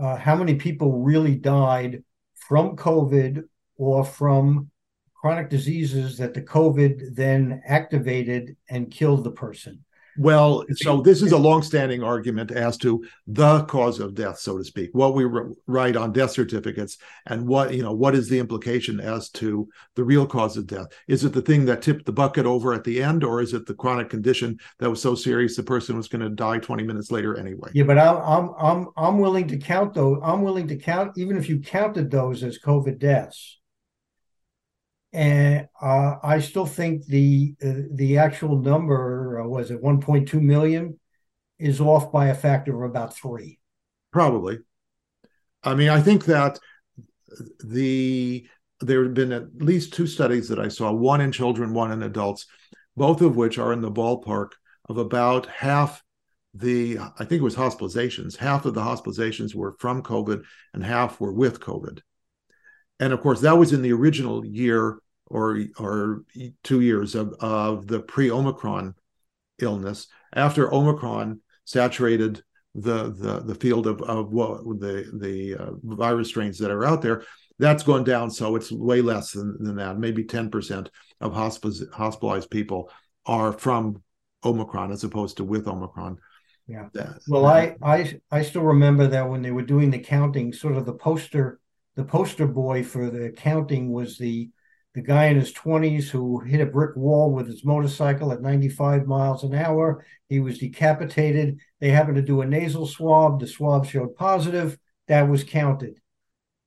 uh, 0.01 0.17
how 0.17 0.37
many 0.37 0.55
people 0.55 1.03
really 1.03 1.35
died 1.35 2.03
from 2.35 2.77
COVID 2.77 3.45
or 3.77 4.05
from 4.05 4.71
chronic 5.15 5.51
diseases 5.51 6.17
that 6.19 6.33
the 6.33 6.43
COVID 6.43 7.15
then 7.15 7.63
activated 7.67 8.57
and 8.71 8.91
killed 8.91 9.25
the 9.25 9.33
person. 9.33 9.85
Well, 10.19 10.65
so 10.75 11.01
this 11.01 11.23
is 11.23 11.33
a 11.33 11.39
long-standing 11.39 12.03
argument 12.03 12.51
as 12.51 12.77
to 12.79 13.05
the 13.27 13.63
cause 13.65 14.01
of 14.01 14.15
death, 14.15 14.39
so 14.39 14.59
to 14.59 14.65
speak. 14.65 14.91
What 14.93 15.15
we 15.15 15.25
write 15.67 15.97
on 15.97 16.13
death 16.13 16.33
certificates, 16.33 16.99
and 17.27 17.47
what 17.47 17.73
you 17.73 17.83
know, 17.83 17.93
what 17.93 18.15
is 18.15 18.29
the 18.29 18.39
implication 18.39 18.99
as 18.99 19.31
to 19.31 19.69
the 19.95 20.03
real 20.05 20.27
cause 20.27 20.57
of 20.57 20.67
death? 20.67 20.89
Is 21.07 21.25
it 21.25 21.33
the 21.33 21.43
thing 21.43 21.65
that 21.67 21.83
tipped 21.83 22.05
the 22.05 22.13
bucket 22.13 22.47
over 22.47 22.75
at 22.75 22.85
the 22.85 23.03
end, 23.03 23.23
or 23.23 23.41
is 23.41 23.55
it 23.55 23.67
the 23.67 23.75
chronic 23.75 24.11
condition 24.11 24.59
that 24.81 24.91
was 24.91 25.01
so 25.01 25.15
serious 25.15 25.57
the 25.57 25.63
person 25.63 25.97
was 25.97 26.09
going 26.09 26.23
to 26.23 26.31
die 26.31 26.59
20 26.59 26.83
minutes 26.83 27.11
later 27.13 27.39
anyway? 27.39 27.71
Yeah, 27.73 27.85
but 27.85 27.99
I'm 27.99 28.17
I'm 28.17 28.55
I'm 28.59 28.89
I'm 28.97 29.19
willing 29.19 29.47
to 29.49 29.57
count 29.57 29.95
those. 29.95 30.21
I'm 30.25 30.43
willing 30.43 30.67
to 30.69 30.77
count 30.77 31.17
even 31.17 31.37
if 31.37 31.49
you 31.49 31.61
counted 31.61 32.11
those 32.11 32.43
as 32.43 32.59
COVID 32.59 32.99
deaths 32.99 33.59
and 35.13 35.69
uh, 35.81 36.17
I 36.23 36.41
still 36.41 36.67
think 36.67 37.07
the 37.07 37.55
uh, 37.65 37.89
the 37.93 38.19
actual 38.19 38.59
number 38.59 39.41
uh, 39.41 39.49
was 39.49 39.71
it 39.71 39.83
1.2 39.83 40.35
million 40.41 40.99
is 41.59 41.81
off 41.81 42.13
by 42.13 42.29
a 42.29 42.35
factor 42.35 42.85
of 42.85 42.91
about 42.91 43.17
three. 43.17 43.59
Probably. 44.13 44.59
I 45.63 45.75
mean, 45.75 45.89
I 45.89 46.01
think 46.01 46.27
that 46.27 46.59
the 47.65 48.47
there 48.81 49.03
have 49.05 49.15
been 49.15 49.33
at 49.33 49.57
least 49.57 49.93
two 49.93 50.07
studies 50.07 50.49
that 50.49 50.61
I 50.61 50.69
saw, 50.69 50.93
one 50.93 51.21
in 51.21 51.33
children, 51.33 51.75
one 51.75 51.91
in 51.91 52.03
adults, 52.03 52.47
both 52.97 53.23
of 53.23 53.37
which 53.37 53.59
are 53.59 53.73
in 53.73 53.81
the 53.81 53.91
ballpark 53.91 54.53
of 54.89 54.99
about 54.99 55.47
half 55.47 56.03
the 56.55 56.99
I 56.99 57.25
think 57.25 57.41
it 57.41 57.43
was 57.43 57.57
hospitalizations. 57.57 58.37
Half 58.37 58.67
of 58.67 58.75
the 58.75 58.83
hospitalizations 58.83 59.55
were 59.55 59.73
from 59.79 60.03
COVID 60.03 60.45
and 60.75 60.85
half 60.85 61.21
were 61.21 61.33
with 61.33 61.61
COVID 61.61 62.01
and 63.01 63.13
of 63.13 63.21
course 63.21 63.41
that 63.41 63.57
was 63.57 63.73
in 63.73 63.83
the 63.83 63.93
original 63.93 64.45
year 64.45 64.99
or 65.27 65.61
or 65.79 66.25
two 66.63 66.81
years 66.81 67.15
of, 67.15 67.35
of 67.41 67.87
the 67.87 68.01
pre-omicron 68.01 68.95
illness. 69.61 70.07
After 70.35 70.73
omicron 70.73 71.41
saturated 71.65 72.43
the 72.75 73.11
the, 73.11 73.41
the 73.41 73.55
field 73.55 73.87
of, 73.87 74.01
of 74.03 74.31
what 74.31 74.65
the 74.81 75.11
the 75.15 75.55
uh, 75.55 75.71
virus 75.83 76.29
strains 76.29 76.59
that 76.59 76.71
are 76.71 76.85
out 76.85 77.03
there 77.03 77.25
that's 77.59 77.83
gone 77.83 78.05
down 78.05 78.31
so 78.31 78.57
it's 78.57 78.71
way 78.71 79.01
less 79.01 79.33
than, 79.33 79.57
than 79.63 79.77
that. 79.77 79.99
Maybe 79.99 80.25
10% 80.25 80.89
of 81.21 81.35
hospice, 81.35 81.83
hospitalized 81.93 82.51
people 82.51 82.91
are 83.27 83.53
from 83.53 84.03
omicron 84.45 84.93
as 84.93 85.05
opposed 85.05 85.39
to 85.39 85.45
with 85.45 85.67
omicron. 85.67 86.19
Yeah. 86.67 86.89
That, 86.93 87.19
well 87.29 87.43
that, 87.45 87.77
i 87.83 87.97
i 87.97 88.21
i 88.31 88.43
still 88.43 88.63
remember 88.63 89.07
that 89.09 89.29
when 89.29 89.43
they 89.43 89.51
were 89.51 89.63
doing 89.63 89.91
the 89.91 89.99
counting 89.99 90.53
sort 90.53 90.77
of 90.77 90.85
the 90.85 90.93
poster 90.93 91.61
the 91.99 92.05
poster 92.05 92.47
boy 92.47 92.85
for 92.85 93.11
the 93.11 93.31
counting 93.31 93.91
was 93.91 94.19
the 94.19 94.49
the 94.95 95.03
guy 95.03 95.27
in 95.27 95.37
his 95.37 95.53
20s 95.53 96.09
who 96.09 96.39
hit 96.39 96.61
a 96.61 96.67
brick 96.67 96.95
wall 96.97 97.33
with 97.33 97.49
his 97.49 97.65
motorcycle 97.65 98.33
at 98.33 98.41
95 98.41 99.07
miles 99.07 99.43
an 99.43 99.53
hour. 99.55 100.05
He 100.29 100.39
was 100.39 100.59
decapitated. 100.59 101.59
They 101.81 101.91
happened 101.91 102.17
to 102.17 102.23
do 102.23 102.41
a 102.41 102.47
nasal 102.47 102.87
swab. 102.87 103.41
The 103.41 103.49
swab 103.49 103.85
showed 103.85 104.15
positive. 104.15 104.79
That 105.09 105.29
was 105.29 105.43
counted. 105.43 106.01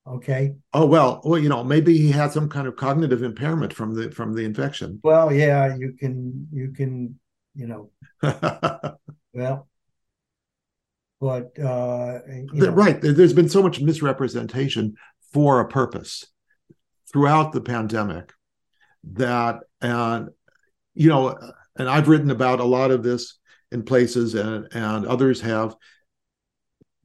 Okay. 0.06 0.56
Oh 0.74 0.86
well, 0.86 1.22
well, 1.24 1.40
you 1.40 1.48
know, 1.48 1.64
maybe 1.64 1.98
he 1.98 2.12
had 2.12 2.34
some 2.34 2.50
kind 2.50 2.68
of 2.68 2.76
cognitive 2.76 3.24
impairment 3.24 3.72
from 3.72 3.96
the 3.96 4.12
from 4.12 4.36
the 4.36 4.44
infection. 4.44 5.00
Well, 5.02 5.32
yeah, 5.32 5.78
you 5.78 5.94
can 5.98 6.50
you 6.52 6.72
can 6.72 7.18
you 7.56 7.68
know 7.68 7.92
well, 9.34 9.70
but 11.22 11.58
uh, 11.60 12.20
you 12.28 12.66
know, 12.66 12.72
right. 12.72 13.00
There's 13.00 13.34
been 13.34 13.48
so 13.48 13.62
much 13.62 13.80
misrepresentation 13.80 14.96
for 15.34 15.60
a 15.60 15.68
purpose 15.68 16.26
throughout 17.12 17.52
the 17.52 17.62
pandemic 17.62 18.34
that 19.04 19.60
and 19.82 20.30
you 20.94 21.10
know 21.10 21.38
and 21.76 21.90
I've 21.90 22.08
written 22.08 22.32
about 22.32 22.60
a 22.60 22.66
lot 22.66 22.92
of 22.92 23.04
this 23.04 23.38
in 23.72 23.84
places 23.84 24.36
and 24.36 24.68
and 24.74 25.06
others 25.06 25.42
have 25.42 25.76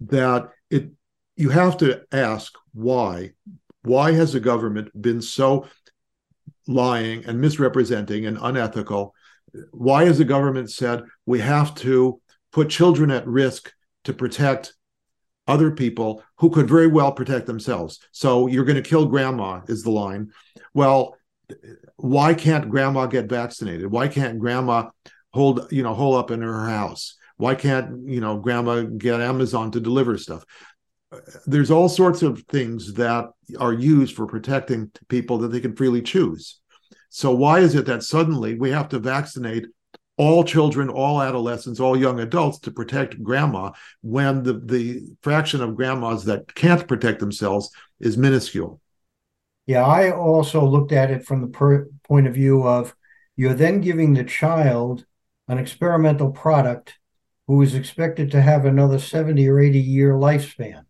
that 0.01 0.51
it 0.70 0.91
you 1.37 1.51
have 1.51 1.77
to 1.79 2.03
ask 2.12 2.55
why. 2.72 3.33
Why 3.83 4.12
has 4.12 4.33
the 4.33 4.41
government 4.41 4.91
been 5.01 5.22
so 5.22 5.66
lying 6.66 7.24
and 7.27 7.41
misrepresenting 7.41 8.27
and 8.27 8.39
unethical? 8.41 9.14
Why 9.70 10.07
has 10.07 10.18
the 10.18 10.24
government 10.24 10.70
said 10.70 11.05
we 11.24 11.41
have 11.41 11.74
to 11.77 12.20
put 12.53 12.68
children 12.68 13.11
at 13.11 13.27
risk 13.27 13.72
to 14.05 14.12
protect 14.12 14.74
other 15.47 15.70
people 15.70 16.22
who 16.38 16.51
could 16.51 16.68
very 16.68 16.86
well 16.86 17.12
protect 17.12 17.47
themselves. 17.47 18.01
So 18.12 18.47
you're 18.47 18.64
going 18.64 18.82
to 18.82 18.88
kill 18.88 19.07
grandma 19.07 19.62
is 19.68 19.82
the 19.82 19.90
line. 19.90 20.32
Well 20.74 21.16
why 21.97 22.34
can't 22.34 22.70
grandma 22.70 23.07
get 23.07 23.28
vaccinated? 23.28 23.90
Why 23.90 24.09
can't 24.09 24.38
grandma 24.38 24.90
hold 25.32 25.70
you 25.70 25.82
know 25.82 25.94
hole 25.94 26.16
up 26.16 26.30
in 26.30 26.42
her 26.42 26.68
house? 26.68 27.16
Why 27.36 27.55
can't 27.55 28.09
you 28.09 28.20
know 28.20 28.38
grandma 28.38 28.82
get 28.82 29.20
amazon 29.20 29.70
to 29.72 29.80
deliver 29.80 30.18
stuff? 30.18 30.44
There's 31.47 31.70
all 31.70 31.88
sorts 31.88 32.22
of 32.22 32.42
things 32.49 32.94
that 32.94 33.26
are 33.59 33.72
used 33.72 34.16
for 34.16 34.26
protecting 34.26 34.90
people 35.09 35.38
that 35.38 35.49
they 35.49 35.61
can 35.61 35.76
freely 35.76 36.03
choose. 36.03 36.61
So 37.09 37.34
why 37.34 37.61
is 37.61 37.74
it 37.74 37.86
that 37.86 38.03
suddenly 38.03 38.59
we 38.59 38.70
have 38.70 38.88
to 38.90 38.99
vaccinate 38.99 39.66
all 40.19 40.45
children 40.45 40.89
all 40.89 41.21
adolescents 41.21 41.81
all 41.81 41.97
young 41.97 42.21
adults 42.21 42.59
to 42.59 42.71
protect 42.71 43.23
grandma 43.23 43.71
when 44.03 44.43
the 44.43 44.55
the 44.64 45.03
fraction 45.23 45.62
of 45.62 45.77
grandmas 45.77 46.25
that 46.25 46.55
can't 46.55 46.89
protect 46.89 47.21
themselves 47.21 47.71
is 48.01 48.17
minuscule 48.17 48.81
yeah, 49.67 49.85
I 49.85 50.12
also 50.12 50.64
looked 50.64 50.93
at 50.93 51.11
it 51.11 51.27
from 51.27 51.41
the 51.41 51.49
per- 51.49 51.89
point 52.05 52.27
of 52.27 52.35
view 52.35 52.62
of 52.62 52.95
you're 53.35 53.55
then 53.55 53.81
giving 53.81 54.14
the 54.14 54.25
child 54.25 55.05
an 55.49 55.59
experimental 55.59 56.31
product 56.31 56.99
who 57.47 57.62
is 57.62 57.75
expected 57.75 58.31
to 58.31 58.43
have 58.43 58.64
another 58.64 58.99
70 58.99 59.47
or 59.49 59.61
80 59.61 59.79
year 59.81 60.12
lifespan. 60.14 60.85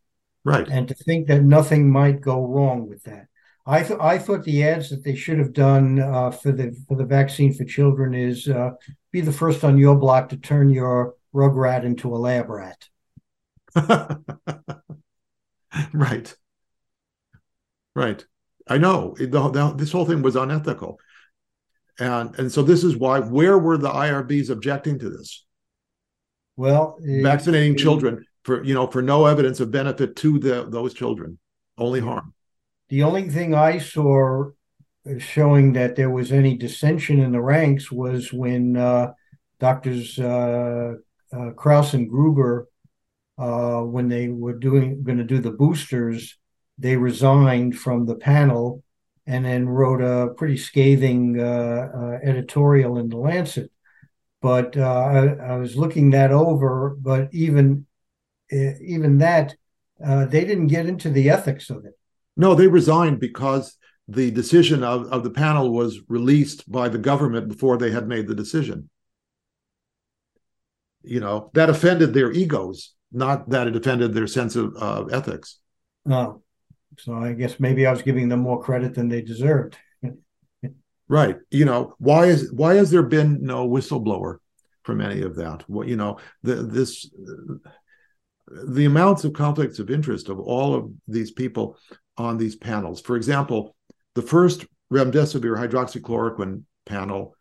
right 0.45 0.69
And 0.71 0.89
to 0.89 0.95
think 0.95 1.27
that 1.29 1.43
nothing 1.43 1.91
might 1.91 2.21
go 2.21 2.47
wrong 2.47 2.89
with 2.89 3.03
that. 3.05 3.27
I, 3.69 3.83
th- 3.83 3.99
I 4.01 4.19
thought 4.19 4.45
the 4.45 4.63
ads 4.63 4.91
that 4.91 5.03
they 5.03 5.17
should 5.17 5.39
have 5.39 5.53
done 5.53 5.99
uh, 5.99 6.31
for 6.31 6.53
the 6.53 6.73
for 6.87 6.97
the 6.97 7.05
vaccine 7.05 7.53
for 7.53 7.65
children 7.65 8.15
is 8.15 8.47
uh, 8.47 8.71
be 9.17 9.23
the 9.23 9.33
first 9.33 9.65
on 9.65 9.79
your 9.79 9.97
block 9.97 10.29
to 10.29 10.37
turn 10.37 10.69
your 10.69 11.15
rug 11.33 11.57
rat 11.57 11.87
into 11.87 12.15
a 12.15 12.19
lab 12.19 12.51
rat. 12.51 12.87
right. 15.95 16.37
Right. 17.95 18.27
I 18.69 18.77
know. 18.77 19.17
It- 19.19 19.31
the, 19.31 19.49
the, 19.49 19.73
this 19.73 19.93
whole 19.93 20.05
thing 20.05 20.21
was 20.21 20.37
unethical. 20.37 21.01
And 21.99 22.39
and 22.39 22.53
so 22.53 22.63
this 22.63 22.85
is 22.85 22.95
why 22.95 23.21
where 23.21 23.59
were 23.59 23.79
the 23.79 23.89
irbs 23.89 24.51
objecting 24.51 24.99
to 24.99 25.09
this? 25.09 25.47
Well, 26.57 26.99
vaccinating 27.01 27.79
children 27.79 28.27
for 28.45 28.63
you 28.63 28.75
know 28.75 28.87
for 28.87 29.01
no 29.01 29.25
evidence 29.25 29.61
of 29.61 29.71
benefit 29.71 30.15
to 30.17 30.39
the 30.39 30.67
those 30.69 30.93
children. 30.93 31.39
Only 31.79 32.01
harm. 32.01 32.35
The 32.91 33.03
only 33.03 33.31
thing 33.31 33.55
I 33.55 33.79
saw 33.79 34.51
showing 35.19 35.73
that 35.75 35.97
there 35.97 36.11
was 36.11 36.33
any 36.33 36.57
dissension 36.57 37.21
in 37.21 37.33
the 37.33 37.41
ranks 37.41 37.91
was 37.91 38.33
when 38.33 38.77
uh, 38.77 39.13
doctors 39.61 40.19
uh, 40.19 40.95
uh, 41.33 41.51
Krause 41.51 41.95
and 41.95 42.09
Gruber, 42.09 42.69
uh, 43.39 43.81
when 43.81 44.09
they 44.09 44.29
were 44.29 44.55
doing 44.55 45.03
going 45.03 45.19
to 45.19 45.25
do 45.25 45.39
the 45.39 45.51
boosters, 45.51 46.37
they 46.79 46.97
resigned 46.97 47.79
from 47.79 48.07
the 48.07 48.17
panel 48.17 48.83
and 49.27 49.45
then 49.45 49.69
wrote 49.69 50.01
a 50.01 50.33
pretty 50.35 50.57
scathing 50.57 51.41
uh, 51.41 51.89
uh, 51.95 52.19
editorial 52.23 52.99
in 52.99 53.09
the 53.09 53.17
Lancet. 53.17 53.71
But 54.41 54.77
I, 54.77 55.27
I 55.27 55.57
was 55.57 55.77
looking 55.77 56.11
that 56.11 56.31
over, 56.31 56.97
but 56.99 57.29
even 57.33 57.87
even 58.51 59.19
that, 59.19 59.57
they 59.99 60.45
didn't 60.45 60.69
get 60.69 60.87
into 60.87 61.11
the 61.11 61.31
ethics 61.31 61.69
of 61.69 61.85
it. 61.85 61.99
no 62.37 62.55
they 62.55 62.69
resigned 62.69 63.19
because 63.19 63.77
the 64.09 64.31
decision 64.31 64.85
of, 64.85 65.07
of 65.13 65.25
the 65.25 65.31
panel 65.31 65.73
was 65.73 66.01
released 66.09 66.71
by 66.71 66.89
the 66.89 66.99
government 66.99 67.49
before 67.49 67.77
they 67.77 67.91
had 67.91 68.07
made 68.09 68.27
the 68.27 68.35
decision 68.35 68.89
you 71.03 71.21
know 71.21 71.51
that 71.55 71.71
offended 71.71 72.15
their 72.15 72.33
egos 72.33 72.95
not 73.13 73.49
that 73.49 73.67
it 73.67 73.77
offended 73.77 74.15
their 74.15 74.27
sense 74.27 74.57
of 74.57 74.75
uh, 74.81 75.05
ethics 75.07 75.59
Oh, 76.09 76.43
so 76.99 77.15
I 77.15 77.33
guess 77.33 77.59
maybe 77.59 77.87
I 77.87 77.91
was 77.91 78.03
giving 78.03 78.29
them 78.29 78.41
more 78.41 78.63
credit 78.63 78.95
than 78.95 79.09
they 79.09 79.23
deserved. 79.23 79.77
Right. 81.09 81.37
You 81.51 81.65
know, 81.65 81.95
why 81.99 82.27
is 82.27 82.53
why 82.53 82.75
has 82.75 82.91
there 82.91 83.05
been 83.05 83.39
no 83.41 83.69
whistleblower 83.69 84.39
from 84.83 85.01
any 85.01 85.23
of 85.23 85.37
that? 85.37 85.63
What 85.69 85.87
you 85.87 85.97
know, 85.97 86.19
the 86.43 86.57
this 86.57 87.09
the 88.49 88.87
amounts 88.87 89.23
of 89.23 89.33
conflicts 89.33 89.79
of 89.79 89.89
interest 89.89 90.29
of 90.29 90.41
all 90.41 90.75
of 90.75 90.91
these 91.07 91.31
people 91.31 91.79
on 92.17 92.39
these 92.39 92.57
panels. 92.57 93.01
For 93.01 93.17
example, 93.17 93.76
the 94.17 94.23
first 94.23 94.65
remdesivir 94.91 95.59
hydroxychloroquine 95.59 96.63
panel 96.87 97.37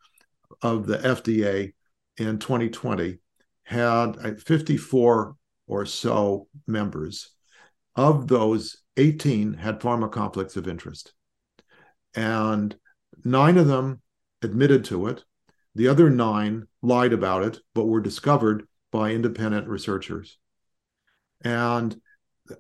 of 0.61 0.86
the 0.86 0.97
FDA 0.97 1.73
in 2.17 2.38
2020 2.38 3.17
had 3.63 4.17
uh, 4.21 4.34
54 4.36 5.36
or 5.67 5.86
so 5.86 6.47
members. 6.67 7.32
Of 7.95 8.28
those, 8.28 8.78
18 8.97 9.53
had 9.53 9.80
pharma 9.80 10.11
conflicts 10.11 10.57
of 10.57 10.67
interest. 10.67 11.13
And 12.13 12.76
nine 13.23 13.57
of 13.57 13.67
them 13.67 14.01
admitted 14.41 14.84
to 14.86 15.07
it. 15.07 15.23
The 15.76 15.88
other 15.88 16.09
nine 16.09 16.67
lied 16.82 17.13
about 17.13 17.43
it, 17.43 17.59
but 17.73 17.86
were 17.86 18.01
discovered 18.01 18.67
by 18.91 19.11
independent 19.11 19.69
researchers. 19.69 20.38
And 21.41 21.95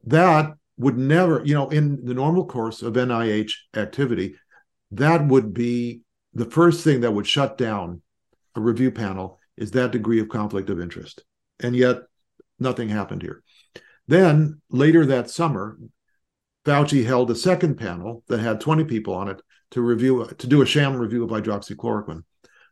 that 0.05 0.55
would 0.77 0.97
never, 0.97 1.41
you 1.45 1.53
know, 1.53 1.69
in 1.69 2.05
the 2.05 2.13
normal 2.13 2.45
course 2.45 2.81
of 2.81 2.93
NIH 2.93 3.51
activity, 3.75 4.35
that 4.91 5.25
would 5.27 5.53
be 5.53 6.01
the 6.33 6.45
first 6.45 6.83
thing 6.83 7.01
that 7.01 7.11
would 7.11 7.27
shut 7.27 7.57
down 7.57 8.01
a 8.55 8.61
review 8.61 8.91
panel 8.91 9.39
is 9.57 9.71
that 9.71 9.91
degree 9.91 10.19
of 10.19 10.29
conflict 10.29 10.69
of 10.69 10.79
interest. 10.79 11.23
And 11.59 11.75
yet 11.75 11.99
nothing 12.59 12.89
happened 12.89 13.21
here. 13.21 13.43
Then 14.07 14.61
later 14.69 15.05
that 15.05 15.29
summer, 15.29 15.77
Fauci 16.65 17.05
held 17.05 17.31
a 17.31 17.35
second 17.35 17.75
panel 17.75 18.23
that 18.27 18.39
had 18.39 18.59
20 18.59 18.83
people 18.85 19.13
on 19.13 19.29
it 19.29 19.41
to 19.71 19.81
review 19.81 20.27
to 20.37 20.47
do 20.47 20.61
a 20.61 20.65
sham 20.65 20.95
review 20.95 21.23
of 21.23 21.29
hydroxychloroquine. 21.29 22.23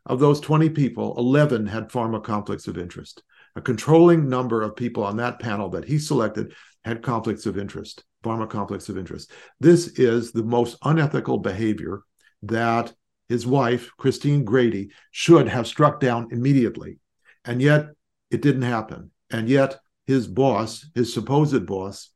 Of 0.06 0.20
those 0.20 0.41
20 0.41 0.70
people, 0.72 1.18
11 1.18 1.68
had 1.68 1.89
pharma 1.89 2.22
conflicts 2.22 2.68
of 2.68 2.78
interest. 2.78 3.24
A 3.56 3.62
controlling 3.62 4.30
number 4.30 4.62
of 4.62 4.76
people 4.76 5.04
on 5.04 5.18
that 5.18 5.39
panel 5.39 5.70
that 5.70 5.86
he 5.86 5.99
selected 5.99 6.54
had 6.84 7.04
conflicts 7.04 7.45
of 7.45 7.58
interest, 7.58 8.04
pharma 8.24 8.49
conflicts 8.49 8.89
of 8.89 8.97
interest. 8.97 9.32
This 9.60 9.99
is 9.99 10.32
the 10.32 10.43
most 10.43 10.78
unethical 10.84 11.38
behavior 11.38 12.01
that 12.43 12.93
his 13.30 13.47
wife, 13.47 13.91
Christine 13.97 14.43
Grady, 14.43 14.91
should 15.12 15.47
have 15.47 15.68
struck 15.68 15.99
down 15.99 16.30
immediately. 16.32 16.99
And 17.45 17.62
yet 17.62 17.88
it 18.32 18.41
didn't 18.41 18.64
happen. 18.64 19.12
And 19.32 19.47
yet 19.47 19.80
his 20.08 20.28
boss, 20.28 20.86
his 20.93 21.14
supposed 21.14 21.66
boss, 21.66 22.10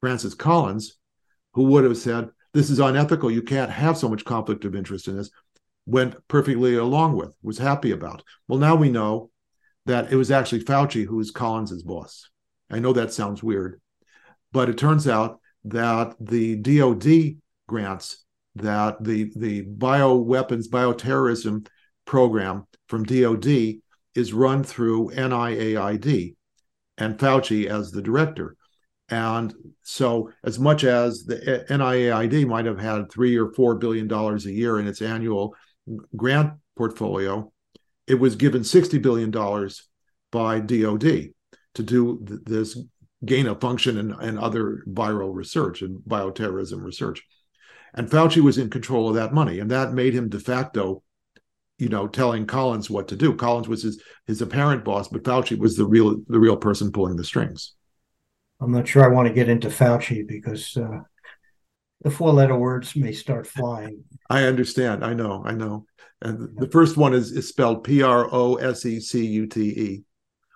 Francis 0.00 0.34
Collins, 0.34 0.96
who 1.54 1.64
would 1.64 1.84
have 1.84 1.96
said, 1.96 2.30
This 2.54 2.70
is 2.70 2.78
unethical. 2.78 3.30
You 3.30 3.42
can't 3.42 3.70
have 3.70 3.98
so 3.98 4.08
much 4.08 4.24
conflict 4.24 4.64
of 4.64 4.76
interest 4.76 5.08
in 5.08 5.16
this, 5.16 5.30
went 5.86 6.16
perfectly 6.28 6.76
along 6.76 7.16
with, 7.16 7.34
was 7.42 7.58
happy 7.58 7.90
about. 7.90 8.22
Well, 8.46 8.58
now 8.58 8.76
we 8.76 8.90
know 8.90 9.30
that 9.88 10.12
it 10.12 10.16
was 10.16 10.30
actually 10.30 10.62
Fauci 10.62 11.06
who 11.06 11.16
was 11.16 11.30
Collins's 11.30 11.82
boss. 11.82 12.28
I 12.70 12.78
know 12.78 12.92
that 12.92 13.10
sounds 13.10 13.42
weird, 13.42 13.80
but 14.52 14.68
it 14.68 14.76
turns 14.76 15.08
out 15.08 15.40
that 15.64 16.14
the 16.20 16.56
DoD 16.56 17.40
grants 17.66 18.24
that 18.54 19.02
the 19.02 19.32
the 19.34 19.64
bioweapons 19.64 20.68
bioterrorism 20.68 21.66
program 22.04 22.66
from 22.88 23.04
DoD 23.04 23.80
is 24.14 24.34
run 24.34 24.62
through 24.62 25.10
NIAID 25.10 26.34
and 26.98 27.18
Fauci 27.18 27.66
as 27.66 27.90
the 27.90 28.02
director. 28.02 28.56
And 29.08 29.54
so, 29.84 30.30
as 30.44 30.58
much 30.58 30.84
as 30.84 31.24
the 31.24 31.64
NIAID 31.70 32.46
might 32.46 32.66
have 32.66 32.78
had 32.78 33.10
three 33.10 33.38
or 33.38 33.54
four 33.54 33.76
billion 33.76 34.06
dollars 34.06 34.44
a 34.44 34.52
year 34.52 34.78
in 34.78 34.86
its 34.86 35.00
annual 35.00 35.54
grant 36.14 36.52
portfolio, 36.76 37.50
it 38.08 38.18
was 38.18 38.36
given 38.36 38.64
sixty 38.64 38.98
billion 38.98 39.30
dollars 39.30 39.88
by 40.30 40.60
DoD 40.60 41.30
to 41.74 41.82
do 41.82 42.24
th- 42.26 42.40
this 42.44 42.78
gain 43.24 43.46
of 43.46 43.60
function 43.60 43.98
and, 43.98 44.12
and 44.12 44.38
other 44.38 44.84
viral 44.88 45.34
research 45.34 45.82
and 45.82 45.98
bioterrorism 46.08 46.82
research. 46.82 47.22
And 47.94 48.08
Fauci 48.08 48.40
was 48.40 48.58
in 48.58 48.70
control 48.70 49.08
of 49.08 49.14
that 49.14 49.32
money, 49.32 49.58
and 49.60 49.70
that 49.70 49.92
made 49.92 50.14
him 50.14 50.28
de 50.28 50.38
facto, 50.38 51.02
you 51.78 51.88
know, 51.88 52.06
telling 52.06 52.46
Collins 52.46 52.90
what 52.90 53.08
to 53.08 53.16
do. 53.16 53.34
Collins 53.34 53.68
was 53.68 53.82
his 53.82 54.02
his 54.26 54.42
apparent 54.42 54.84
boss, 54.84 55.08
but 55.08 55.24
Fauci 55.24 55.58
was 55.58 55.76
the 55.76 55.86
real 55.86 56.16
the 56.28 56.38
real 56.38 56.56
person 56.56 56.92
pulling 56.92 57.16
the 57.16 57.24
strings. 57.24 57.74
I'm 58.60 58.72
not 58.72 58.88
sure 58.88 59.04
I 59.04 59.14
want 59.14 59.28
to 59.28 59.34
get 59.34 59.48
into 59.48 59.68
Fauci 59.68 60.26
because 60.26 60.76
uh, 60.76 61.00
the 62.02 62.10
four 62.10 62.32
letter 62.32 62.56
words 62.56 62.94
may 62.94 63.12
start 63.12 63.46
flying. 63.46 64.04
I 64.30 64.44
understand. 64.44 65.04
I 65.04 65.14
know. 65.14 65.42
I 65.44 65.52
know. 65.52 65.86
And 66.20 66.56
the 66.56 66.68
first 66.68 66.96
one 66.96 67.14
is, 67.14 67.30
is 67.32 67.48
spelled 67.48 67.84
P 67.84 68.02
R 68.02 68.28
O 68.32 68.56
S 68.56 68.84
E 68.84 69.00
C 69.00 69.24
U 69.26 69.46
T 69.46 69.60
E. 69.60 70.04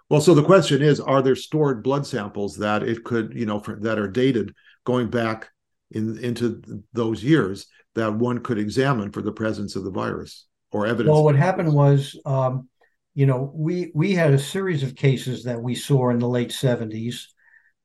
Well, 0.09 0.21
so 0.21 0.35
the 0.35 0.45
question 0.45 0.83
is, 0.83 1.01
are 1.01 1.23
there 1.23 1.37
stored 1.37 1.83
blood 1.83 2.07
samples 2.07 2.57
that 2.59 2.83
it 2.83 3.03
could, 3.05 3.33
you 3.35 3.47
know, 3.47 3.61
for, 3.61 3.77
that 3.81 3.99
are 3.99 4.09
dated 4.09 4.55
going 4.85 5.09
back 5.09 5.49
in 5.91 6.19
into 6.19 6.63
those 6.93 7.23
years 7.25 7.67
that 7.95 8.13
one 8.13 8.41
could 8.41 8.59
examine 8.59 9.11
for 9.11 9.23
the 9.23 9.33
presence 9.33 9.77
of 9.77 9.85
the 9.85 9.91
virus 9.91 10.47
or 10.71 10.87
evidence? 10.87 11.13
Well, 11.13 11.25
what 11.25 11.37
happened 11.37 11.73
was, 11.73 12.19
um, 12.25 12.69
you 13.15 13.27
know, 13.27 13.51
we 13.55 13.91
we 13.95 14.13
had 14.13 14.33
a 14.33 14.39
series 14.39 14.83
of 14.83 14.97
cases 14.97 15.45
that 15.45 15.63
we 15.63 15.75
saw 15.75 16.11
in 16.11 16.19
the 16.19 16.29
late 16.29 16.51
'70s. 16.51 17.27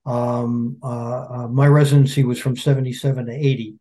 Um, 0.08 0.78
uh, 0.82 1.28
uh, 1.30 1.48
my 1.50 1.68
residency 1.68 2.24
was 2.24 2.40
from 2.40 2.56
'77 2.56 3.26
to 3.28 3.32
'80, 3.32 3.80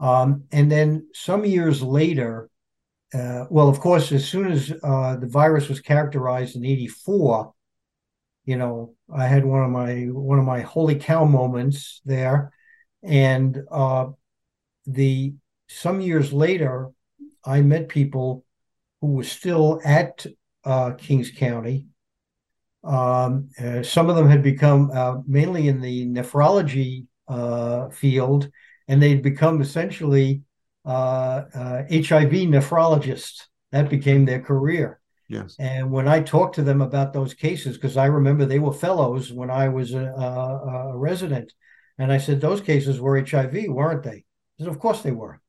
um, 0.00 0.44
and 0.52 0.70
then 0.70 1.06
some 1.14 1.44
years 1.44 1.82
later, 1.82 2.50
uh, 3.14 3.44
well, 3.48 3.68
of 3.68 3.80
course, 3.80 4.12
as 4.12 4.28
soon 4.28 4.50
as 4.50 4.72
uh, 4.82 5.16
the 5.16 5.28
virus 5.28 5.68
was 5.68 5.80
characterized 5.80 6.56
in 6.56 6.64
'84 6.64 7.54
you 8.48 8.56
know, 8.56 8.94
I 9.14 9.26
had 9.26 9.44
one 9.44 9.62
of 9.62 9.70
my 9.70 10.04
one 10.04 10.38
of 10.38 10.44
my 10.46 10.62
holy 10.62 10.94
cow 10.94 11.26
moments 11.26 12.00
there, 12.06 12.50
and 13.02 13.62
uh, 13.70 14.06
the 14.86 15.34
some 15.68 16.00
years 16.00 16.32
later, 16.32 16.88
I 17.44 17.60
met 17.60 17.90
people 17.90 18.46
who 19.02 19.08
were 19.08 19.24
still 19.24 19.82
at 19.84 20.24
uh, 20.64 20.92
Kings 20.92 21.30
County. 21.30 21.88
Um, 22.84 23.50
uh, 23.62 23.82
some 23.82 24.08
of 24.08 24.16
them 24.16 24.28
had 24.28 24.42
become 24.42 24.90
uh, 24.92 25.16
mainly 25.26 25.68
in 25.68 25.80
the 25.80 26.06
nephrology 26.06 27.06
uh, 27.26 27.88
field, 27.88 28.50
and 28.86 29.02
they'd 29.02 29.22
become 29.22 29.60
essentially 29.60 30.42
HIV 30.86 30.94
uh, 30.94 31.84
nephrologists. 31.90 33.42
That 33.70 33.90
became 33.90 34.24
their 34.24 34.40
career. 34.40 34.98
Yes. 35.28 35.56
And 35.58 35.90
when 35.90 36.08
I 36.08 36.20
talked 36.20 36.54
to 36.54 36.62
them 36.62 36.80
about 36.80 37.12
those 37.12 37.34
cases, 37.34 37.76
because 37.76 37.98
I 37.98 38.06
remember 38.06 38.46
they 38.46 38.58
were 38.58 38.72
fellows 38.72 39.30
when 39.30 39.50
I 39.50 39.68
was 39.68 39.92
a, 39.92 40.06
a, 40.06 40.92
a, 40.92 40.96
resident, 40.96 41.52
and 41.98 42.10
I 42.10 42.16
said 42.16 42.40
those 42.40 42.62
cases 42.62 42.98
were 42.98 43.20
HIV, 43.20 43.66
weren't 43.68 44.02
they? 44.02 44.24
Said, 44.58 44.68
of 44.68 44.78
course 44.78 45.02
they 45.02 45.12
were. 45.12 45.40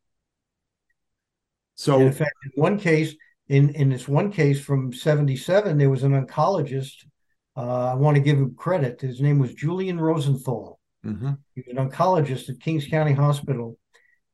So, 1.76 1.96
and 1.96 2.08
in 2.08 2.12
fact, 2.12 2.34
in 2.44 2.62
one 2.62 2.78
case, 2.78 3.16
in 3.48 3.70
in 3.70 3.90
this 3.90 4.06
one 4.06 4.34
case 4.34 4.60
from 4.60 4.92
'77, 4.92 5.78
there 5.78 5.90
was 5.90 6.04
an 6.04 6.12
oncologist. 6.12 7.06
Uh, 7.60 7.92
I 7.92 7.96
want 7.96 8.16
to 8.16 8.22
give 8.22 8.38
him 8.38 8.56
credit. 8.56 9.02
His 9.02 9.20
name 9.22 9.40
was 9.40 9.54
Julian 9.54 10.00
Rosenthal. 10.00 10.80
Mm-hmm. 11.06 11.32
He 11.56 11.64
was 11.68 11.76
an 11.76 11.90
oncologist 11.90 12.50
at 12.50 12.60
Kings 12.60 12.88
County 12.88 13.14
Hospital, 13.14 13.78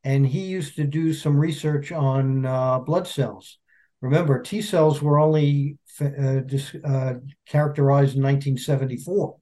and 0.03 0.25
he 0.27 0.41
used 0.41 0.75
to 0.75 0.83
do 0.83 1.13
some 1.13 1.37
research 1.37 1.91
on 1.91 2.45
uh, 2.45 2.79
blood 2.79 3.07
cells 3.07 3.57
Remember, 4.05 4.39
T 4.39 4.61
cells 4.61 5.01
were 5.01 5.19
only 5.19 5.79
uh, 5.99 6.41
dis, 6.45 6.75
uh, 6.75 7.15
characterized 7.47 8.15
in 8.15 8.21
1974. 8.21 9.35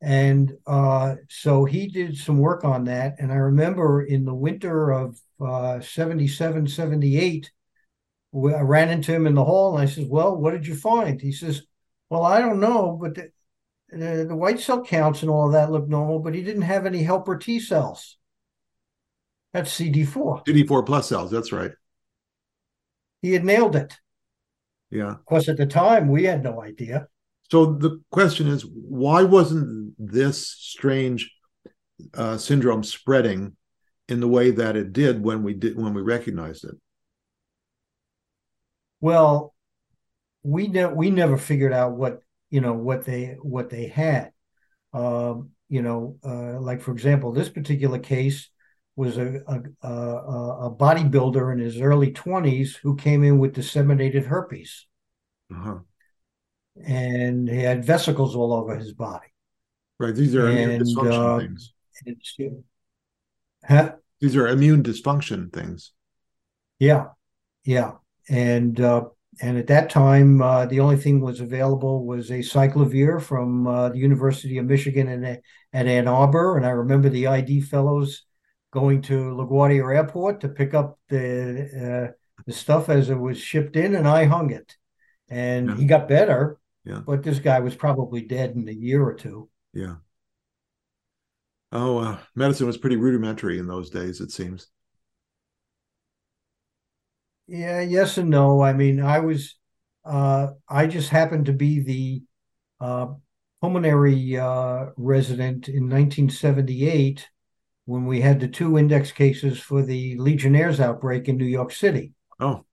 And 0.00 0.54
uh, 0.66 1.16
so 1.28 1.66
he 1.66 1.88
did 1.88 2.16
some 2.16 2.38
work 2.38 2.64
on 2.64 2.84
that. 2.84 3.16
And 3.18 3.30
I 3.30 3.36
remember 3.36 4.02
in 4.02 4.24
the 4.24 4.34
winter 4.34 4.90
of 4.90 5.18
uh, 5.44 5.80
77, 5.80 6.66
78, 6.66 7.50
I 8.34 8.60
ran 8.60 8.88
into 8.88 9.12
him 9.12 9.26
in 9.26 9.34
the 9.34 9.44
hall 9.44 9.76
and 9.76 9.86
I 9.86 9.90
said, 9.90 10.06
Well, 10.08 10.34
what 10.34 10.52
did 10.52 10.66
you 10.66 10.74
find? 10.74 11.20
He 11.20 11.32
says, 11.32 11.62
Well, 12.10 12.24
I 12.24 12.40
don't 12.40 12.60
know, 12.60 12.98
but 13.00 13.14
the, 13.14 13.30
the, 13.90 14.24
the 14.28 14.36
white 14.36 14.60
cell 14.60 14.82
counts 14.82 15.22
and 15.22 15.30
all 15.30 15.46
of 15.46 15.52
that 15.52 15.70
looked 15.70 15.88
normal, 15.88 16.20
but 16.20 16.34
he 16.34 16.42
didn't 16.42 16.62
have 16.62 16.86
any 16.86 17.02
helper 17.02 17.36
T 17.36 17.60
cells. 17.60 18.16
That's 19.52 19.78
CD4. 19.78 20.46
CD4 20.46 20.86
plus 20.86 21.08
cells, 21.08 21.30
that's 21.30 21.52
right 21.52 21.72
he 23.22 23.32
had 23.32 23.44
nailed 23.44 23.76
it. 23.76 23.98
Yeah. 24.90 25.10
Of 25.10 25.24
course, 25.24 25.48
at 25.48 25.56
the 25.56 25.66
time, 25.66 26.08
we 26.08 26.24
had 26.24 26.42
no 26.42 26.62
idea. 26.62 27.08
So 27.50 27.74
the 27.74 28.00
question 28.10 28.48
is, 28.48 28.64
why 28.66 29.22
wasn't 29.22 29.94
this 29.98 30.48
strange 30.48 31.30
uh, 32.14 32.36
syndrome 32.36 32.84
spreading 32.84 33.56
in 34.08 34.20
the 34.20 34.28
way 34.28 34.50
that 34.50 34.76
it 34.76 34.92
did 34.92 35.22
when 35.22 35.42
we 35.42 35.54
did 35.54 35.76
when 35.76 35.94
we 35.94 36.02
recognized 36.02 36.64
it? 36.64 36.74
Well, 39.00 39.54
we 40.42 40.68
ne- 40.68 40.86
we 40.86 41.10
never 41.10 41.36
figured 41.36 41.72
out 41.72 41.96
what 41.96 42.22
you 42.50 42.60
know 42.60 42.74
what 42.74 43.04
they 43.04 43.36
what 43.40 43.70
they 43.70 43.86
had. 43.86 44.32
Um, 44.92 45.50
you 45.68 45.82
know, 45.82 46.16
uh, 46.24 46.60
like 46.60 46.80
for 46.80 46.92
example, 46.92 47.32
this 47.32 47.48
particular 47.48 47.98
case, 47.98 48.48
was 48.98 49.16
a, 49.16 49.40
a, 49.46 49.86
a, 49.86 50.66
a 50.66 50.74
bodybuilder 50.74 51.52
in 51.52 51.60
his 51.60 51.80
early 51.80 52.10
20s 52.10 52.74
who 52.74 52.96
came 52.96 53.22
in 53.22 53.38
with 53.38 53.52
disseminated 53.52 54.26
herpes. 54.26 54.86
Uh-huh. 55.54 55.78
And 56.84 57.48
he 57.48 57.60
had 57.60 57.84
vesicles 57.84 58.34
all 58.34 58.52
over 58.52 58.74
his 58.74 58.92
body. 58.92 59.28
Right. 60.00 60.16
These 60.16 60.34
are 60.34 60.48
and, 60.48 60.58
immune 60.58 60.82
dysfunction 60.82 61.36
uh, 61.36 61.38
things. 61.38 61.74
Huh? 63.64 63.92
These 64.20 64.34
are 64.34 64.48
immune 64.48 64.82
dysfunction 64.82 65.52
things. 65.52 65.92
Yeah. 66.80 67.06
Yeah. 67.62 67.92
And 68.28 68.80
uh, 68.80 69.04
and 69.40 69.56
at 69.56 69.68
that 69.68 69.90
time, 69.90 70.42
uh, 70.42 70.66
the 70.66 70.80
only 70.80 70.96
thing 70.96 71.20
was 71.20 71.40
available 71.40 72.04
was 72.04 72.30
acyclovir 72.30 73.20
from 73.22 73.66
uh, 73.66 73.90
the 73.90 73.98
University 73.98 74.58
of 74.58 74.66
Michigan 74.66 75.08
in, 75.08 75.24
at 75.24 75.42
Ann 75.86 76.08
Arbor. 76.08 76.56
And 76.56 76.66
I 76.66 76.70
remember 76.70 77.08
the 77.08 77.28
ID 77.28 77.60
fellows 77.60 78.24
going 78.72 79.02
to 79.02 79.14
LaGuardia 79.14 79.94
Airport 79.94 80.40
to 80.40 80.48
pick 80.48 80.74
up 80.74 80.98
the 81.08 82.10
uh, 82.10 82.12
the 82.46 82.52
stuff 82.52 82.88
as 82.88 83.10
it 83.10 83.18
was 83.18 83.38
shipped 83.38 83.76
in, 83.76 83.94
and 83.94 84.06
I 84.06 84.24
hung 84.24 84.50
it. 84.50 84.76
And 85.28 85.68
yeah. 85.68 85.76
he 85.76 85.84
got 85.84 86.08
better, 86.08 86.58
yeah. 86.84 87.00
but 87.04 87.22
this 87.22 87.38
guy 87.38 87.60
was 87.60 87.74
probably 87.74 88.22
dead 88.22 88.52
in 88.52 88.68
a 88.68 88.72
year 88.72 89.02
or 89.02 89.14
two. 89.14 89.48
Yeah. 89.74 89.96
Oh, 91.70 91.98
uh, 91.98 92.18
medicine 92.34 92.66
was 92.66 92.78
pretty 92.78 92.96
rudimentary 92.96 93.58
in 93.58 93.66
those 93.66 93.90
days, 93.90 94.20
it 94.20 94.30
seems. 94.30 94.68
Yeah, 97.48 97.80
yes 97.80 98.18
and 98.18 98.28
no. 98.28 98.62
I 98.62 98.74
mean, 98.74 99.00
I 99.00 99.20
was, 99.20 99.56
uh, 100.04 100.48
I 100.68 100.86
just 100.86 101.08
happened 101.08 101.46
to 101.46 101.52
be 101.52 101.80
the 101.80 102.22
uh, 102.78 103.06
pulmonary 103.60 104.36
uh, 104.36 104.86
resident 104.96 105.68
in 105.68 105.84
1978 105.84 107.26
when 107.86 108.04
we 108.04 108.20
had 108.20 108.38
the 108.38 108.48
two 108.48 108.76
index 108.76 109.12
cases 109.12 109.58
for 109.58 109.82
the 109.82 110.16
Legionnaires 110.18 110.78
outbreak 110.78 111.26
in 111.26 111.38
New 111.38 111.46
York 111.46 111.72
City. 111.72 112.12
Oh. 112.38 112.66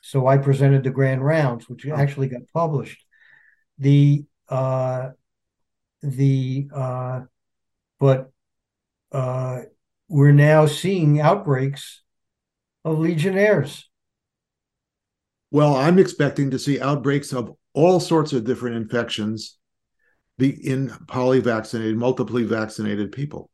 So 0.00 0.26
I 0.26 0.38
presented 0.38 0.82
the 0.82 0.90
grand 0.90 1.22
rounds, 1.22 1.68
which 1.68 1.86
oh. 1.86 1.94
actually 1.94 2.28
got 2.28 2.40
published. 2.54 3.04
The 3.78 4.24
uh, 4.48 5.10
the 6.02 6.68
uh, 6.74 7.20
but 8.00 8.32
uh, 9.12 9.60
we're 10.08 10.32
now 10.32 10.66
seeing 10.66 11.20
outbreaks 11.20 12.02
of 12.84 12.98
Legionnaires. 12.98 13.88
Well, 15.52 15.76
I'm 15.76 15.98
expecting 15.98 16.50
to 16.52 16.58
see 16.58 16.80
outbreaks 16.80 17.34
of 17.34 17.54
all 17.74 18.00
sorts 18.00 18.32
of 18.32 18.44
different 18.44 18.76
infections 18.76 19.58
be 20.38 20.48
in 20.48 20.88
polyvaccinated, 20.88 21.94
multiply 21.94 22.44
vaccinated 22.44 23.12
people. 23.12 23.50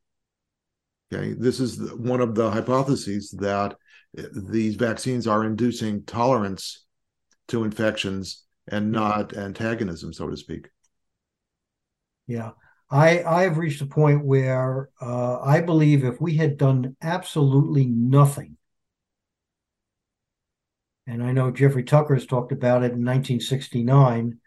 Okay, 1.12 1.32
this 1.32 1.58
is 1.58 1.92
one 1.94 2.20
of 2.20 2.36
the 2.36 2.52
hypotheses 2.52 3.32
that 3.40 3.74
these 4.14 4.76
vaccines 4.76 5.26
are 5.26 5.44
inducing 5.44 6.04
tolerance 6.04 6.86
to 7.48 7.64
infections 7.64 8.44
and 8.68 8.92
not 8.92 9.36
antagonism, 9.36 10.12
so 10.12 10.28
to 10.28 10.36
speak. 10.36 10.68
Yeah, 12.28 12.52
I 12.92 13.24
I've 13.24 13.58
reached 13.58 13.82
a 13.82 13.86
point 13.86 14.24
where 14.24 14.90
uh, 15.00 15.40
I 15.40 15.62
believe 15.62 16.04
if 16.04 16.20
we 16.20 16.36
had 16.36 16.58
done 16.58 16.94
absolutely 17.02 17.86
nothing, 17.86 18.56
and 21.08 21.22
I 21.22 21.32
know 21.32 21.50
Jeffrey 21.50 21.82
Tucker 21.82 22.14
has 22.14 22.26
talked 22.26 22.52
about 22.52 22.82
it 22.82 22.92
in 22.92 23.04
1969, 23.04 24.38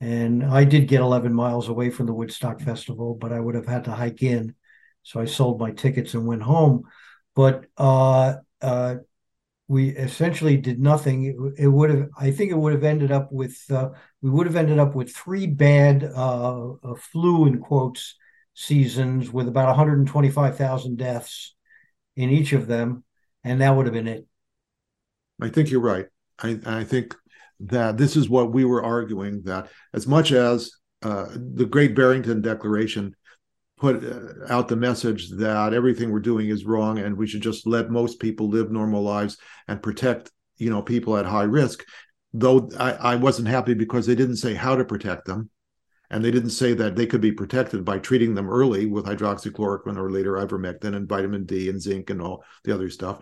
and 0.00 0.44
I 0.44 0.64
did 0.64 0.88
get 0.88 1.00
11 1.00 1.32
miles 1.32 1.68
away 1.68 1.90
from 1.90 2.06
the 2.06 2.14
Woodstock 2.14 2.60
Festival, 2.60 3.14
but 3.14 3.32
I 3.32 3.40
would 3.40 3.54
have 3.54 3.66
had 3.66 3.84
to 3.84 3.92
hike 3.92 4.22
in 4.22 4.54
so 5.02 5.20
I 5.20 5.24
sold 5.24 5.60
my 5.60 5.70
tickets 5.70 6.14
and 6.14 6.26
went 6.26 6.42
home. 6.42 6.84
But 7.34 7.66
uh, 7.76 8.36
uh, 8.60 8.96
we 9.68 9.90
essentially 9.90 10.56
did 10.56 10.80
nothing. 10.80 11.24
It, 11.24 11.64
it, 11.64 11.68
would 11.68 11.90
have, 11.90 12.08
I 12.18 12.30
think, 12.32 12.50
it 12.50 12.58
would 12.58 12.72
have 12.72 12.84
ended 12.84 13.12
up 13.12 13.32
with 13.32 13.58
uh, 13.70 13.90
we 14.20 14.30
would 14.30 14.46
have 14.46 14.56
ended 14.56 14.78
up 14.78 14.94
with 14.94 15.14
three 15.14 15.46
bad 15.46 16.04
uh, 16.04 16.72
uh, 16.72 16.94
flu 16.96 17.46
in 17.46 17.60
quotes 17.60 18.16
seasons 18.54 19.32
with 19.32 19.48
about 19.48 19.68
125,000 19.68 20.98
deaths 20.98 21.54
in 22.16 22.30
each 22.30 22.52
of 22.52 22.66
them, 22.66 23.04
and 23.44 23.60
that 23.60 23.74
would 23.74 23.86
have 23.86 23.94
been 23.94 24.08
it. 24.08 24.26
I 25.40 25.48
think 25.48 25.70
you're 25.70 25.80
right. 25.80 26.06
I, 26.38 26.58
I 26.66 26.84
think 26.84 27.16
that 27.60 27.96
this 27.96 28.16
is 28.16 28.28
what 28.28 28.52
we 28.52 28.64
were 28.64 28.82
arguing 28.82 29.42
that 29.42 29.68
as 29.92 30.06
much 30.06 30.32
as 30.32 30.72
uh, 31.02 31.26
the 31.34 31.66
Great 31.66 31.94
Barrington 31.94 32.40
Declaration 32.40 33.14
put 33.78 34.04
uh, 34.04 34.52
out 34.52 34.68
the 34.68 34.76
message 34.76 35.30
that 35.30 35.72
everything 35.72 36.10
we're 36.10 36.20
doing 36.20 36.48
is 36.48 36.64
wrong 36.64 36.98
and 36.98 37.16
we 37.16 37.26
should 37.26 37.40
just 37.40 37.66
let 37.66 37.90
most 37.90 38.20
people 38.20 38.48
live 38.48 38.70
normal 38.70 39.02
lives 39.02 39.38
and 39.68 39.82
protect 39.82 40.30
you 40.58 40.68
know 40.68 40.82
people 40.82 41.16
at 41.16 41.24
high 41.24 41.44
risk 41.44 41.84
though 42.34 42.68
I, 42.78 42.92
I 42.92 43.16
wasn't 43.16 43.48
happy 43.48 43.74
because 43.74 44.06
they 44.06 44.14
didn't 44.14 44.36
say 44.36 44.54
how 44.54 44.76
to 44.76 44.84
protect 44.84 45.24
them 45.24 45.48
and 46.10 46.22
they 46.22 46.30
didn't 46.30 46.50
say 46.50 46.74
that 46.74 46.94
they 46.94 47.06
could 47.06 47.22
be 47.22 47.32
protected 47.32 47.84
by 47.84 47.98
treating 47.98 48.34
them 48.34 48.50
early 48.50 48.84
with 48.84 49.06
hydroxychloroquine 49.06 49.96
or 49.96 50.10
later 50.10 50.34
ivermectin 50.34 50.94
and 50.94 51.08
vitamin 51.08 51.44
d 51.44 51.70
and 51.70 51.80
zinc 51.80 52.10
and 52.10 52.20
all 52.20 52.44
the 52.64 52.74
other 52.74 52.90
stuff 52.90 53.20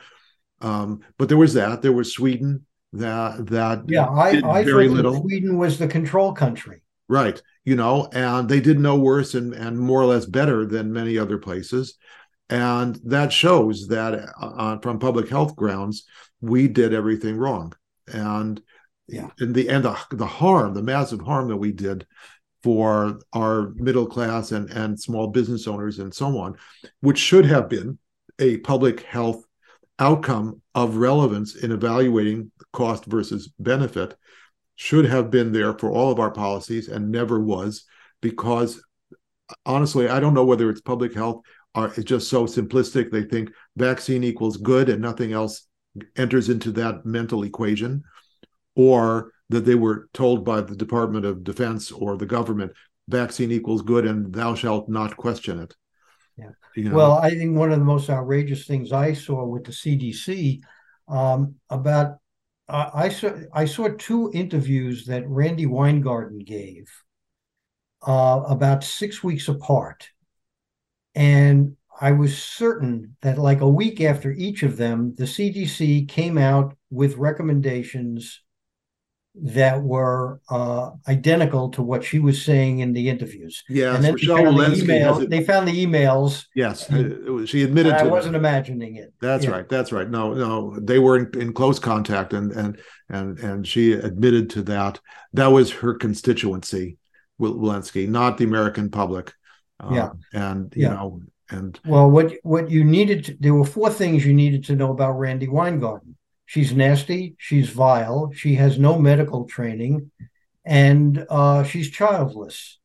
um, 0.60 1.00
but 1.18 1.28
there 1.28 1.38
was 1.38 1.54
that 1.54 1.82
there 1.82 1.92
was 1.92 2.12
sweden 2.12 2.64
that 2.92 3.46
that 3.46 3.82
yeah 3.86 4.06
i, 4.06 4.40
I 4.44 4.64
very 4.64 4.88
little 4.88 5.20
sweden 5.20 5.58
was 5.58 5.78
the 5.78 5.88
control 5.88 6.32
country 6.32 6.82
Right. 7.08 7.40
You 7.64 7.74
know, 7.74 8.08
and 8.12 8.48
they 8.48 8.60
did 8.60 8.78
no 8.78 8.96
worse 8.96 9.34
and, 9.34 9.54
and 9.54 9.78
more 9.78 10.00
or 10.00 10.06
less 10.06 10.26
better 10.26 10.66
than 10.66 10.92
many 10.92 11.18
other 11.18 11.38
places. 11.38 11.94
And 12.50 12.98
that 13.04 13.32
shows 13.32 13.88
that 13.88 14.14
uh, 14.14 14.46
uh, 14.46 14.78
from 14.80 14.98
public 14.98 15.28
health 15.28 15.56
grounds, 15.56 16.04
we 16.40 16.68
did 16.68 16.94
everything 16.94 17.36
wrong. 17.36 17.72
And 18.06 18.60
yeah. 19.06 19.28
in 19.40 19.52
the 19.52 19.68
end, 19.68 19.84
the, 19.84 19.98
the 20.10 20.26
harm, 20.26 20.74
the 20.74 20.82
massive 20.82 21.20
harm 21.20 21.48
that 21.48 21.56
we 21.56 21.72
did 21.72 22.06
for 22.62 23.20
our 23.32 23.70
middle 23.76 24.06
class 24.06 24.52
and, 24.52 24.70
and 24.70 24.98
small 24.98 25.28
business 25.28 25.66
owners 25.66 25.98
and 25.98 26.12
so 26.12 26.38
on, 26.38 26.56
which 27.00 27.18
should 27.18 27.46
have 27.46 27.68
been 27.68 27.98
a 28.38 28.58
public 28.58 29.02
health 29.02 29.44
outcome 29.98 30.62
of 30.74 30.96
relevance 30.96 31.56
in 31.56 31.72
evaluating 31.72 32.50
cost 32.72 33.04
versus 33.06 33.52
benefit 33.58 34.16
should 34.76 35.04
have 35.04 35.30
been 35.30 35.52
there 35.52 35.76
for 35.76 35.90
all 35.90 36.12
of 36.12 36.20
our 36.20 36.30
policies 36.30 36.88
and 36.88 37.10
never 37.10 37.40
was 37.40 37.84
because 38.20 38.80
honestly 39.66 40.08
i 40.08 40.20
don't 40.20 40.34
know 40.34 40.44
whether 40.44 40.70
it's 40.70 40.80
public 40.80 41.14
health 41.14 41.42
or 41.74 41.88
it's 41.88 42.04
just 42.04 42.28
so 42.28 42.46
simplistic. 42.46 43.10
They 43.10 43.22
think 43.22 43.52
vaccine 43.76 44.24
equals 44.24 44.56
good 44.56 44.88
and 44.88 45.00
nothing 45.00 45.32
else 45.32 45.66
enters 46.16 46.48
into 46.48 46.72
that 46.72 47.04
mental 47.04 47.44
equation 47.44 48.02
or 48.74 49.32
that 49.50 49.64
they 49.64 49.74
were 49.74 50.08
told 50.12 50.44
by 50.44 50.60
the 50.60 50.76
department 50.76 51.24
of 51.24 51.44
defense 51.44 51.90
or 51.90 52.16
the 52.16 52.26
government 52.26 52.72
vaccine 53.08 53.50
equals 53.50 53.82
good 53.82 54.06
and 54.06 54.32
thou 54.32 54.54
shalt 54.54 54.88
not 54.88 55.16
question 55.16 55.58
it 55.58 55.74
you 56.78 56.88
know? 56.88 56.96
well 56.96 57.12
i 57.18 57.30
think 57.30 57.56
one 57.56 57.72
of 57.72 57.78
the 57.78 57.84
most 57.84 58.08
outrageous 58.08 58.66
things 58.66 58.92
i 58.92 59.12
saw 59.12 59.44
with 59.44 59.64
the 59.64 59.72
cdc 59.72 60.60
um, 61.08 61.54
about 61.70 62.18
I 62.68 63.08
saw 63.08 63.32
I 63.54 63.64
saw 63.64 63.88
two 63.96 64.30
interviews 64.34 65.06
that 65.06 65.26
Randi 65.26 65.64
Weingarten 65.64 66.40
gave 66.40 66.86
uh, 68.06 68.42
about 68.46 68.84
six 68.84 69.24
weeks 69.24 69.48
apart, 69.48 70.10
and 71.14 71.76
I 71.98 72.12
was 72.12 72.36
certain 72.36 73.16
that 73.22 73.38
like 73.38 73.62
a 73.62 73.68
week 73.68 74.02
after 74.02 74.32
each 74.32 74.62
of 74.62 74.76
them, 74.76 75.14
the 75.16 75.24
CDC 75.24 76.08
came 76.08 76.36
out 76.36 76.76
with 76.90 77.16
recommendations 77.16 78.42
that 79.42 79.82
were 79.82 80.40
uh, 80.50 80.90
identical 81.06 81.70
to 81.70 81.82
what 81.82 82.04
she 82.04 82.18
was 82.18 82.44
saying 82.44 82.80
in 82.80 82.92
the 82.92 83.08
interviews. 83.08 83.62
Yeah, 83.68 83.94
and 83.94 84.04
then 84.04 84.16
they, 84.16 84.26
found 84.26 84.58
the 84.58 84.74
email, 84.74 85.28
they 85.28 85.44
found 85.44 85.68
the 85.68 85.86
emails. 85.86 86.46
Yes, 86.54 86.88
and, 86.88 87.48
she 87.48 87.62
admitted. 87.62 87.90
To 87.90 87.98
I 87.98 88.02
wasn't 88.04 88.36
imagining 88.36 88.96
it. 88.96 89.12
That's 89.20 89.44
yeah. 89.44 89.50
right. 89.50 89.68
That's 89.68 89.92
right. 89.92 90.08
No, 90.08 90.34
no, 90.34 90.78
they 90.80 90.98
were 90.98 91.16
in, 91.18 91.40
in, 91.40 91.52
close 91.52 91.78
contact, 91.78 92.32
and 92.32 92.52
and 92.52 92.80
and 93.08 93.38
and 93.38 93.66
she 93.66 93.92
admitted 93.92 94.50
to 94.50 94.62
that. 94.62 95.00
That 95.32 95.48
was 95.48 95.70
her 95.72 95.94
constituency, 95.94 96.98
Walensky, 97.40 98.08
not 98.08 98.38
the 98.38 98.44
American 98.44 98.90
public. 98.90 99.32
Uh, 99.80 99.90
yeah, 99.92 100.10
and 100.32 100.72
you 100.74 100.82
yeah. 100.82 100.94
know, 100.94 101.22
and 101.50 101.78
well, 101.86 102.10
what 102.10 102.34
what 102.42 102.70
you 102.70 102.84
needed 102.84 103.24
to, 103.26 103.36
there 103.38 103.54
were 103.54 103.64
four 103.64 103.90
things 103.90 104.26
you 104.26 104.34
needed 104.34 104.64
to 104.64 104.76
know 104.76 104.90
about 104.90 105.12
Randi 105.12 105.48
Weingarten. 105.48 106.16
She's 106.48 106.72
nasty. 106.72 107.34
She's 107.36 107.68
vile. 107.68 108.32
She 108.34 108.54
has 108.54 108.78
no 108.78 108.98
medical 108.98 109.44
training, 109.44 110.10
and 110.64 111.26
uh, 111.28 111.62
she's 111.64 111.90
childless. 111.90 112.78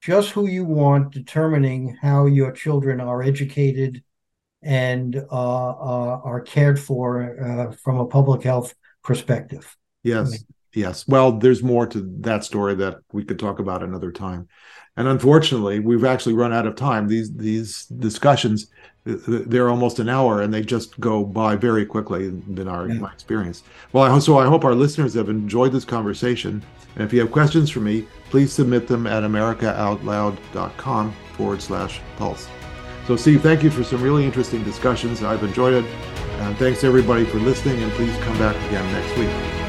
Just 0.00 0.30
who 0.30 0.46
you 0.46 0.64
want 0.64 1.12
determining 1.12 1.98
how 2.00 2.24
your 2.24 2.50
children 2.50 2.98
are 2.98 3.22
educated 3.22 4.02
and 4.62 5.14
uh, 5.16 5.68
uh, 5.70 6.20
are 6.24 6.40
cared 6.40 6.80
for 6.80 7.68
uh, 7.70 7.76
from 7.76 7.98
a 7.98 8.06
public 8.06 8.42
health 8.42 8.74
perspective. 9.04 9.76
Yes, 10.02 10.28
I 10.28 10.30
mean, 10.30 10.46
yes. 10.72 11.06
Well, 11.06 11.32
there's 11.32 11.62
more 11.62 11.86
to 11.88 12.10
that 12.20 12.44
story 12.44 12.76
that 12.76 13.00
we 13.12 13.24
could 13.24 13.38
talk 13.38 13.58
about 13.58 13.82
another 13.82 14.12
time. 14.12 14.48
And 15.00 15.08
unfortunately, 15.08 15.78
we've 15.78 16.04
actually 16.04 16.34
run 16.34 16.52
out 16.52 16.66
of 16.66 16.76
time. 16.76 17.08
These 17.08 17.34
these 17.34 17.86
discussions 17.86 18.66
they're 19.04 19.70
almost 19.70 19.98
an 19.98 20.10
hour 20.10 20.42
and 20.42 20.52
they 20.52 20.60
just 20.60 21.00
go 21.00 21.24
by 21.24 21.56
very 21.56 21.86
quickly 21.86 22.26
in 22.26 22.68
our 22.68 22.86
yeah. 22.86 23.00
my 23.00 23.10
experience. 23.10 23.62
Well 23.94 24.04
I, 24.04 24.18
so 24.18 24.36
i 24.36 24.44
hope 24.44 24.62
our 24.62 24.74
listeners 24.74 25.14
have 25.14 25.30
enjoyed 25.30 25.72
this 25.72 25.86
conversation. 25.86 26.62
And 26.96 27.04
if 27.04 27.14
you 27.14 27.20
have 27.20 27.32
questions 27.32 27.70
for 27.70 27.80
me 27.80 28.06
please 28.28 28.52
submit 28.52 28.86
them 28.88 29.06
at 29.06 29.22
americaoutloud.com 29.22 31.14
forward 31.32 31.62
slash 31.62 32.02
pulse. 32.18 32.46
So 33.06 33.16
steve 33.16 33.40
thank 33.40 33.62
you 33.62 33.70
for 33.70 33.82
some 33.82 34.02
really 34.02 34.26
interesting 34.26 34.62
discussions. 34.64 35.22
I've 35.22 35.42
enjoyed 35.42 35.82
it. 35.82 35.90
And 36.40 36.54
thanks 36.58 36.84
everybody 36.84 37.24
for 37.24 37.38
listening 37.38 37.82
and 37.82 37.90
please 37.92 38.14
come 38.18 38.36
back 38.36 38.56
again 38.66 38.92
next 38.92 39.16
week 39.18 39.59